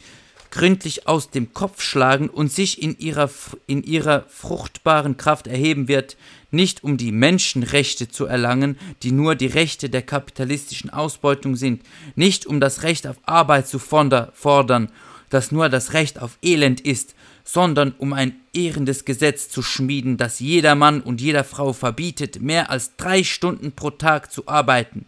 gründlich 0.52 1.08
aus 1.08 1.32
dem 1.32 1.52
Kopf 1.54 1.82
schlagen 1.82 2.30
und 2.30 2.52
sich 2.52 2.82
in 2.82 2.98
ihrer, 3.00 3.30
in 3.66 3.84
ihrer 3.84 4.24
fruchtbaren 4.30 5.18
Kraft 5.18 5.48
erheben 5.48 5.88
wird, 5.88 6.16
nicht 6.52 6.84
um 6.84 6.98
die 6.98 7.12
Menschenrechte 7.12 8.10
zu 8.10 8.26
erlangen, 8.26 8.78
die 9.04 9.12
nur 9.12 9.36
die 9.36 9.48
Rechte 9.48 9.90
der 9.90 10.02
kapitalistischen 10.02 10.90
Ausbeutung 10.90 11.56
sind, 11.56 11.84
nicht 12.16 12.46
um 12.46 12.60
das 12.60 12.84
Recht 12.84 13.08
auf 13.08 13.18
Arbeit 13.26 13.68
zu 13.68 13.80
fordern, 13.80 14.90
das 15.30 15.52
nur 15.52 15.70
das 15.70 15.94
Recht 15.94 16.22
auf 16.22 16.38
Elend 16.42 16.82
ist, 16.82 17.16
sondern 17.44 17.94
um 17.98 18.14
ein 18.14 18.36
ehrendes 18.54 19.06
Gesetz 19.06 19.50
zu 19.50 19.62
schmieden, 19.62 20.18
das 20.18 20.40
jeder 20.40 20.76
Mann 20.76 21.02
und 21.02 21.22
jeder 21.22 21.44
Frau 21.44 21.74
verbietet, 21.74 22.42
mehr 22.42 22.70
als 22.70 22.96
drei 22.98 23.24
Stunden 23.24 23.72
pro 23.72 23.92
Tag 23.92 24.32
zu 24.32 24.48
arbeiten. 24.48 25.06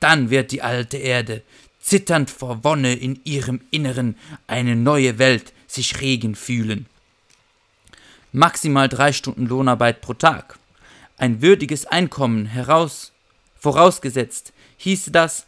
Dann 0.00 0.30
wird 0.30 0.52
die 0.52 0.62
alte 0.62 0.96
Erde, 0.96 1.42
zitternd 1.80 2.30
vor 2.30 2.64
Wonne 2.64 2.94
in 2.94 3.20
ihrem 3.24 3.60
Inneren 3.70 4.16
eine 4.46 4.76
neue 4.76 5.18
Welt 5.18 5.52
sich 5.66 6.00
regen 6.00 6.34
fühlen. 6.34 6.86
Maximal 8.32 8.88
drei 8.88 9.12
Stunden 9.12 9.46
Lohnarbeit 9.46 10.00
pro 10.00 10.14
Tag. 10.14 10.58
Ein 11.18 11.42
würdiges 11.42 11.84
Einkommen 11.84 12.46
heraus, 12.46 13.12
vorausgesetzt, 13.58 14.52
hieße 14.76 15.10
das 15.10 15.46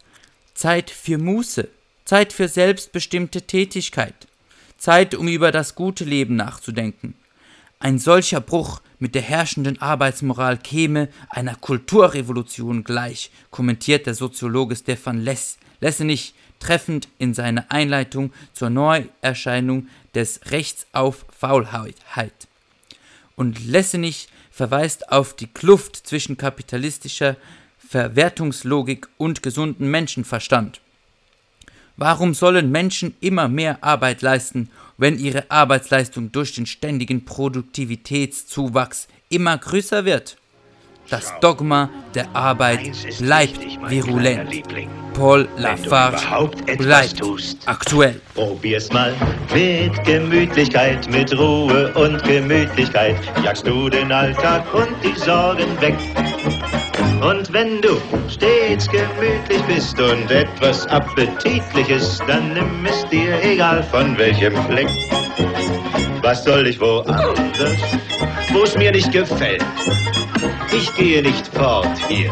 Zeit 0.52 0.90
für 0.90 1.16
Muße, 1.16 1.68
Zeit 2.04 2.32
für 2.32 2.48
selbstbestimmte 2.48 3.42
Tätigkeit, 3.42 4.26
Zeit, 4.78 5.14
um 5.14 5.28
über 5.28 5.52
das 5.52 5.76
gute 5.76 6.04
Leben 6.04 6.34
nachzudenken. 6.34 7.14
Ein 7.78 8.00
solcher 8.00 8.40
Bruch 8.40 8.82
mit 8.98 9.14
der 9.14 9.22
herrschenden 9.22 9.80
Arbeitsmoral 9.80 10.58
käme 10.58 11.08
einer 11.30 11.54
Kulturrevolution 11.54 12.82
gleich, 12.82 13.30
kommentiert 13.52 14.06
der 14.06 14.14
Soziologe 14.14 14.74
Stefan 14.74 15.20
Less, 15.20 15.56
Lessenich 15.80 16.34
treffend 16.58 17.08
in 17.18 17.32
seiner 17.32 17.70
Einleitung 17.70 18.32
zur 18.52 18.70
Neuerscheinung 18.70 19.86
des 20.16 20.40
Rechts 20.50 20.86
auf 20.92 21.24
Faulheit. 21.38 21.94
Und 23.36 23.64
Lessenich 23.64 24.28
verweist 24.50 25.10
auf 25.10 25.34
die 25.34 25.46
Kluft 25.46 25.96
zwischen 25.96 26.36
kapitalistischer 26.36 27.36
Verwertungslogik 27.78 29.08
und 29.16 29.42
gesundem 29.42 29.90
Menschenverstand. 29.90 30.80
Warum 31.96 32.34
sollen 32.34 32.70
Menschen 32.70 33.14
immer 33.20 33.48
mehr 33.48 33.82
Arbeit 33.82 34.22
leisten, 34.22 34.70
wenn 34.96 35.18
ihre 35.18 35.50
Arbeitsleistung 35.50 36.32
durch 36.32 36.54
den 36.54 36.66
ständigen 36.66 37.24
Produktivitätszuwachs 37.24 39.08
immer 39.28 39.58
größer 39.58 40.04
wird? 40.04 40.36
Das 41.10 41.34
Dogma 41.40 41.90
der 42.14 42.28
Arbeit 42.34 42.92
bleibt 43.18 43.58
virulent. 43.88 44.62
Paul 45.12 45.48
Lafarge 45.56 46.16
bleibt 46.78 47.20
aktuell. 47.66 48.20
Probier's 48.34 48.92
mal 48.92 49.12
mit 49.52 50.04
Gemütlichkeit, 50.04 51.10
mit 51.10 51.36
Ruhe 51.36 51.92
und 51.94 52.22
Gemütlichkeit. 52.22 53.16
Jagst 53.42 53.66
du 53.66 53.88
den 53.88 54.12
Alltag 54.12 54.62
und 54.72 54.94
die 55.02 55.18
Sorgen 55.18 55.80
weg. 55.80 55.96
Und 57.20 57.52
wenn 57.52 57.82
du 57.82 58.00
stets 58.28 58.88
gemütlich 58.88 59.62
bist 59.66 60.00
und 60.00 60.30
etwas 60.30 60.86
Appetitliches, 60.86 62.22
dann 62.28 62.54
nimm 62.54 62.86
es 62.86 63.04
dir 63.10 63.42
egal 63.42 63.82
von 63.82 64.16
welchem 64.16 64.54
Fleck. 64.66 64.88
Was 66.22 66.44
soll 66.44 66.68
ich 66.68 66.80
woanders, 66.80 67.76
wo 68.52 68.62
es 68.62 68.76
mir 68.76 68.92
nicht 68.92 69.10
gefällt? 69.10 69.64
Ich 70.72 70.94
gehe 70.94 71.22
nicht 71.22 71.46
fort 71.48 71.98
hier, 72.08 72.30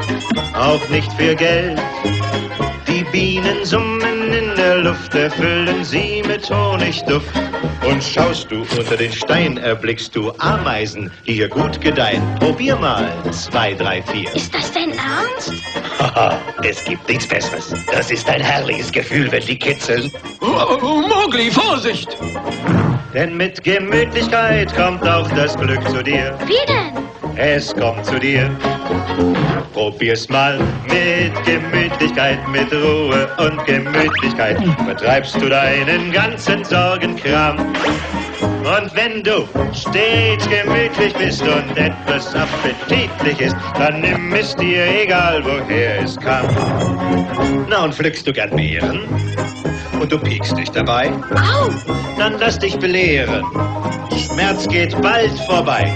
auch 0.55 0.89
nicht 0.89 1.13
für 1.13 1.35
Geld. 1.35 1.81
Die 2.87 3.05
Bienen 3.05 3.65
summen 3.65 4.33
in 4.33 4.55
der 4.57 4.79
Luft, 4.79 5.15
erfüllen 5.15 5.85
sie 5.85 6.23
mit 6.27 6.49
Honigduft. 6.51 7.29
Und 7.87 8.03
schaust 8.03 8.51
du 8.51 8.63
unter 8.77 8.97
den 8.97 9.13
Stein, 9.13 9.57
erblickst 9.59 10.15
du 10.17 10.33
Ameisen, 10.39 11.11
die 11.27 11.35
hier 11.35 11.49
gut 11.49 11.81
gedeihen. 11.81 12.23
Probier 12.39 12.77
mal, 12.77 13.13
zwei, 13.31 13.75
drei, 13.75 14.03
vier. 14.03 14.35
Ist 14.35 14.55
das 14.55 14.73
dein 14.73 14.91
Ernst? 14.91 15.53
Haha, 15.99 16.39
es 16.63 16.85
gibt 16.85 17.09
nichts 17.09 17.27
Besseres. 17.27 17.75
Das 17.93 18.11
ist 18.11 18.29
ein 18.29 18.41
herrliches 18.41 18.91
Gefühl, 18.91 19.31
wenn 19.31 19.45
die 19.45 19.59
kitzeln. 19.59 20.11
Mowgli, 20.41 21.51
Vorsicht! 21.51 22.17
Denn 23.15 23.37
mit 23.37 23.63
Gemütlichkeit 23.65 24.75
kommt 24.75 25.07
auch 25.09 25.29
das 25.31 25.57
Glück 25.57 25.87
zu 25.89 26.03
dir. 26.03 26.39
Wie 26.47 26.67
denn? 26.67 27.09
Es 27.41 27.73
kommt 27.73 28.05
zu 28.05 28.19
dir. 28.19 28.51
Probier's 29.73 30.29
mal 30.29 30.59
mit 30.89 31.33
Gemütlichkeit, 31.45 32.37
mit 32.49 32.73
Ruhe 32.73 33.29
und 33.39 33.65
Gemütlichkeit. 33.65 34.59
Vertreibst 34.85 35.41
du 35.41 35.49
deinen 35.49 36.11
ganzen 36.11 36.65
Sorgenkram. 36.65 37.57
Und 37.61 38.91
wenn 38.93 39.23
du 39.23 39.47
stets 39.73 40.49
gemütlich 40.49 41.15
bist 41.15 41.43
und 41.43 41.79
etwas 41.79 42.35
appetitlich 42.35 43.41
ist, 43.41 43.57
dann 43.79 44.01
nimm 44.01 44.35
es 44.35 44.57
dir 44.57 44.85
egal, 45.01 45.41
woher 45.45 46.03
es 46.03 46.17
kam. 46.17 46.45
Na, 47.69 47.85
und 47.85 47.95
pflückst 47.95 48.27
du 48.27 48.33
gern 48.33 48.51
Beeren? 48.57 49.03
Und 50.01 50.13
du 50.13 50.19
piekst 50.19 50.57
dich 50.57 50.71
dabei? 50.71 51.11
Au! 51.35 51.71
Dann 52.17 52.39
lass 52.39 52.59
dich 52.59 52.79
belehren. 52.79 53.45
Schmerz 54.17 54.67
geht 54.69 55.01
bald 55.01 55.39
vorbei. 55.41 55.93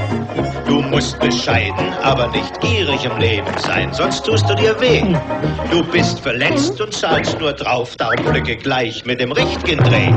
Du 0.67 0.81
musst 0.81 1.19
bescheiden, 1.21 1.93
aber 2.03 2.29
nicht 2.29 2.61
gierig 2.61 3.05
im 3.05 3.17
Leben 3.19 3.51
sein, 3.59 3.93
sonst 3.93 4.25
tust 4.25 4.49
du 4.49 4.55
dir 4.55 4.81
weh. 4.81 5.03
Du 5.71 5.83
bist 5.85 6.21
verletzt 6.21 6.81
und 6.81 6.95
zahlst 6.95 7.39
nur 7.39 7.53
drauf, 7.53 7.97
darum 7.97 8.25
pflücke 8.25 8.57
gleich 8.57 9.05
mit 9.05 9.21
dem 9.21 9.33
richtigen 9.33 9.83
Dreh. 9.85 10.13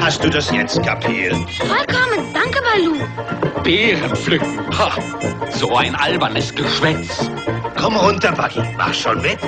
Hast 0.00 0.22
du 0.22 0.30
das 0.30 0.50
jetzt 0.50 0.82
kapiert? 0.82 1.34
Vollkommen, 1.58 2.26
danke, 2.34 2.60
Balu. 2.62 3.62
Beeren 3.62 4.14
pflücken. 4.14 4.58
Ha, 4.78 4.92
so 5.50 5.74
ein 5.76 5.94
albernes 5.94 6.54
Geschwätz. 6.54 7.30
Komm 7.80 7.96
runter, 7.96 8.32
Buggy, 8.32 8.62
mach 8.76 8.94
schon 8.94 9.20
mit. 9.22 9.38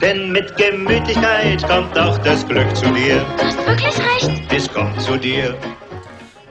Denn 0.00 0.32
mit 0.32 0.56
Gemütlichkeit 0.56 1.62
kommt 1.68 1.98
auch 1.98 2.16
das 2.18 2.46
Glück 2.46 2.74
zu 2.74 2.90
dir. 2.92 3.24
Du 3.36 3.44
hast 3.44 3.58
wirklich 3.66 3.98
recht. 3.98 4.52
Es 4.52 4.72
kommt 4.72 4.98
zu 5.00 5.18
dir. 5.18 5.54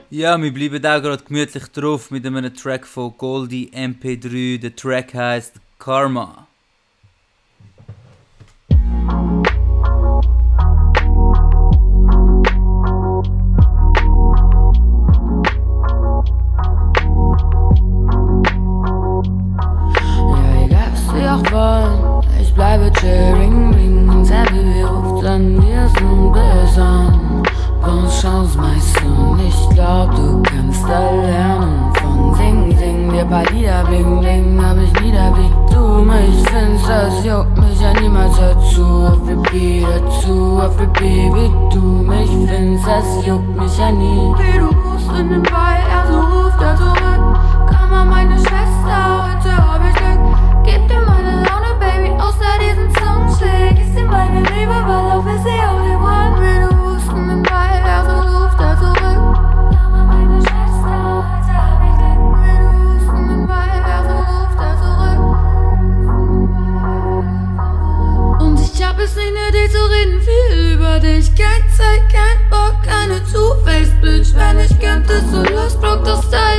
Ja, 0.08 0.40
wir 0.40 0.54
bleiben 0.54 0.76
auch 0.86 1.02
gerade 1.02 1.24
gemütlich 1.24 1.64
drauf 1.72 2.12
mit 2.12 2.24
einem 2.24 2.54
Track 2.54 2.86
von 2.86 3.12
Goldie 3.18 3.68
MP3. 3.74 4.60
Der 4.60 4.76
Track 4.76 5.14
heißt 5.14 5.56
Karma. 5.80 6.46
Ich 23.02 23.70
bling 23.72 24.08
und 24.08 24.30
Happy 24.30 24.82
ruft 24.82 25.26
an, 25.26 25.62
wir 25.62 25.88
sind 25.88 26.32
bis 26.32 26.78
an. 26.78 27.42
Bonne 27.82 28.08
Chance, 28.20 28.58
meinst 28.58 29.00
du 29.00 29.34
nicht, 29.36 29.70
glaub 29.74 30.14
du 30.14 30.42
kannst 30.42 30.84
da 30.86 31.10
lernen 31.10 31.92
von 31.94 32.34
Sing, 32.34 32.76
Sing, 32.76 33.10
dir 33.10 33.24
paar 33.24 33.44
Lieder, 33.52 33.84
bling, 33.84 34.20
bling, 34.20 34.60
hab 34.62 34.76
ich 34.76 35.00
Lieder 35.00 35.32
wie 35.36 35.74
du 35.74 36.04
mich 36.04 36.48
findest, 36.50 36.88
das 36.88 37.24
juckt 37.24 37.58
mich 37.58 37.80
ja 37.80 37.92
niemals 38.00 38.36
dazu, 38.36 38.84
auf 38.84 39.26
Repeat 39.26 39.86
dazu, 39.88 40.60
auf 40.62 40.78
Repeat, 40.78 41.32
wie 41.34 41.74
du 41.74 41.80
mich 41.80 42.30
findest, 42.50 42.86
das 42.86 43.26
juckt 43.26 43.56
mich 43.58 43.78
ja 43.78 43.90
nie. 43.90 44.34
Wie 44.36 44.58
du 44.58 44.66
rufst 44.66 45.18
in 45.18 45.30
den 45.30 45.42
Ball, 45.44 45.80
also 45.90 46.20
ruft 46.20 46.60
er 46.60 46.76
zurück, 46.76 47.38
komm 47.66 47.90
mal 47.90 48.04
meine 48.04 48.36
Schwester, 48.36 49.24
heute 49.24 49.56
hab 49.56 49.80
ich 49.88 49.89
Diesen 52.58 52.90
Zungenschläg, 52.94 53.78
ist 53.80 53.94
dir 53.96 54.06
meine 54.06 54.40
Liebe, 54.40 54.76
weil 54.86 55.10
auf 55.12 55.26
ist 55.26 55.44
sie 55.44 55.62
only 55.70 55.94
one, 55.96 56.34
wie 56.40 56.58
du 56.60 56.68
rufst 56.82 57.08
den 57.08 57.42
Ball, 57.42 57.82
also 57.84 58.12
ruft 58.28 58.60
er 58.60 58.74
zurück, 58.78 59.22
mal 59.90 60.04
meine 60.06 60.38
Schwester, 60.40 60.94
heute 61.14 61.52
hab 61.56 61.80
ich 61.86 61.94
Glück, 61.96 62.20
wie 62.42 62.56
du 62.58 62.66
rufst 62.88 63.10
in 63.16 63.24
den 63.28 63.42
Ball, 63.46 63.80
also 63.96 64.14
ruft 64.30 64.60
er 64.60 64.74
zurück. 64.82 65.20
Und 68.40 68.56
ich 68.60 68.78
hab 68.84 68.98
es 68.98 69.12
nicht 69.16 69.32
nötig 69.32 69.66
zu 69.70 69.82
reden, 69.94 70.20
viel 70.20 70.74
über 70.74 70.94
dich. 71.00 71.26
Kein 71.34 71.64
Zeit, 71.70 72.02
kein 72.12 72.38
Bock, 72.50 72.76
keine 72.82 73.22
Two-Face-Bitch. 73.24 74.34
Wenn 74.34 74.58
ich 74.58 74.78
könnte, 74.80 75.22
so 75.30 75.42
los, 75.54 75.74
Block, 75.80 76.04
das 76.04 76.24
Styling 76.24 76.49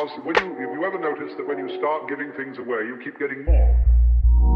Because 0.00 0.24
when 0.24 0.34
you, 0.36 0.52
if 0.54 0.72
you 0.72 0.84
ever 0.86 0.98
notice 0.98 1.34
that 1.36 1.46
when 1.46 1.58
you 1.58 1.76
start 1.76 2.08
giving 2.08 2.32
things 2.32 2.56
away, 2.56 2.86
you 2.86 2.98
keep 3.04 3.18
getting 3.18 3.44
more. 3.44 3.76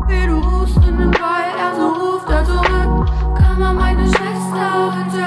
Wie 0.09 0.26
du 0.26 0.40
rufst 0.40 0.76
in 0.76 0.97
den 0.97 1.11
Ball, 1.11 1.53
also 1.61 1.92
ruft 1.92 2.30
er 2.30 2.45
zurück. 2.47 3.09
Komm 3.36 3.59
mal 3.59 3.74
meine 3.74 4.07
Schwester, 4.07 4.97
heute 4.97 5.24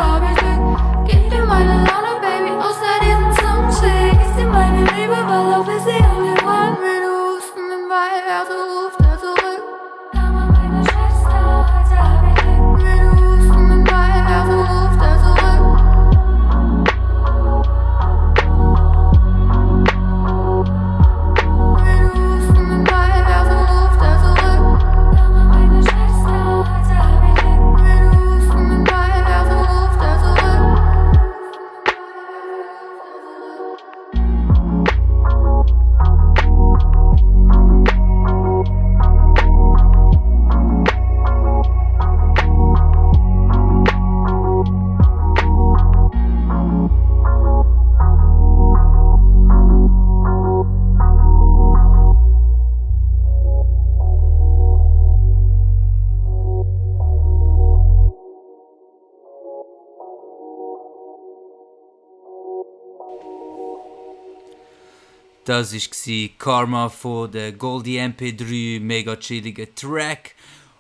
Das 65.48 65.74
war 65.74 66.30
Karma 66.38 66.90
von 66.90 67.32
der 67.32 67.54
Goldie 67.54 68.02
MP3, 68.02 68.82
mega 68.82 69.16
chilliger 69.16 69.74
Track. 69.74 70.36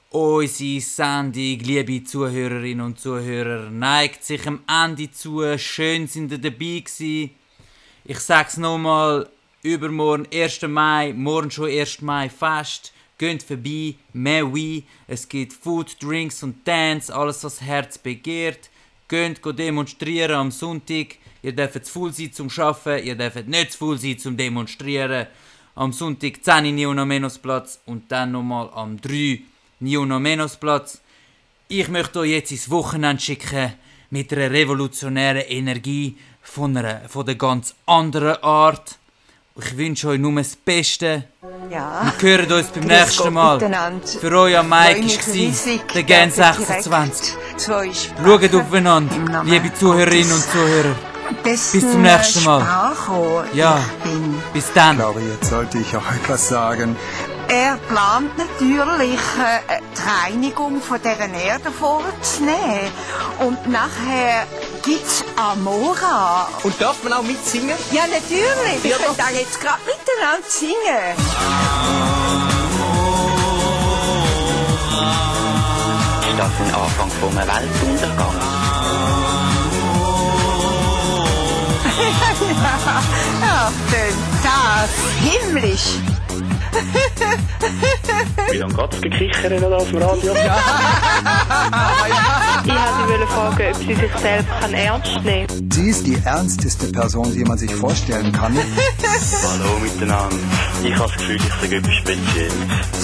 Unsere 0.09 0.81
Sendung, 0.81 1.59
liebe 1.59 2.03
Zuhörerinnen 2.03 2.85
und 2.85 2.99
Zuhörer, 2.99 3.69
neigt 3.69 4.25
sich 4.25 4.45
am 4.45 4.59
Ende 4.67 5.09
zu. 5.09 5.57
Schön 5.57 6.05
sind 6.07 6.33
ihr 6.33 6.37
dabei 6.37 6.83
gewesen. 6.83 7.31
Ich 8.03 8.19
sag's 8.19 8.57
nochmal, 8.57 9.29
übermorgen 9.63 10.27
1. 10.33 10.63
Mai, 10.63 11.13
morgen 11.13 11.49
schon 11.49 11.69
1. 11.69 12.01
Mai 12.01 12.27
Fest. 12.27 12.91
Geht 13.17 13.43
vorbei, 13.43 13.95
mehr 14.11 14.53
Wein. 14.53 14.83
Es 15.07 15.29
gibt 15.29 15.53
Food, 15.53 15.95
Drinks 16.03 16.43
und 16.43 16.67
Dance, 16.67 17.15
alles 17.15 17.41
was 17.45 17.59
das 17.59 17.61
Herz 17.61 17.97
begehrt. 17.97 18.69
Geht 19.07 19.39
demonstrieren 19.45 20.35
am 20.35 20.51
Sonntag. 20.51 21.15
Ihr 21.41 21.53
dürft 21.53 21.85
zu 21.85 21.91
voll 21.91 22.13
sein 22.13 22.31
zum 22.33 22.49
Arbeiten, 22.57 23.05
ihr 23.05 23.15
dürft 23.15 23.47
nicht 23.47 23.71
zu 23.71 23.77
voll 23.77 23.97
sein 23.97 24.17
zum 24.17 24.37
Demonstrieren. 24.37 25.27
Am 25.75 25.93
Sonntag 25.93 26.43
10 26.43 26.65
Uhr 26.65 26.71
Niono 26.71 27.05
Menos-Platz 27.05 27.79
und 27.85 28.11
dann 28.11 28.31
nochmal 28.31 28.69
am 28.73 28.99
3 28.99 29.41
Niono 29.79 30.19
Menos-Platz. 30.19 31.01
Ich 31.67 31.87
möchte 31.89 32.19
euch 32.19 32.31
jetzt 32.31 32.51
ins 32.51 32.69
Wochenende 32.69 33.21
schicken 33.21 33.73
mit 34.09 34.33
einer 34.33 34.51
revolutionären 34.51 35.43
Energie 35.47 36.17
von, 36.41 36.75
einer, 36.75 37.01
von 37.07 37.25
der 37.25 37.35
ganz 37.35 37.75
anderen 37.85 38.41
Art. 38.41 38.97
Ich 39.59 39.77
wünsche 39.77 40.09
euch 40.09 40.19
nur 40.19 40.33
das 40.35 40.55
Beste. 40.55 41.25
Ja. 41.71 42.13
Wir 42.19 42.37
hören 42.37 42.51
uns 42.51 42.67
beim 42.67 42.83
Grüß 42.83 42.91
nächsten 42.91 43.23
Gott 43.23 43.33
Mal. 43.33 44.01
Für 44.21 44.39
euch 44.39 44.57
am 44.57 44.69
Mike 44.69 45.01
war 45.01 45.33
riesig, 45.33 45.81
der 45.93 46.03
Gen 46.03 46.31
dass 46.35 46.59
ich 46.59 46.65
26. 46.65 47.33
direkt 47.33 47.61
Zwei 47.61 47.93
Sprachen 47.93 48.51
Schaut 48.51 48.55
aufeinander, 48.55 49.43
liebe 49.43 49.73
Zuhörerinnen 49.73 50.31
und 50.31 50.41
Gottes 50.41 50.51
Zuhörer. 50.51 50.95
Bis 51.43 51.71
Bis 51.71 51.81
zum 51.91 52.01
nächsten 52.01 52.43
Mal. 52.43 52.61
Sprachrohr 52.61 53.45
Ja, 53.53 53.79
bis 54.53 54.71
dann. 54.73 54.91
Ich 54.95 54.97
glaube, 54.99 55.21
jetzt 55.21 55.49
sollte 55.49 55.77
ich 55.77 55.95
auch 55.95 56.11
etwas 56.23 56.47
sagen. 56.49 56.95
Er 57.49 57.77
plant 57.89 58.37
natürlich, 58.37 59.13
äh, 59.13 59.79
die 59.95 60.01
Reinigung 60.35 60.81
von 60.81 60.99
dieser 61.01 61.29
Erde 61.29 61.71
vorzunehmen. 61.71 62.91
Und 63.39 63.69
nachher 63.69 64.45
gibt's 64.83 65.23
Amora. 65.37 66.49
Und 66.63 66.79
darf 66.81 67.01
man 67.03 67.13
auch 67.13 67.23
mitsingen? 67.23 67.77
Ja, 67.91 68.01
natürlich. 68.03 68.83
Wir 68.83 68.91
Ja, 68.91 68.97
können 68.97 69.15
da 69.17 69.29
jetzt 69.29 69.61
gerade 69.61 69.79
miteinander 69.85 70.47
singen. 70.49 72.17
Ist 76.29 76.37
das 76.39 76.51
ein 76.59 76.75
Anfang 76.75 77.09
von 77.21 77.37
einem 77.37 77.47
Weltuntergang? 77.47 78.35
ja, 83.41 83.71
denn 83.91 84.13
das 84.43 84.89
himmlisch. 85.19 86.16
Wie 88.51 88.57
lange 88.57 88.73
geht's 88.73 89.01
gekichert 89.01 89.51
oder 89.63 89.77
auf 89.77 89.89
dem 89.89 89.97
Radio? 90.01 90.33
Ich 92.65 92.71
wollte 92.73 93.27
fragen, 93.27 93.67
ob 93.73 93.77
sie 93.77 93.95
sich 93.95 94.11
selbst 94.21 94.47
kann 94.59 94.73
ernst 94.73 95.23
nehmen 95.23 95.47
kann. 95.47 95.69
Sie 95.71 95.89
ist 95.89 96.05
die 96.07 96.17
ernsteste 96.23 96.87
Person, 96.87 97.31
die 97.33 97.43
man 97.43 97.57
sich 97.57 97.73
vorstellen 97.73 98.31
kann. 98.31 98.57
Hallo 98.57 99.79
miteinander. 99.81 100.35
Ich 100.83 100.93
habe 100.95 101.03
das 101.07 101.17
Gefühl, 101.17 101.35
ich 101.37 101.53
sage 101.61 101.75
etwas 101.77 101.93
Spezielles. 101.95 102.53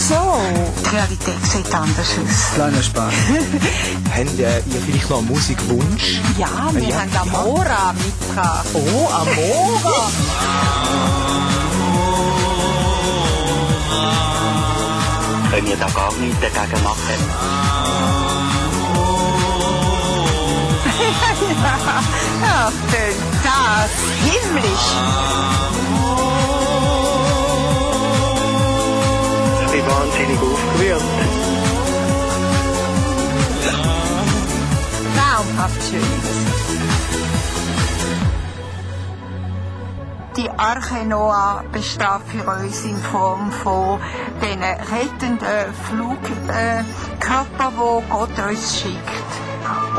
So, 0.09 0.41
die 0.83 0.89
Realität 0.95 1.45
sieht 1.51 1.73
anders 1.73 2.09
aus. 2.19 2.53
Kleiner 2.55 2.83
Spaß. 2.83 3.13
Habt 4.15 4.37
ihr 4.39 4.63
vielleicht 4.85 5.09
noch 5.09 5.17
einen 5.19 5.27
Musikwunsch? 5.27 6.19
Ja, 6.37 6.47
wir 6.71 6.83
Ja, 6.83 6.99
haben 6.99 7.17
Amora 7.29 7.93
mitgebracht. 7.93 8.65
Oh, 8.73 9.09
Amora! 9.11 10.09
Können 15.51 15.67
wir 15.67 15.77
da 15.77 15.87
gar 15.89 16.13
nichts 16.15 16.39
dagegen 16.39 16.83
machen? 16.83 17.19
ja, 22.43 22.71
denn 22.91 23.17
das 23.43 23.91
himmlisch. 24.23 24.87
Ich 29.65 29.71
bin 29.71 29.85
wahnsinnig 29.87 30.39
aufgewühlt. 30.39 31.03
Traumhaft 35.15 35.81
schön. 35.89 37.12
Die 40.43 40.49
Arche 40.49 41.05
Noah 41.05 41.63
besteht 41.71 42.19
für 42.27 42.43
uns 42.43 42.83
in 42.83 42.97
Form 42.97 43.49
von 43.49 43.97
den 44.41 44.61
rettenden 44.61 45.73
Flugkörpern, 45.87 46.83
die 47.59 48.09
Gott 48.09 48.49
uns 48.49 48.77
schickt. 48.77 49.31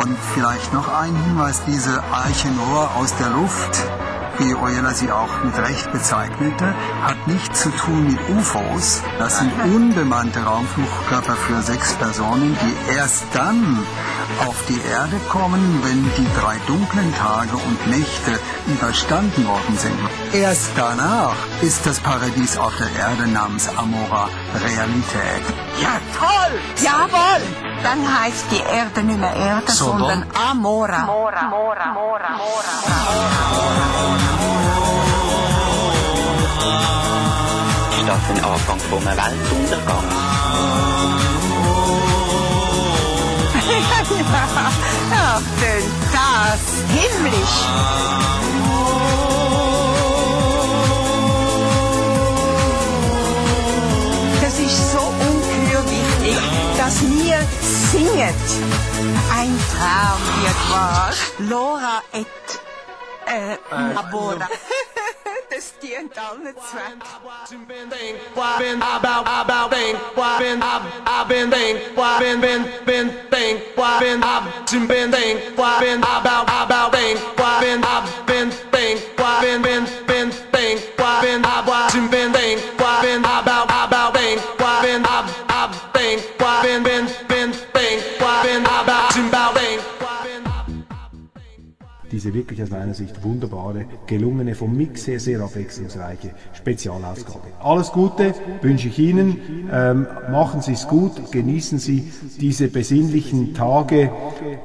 Und 0.03 0.19
vielleicht 0.35 0.75
noch 0.75 0.87
ein 1.01 1.17
Hinweis, 1.17 1.63
diese 1.67 2.03
Arche 2.13 2.49
Noah 2.49 2.91
aus 2.97 3.17
der 3.17 3.31
Luft, 3.31 3.87
wie 4.39 4.55
Oyela 4.55 4.93
sie 4.95 5.11
auch 5.11 5.45
mit 5.45 5.57
Recht 5.59 5.91
bezeichnete, 5.93 6.75
hat 7.03 7.27
nichts 7.27 7.63
zu 7.63 7.71
tun 7.71 8.07
mit 8.07 8.19
UFOs. 8.37 9.03
Das 9.19 9.39
sind 9.39 9.53
unbemannte 9.65 10.41
Raumflugkörper 10.41 11.35
für 11.35 11.63
sechs 11.63 11.93
Personen, 11.95 12.57
die 12.63 12.95
erst 12.95 13.25
dann 13.33 13.79
auf 14.47 14.57
die 14.69 14.81
Erde 14.89 15.17
kommen, 15.29 15.81
wenn 15.85 16.03
die 16.17 16.41
drei 16.41 16.57
dunklen 16.67 17.15
Tage 17.15 17.57
und 17.57 17.87
Nächte 17.89 18.39
überstanden 18.67 19.47
worden 19.47 19.77
sind. 19.77 19.99
Erst 20.33 20.71
danach 20.77 21.37
ist 21.63 21.87
das 21.87 22.01
Paradies 22.01 22.59
auf 22.59 22.75
der 22.77 22.91
Erde 22.99 23.29
namens 23.29 23.69
Amora 23.77 24.29
Realität. 24.63 25.45
Ja, 25.81 26.01
toll! 26.19 26.61
Jawohl! 26.83 27.64
Dann 27.85 28.01
heißt 28.21 28.47
die 28.51 28.61
Erde 28.61 29.03
nicht 29.03 29.21
mehr 29.21 29.35
Erde, 29.37 29.71
So, 29.71 29.85
sondern 29.85 30.25
Amora. 30.51 31.01
Mora, 31.05 31.43
Mora, 31.49 31.93
Mora, 31.93 32.31
Mora. 32.39 32.73
Ist 37.91 38.09
das 38.09 38.31
ein 38.31 38.45
Anfang 38.45 38.79
von 38.89 39.07
einem 39.07 39.19
Weltuntergang? 39.19 40.05
ja, 45.11 45.41
denn 45.61 45.85
das 46.13 46.63
himmlisch. 46.89 48.64
Wichtig, 56.85 56.91
dass 56.91 57.01
wir 57.03 57.39
singen. 57.61 58.35
Ein 59.33 59.59
Traum 59.73 60.21
wird 60.43 60.71
wahr. 60.71 61.13
Laura 61.39 62.03
et 62.13 62.27
äh, 63.27 63.57
Labora. 63.95 64.49
Das 65.51 65.79
dient 65.79 66.19
allen 66.19 66.55
Zwecken. 66.55 67.01
Why 68.35 68.59
been 68.59 68.83
about 68.83 69.29
about 69.29 69.71
thing? 69.71 69.97
Why 70.15 70.39
been 70.39 70.61
I've 70.63 70.83
I've 71.07 71.29
been 79.63 79.87
diese 92.25 92.35
wirklich 92.35 92.63
aus 92.63 92.71
meiner 92.71 92.95
Sicht 92.95 93.23
wunderbare, 93.23 93.85
gelungene, 94.07 94.55
vom 94.55 94.75
Mix 94.77 95.05
sehr, 95.05 95.21
sehr 95.21 95.41
abwechslungsreiche 95.41 96.31
Spezialausgabe. 96.55 97.49
Alles 97.63 97.93
Gute 97.93 98.35
wünsche 98.63 98.89
ich 98.89 98.99
Ihnen. 98.99 99.69
Ähm, 99.71 100.07
machen 100.31 100.63
Sie 100.63 100.73
es 100.73 100.89
gut, 100.89 101.31
genießen 101.31 101.79
Sie 101.79 102.11
diese 102.41 102.69
besinnlichen 102.69 103.55
Tage 103.55 104.11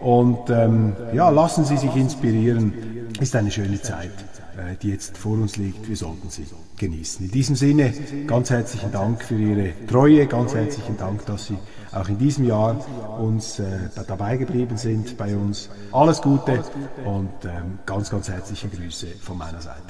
und 0.02 0.50
ähm, 0.50 0.94
ja, 1.14 1.30
lassen 1.30 1.66
Sie 1.66 1.78
sich 1.78 1.96
inspirieren. 1.96 2.74
Ist 3.20 3.36
eine 3.36 3.52
schöne 3.52 3.82
Zeit, 3.82 4.12
äh, 4.58 4.76
die 4.82 4.90
jetzt 4.90 5.18
vor 5.18 5.34
uns 5.34 5.58
liegt. 5.58 5.90
Wir 5.90 5.98
sollten 5.98 6.30
sie 6.30 6.46
genießen. 6.78 7.26
In 7.26 7.32
diesem 7.32 7.56
Sinne 7.56 7.94
ganz 8.28 8.50
herzlichen 8.50 8.92
Dank 8.94 9.22
für 9.24 9.36
Ihre 9.36 9.74
Treue, 9.88 10.26
ganz 10.28 10.54
herzlichen 10.56 10.96
Dank, 10.96 11.26
dass 11.26 11.48
Sie 11.48 11.58
auch 11.94 12.08
in 12.08 12.18
diesem 12.18 12.46
Jahr 12.46 12.76
uns 13.20 13.60
äh, 13.60 13.66
da- 13.96 14.04
dabei 14.04 14.38
geblieben 14.38 14.78
sind 14.78 15.18
bei 15.18 15.36
uns. 15.36 15.70
Alles 15.92 16.22
Gute 16.22 16.64
und 17.06 17.30
ähm, 17.46 17.80
ganz, 17.86 18.10
ganz 18.10 18.30
herzliche 18.30 18.68
Grüße 18.70 19.08
von 19.22 19.38
meiner 19.38 19.62
Seite. 19.62 19.82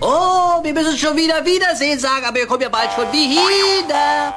Oh, 0.00 0.62
wir 0.62 0.72
müssen 0.72 0.96
schon 0.96 1.16
wieder 1.16 1.44
Wiedersehen 1.44 1.98
sagen, 1.98 2.24
aber 2.26 2.36
wir 2.36 2.46
kommen 2.46 2.62
ja 2.62 2.68
bald 2.68 2.90
schon 2.92 3.10
wieder. 3.12 4.34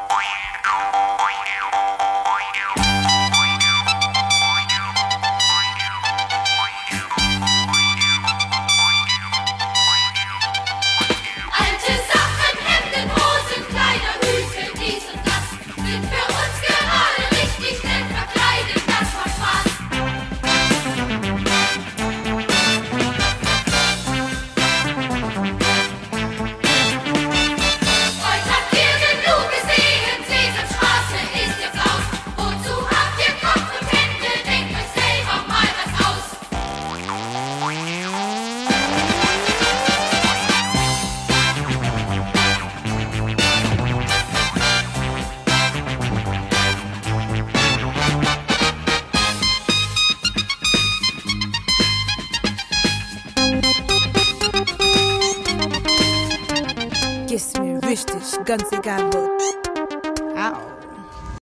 Gunsy 58.43 58.81
gamble. 58.81 59.30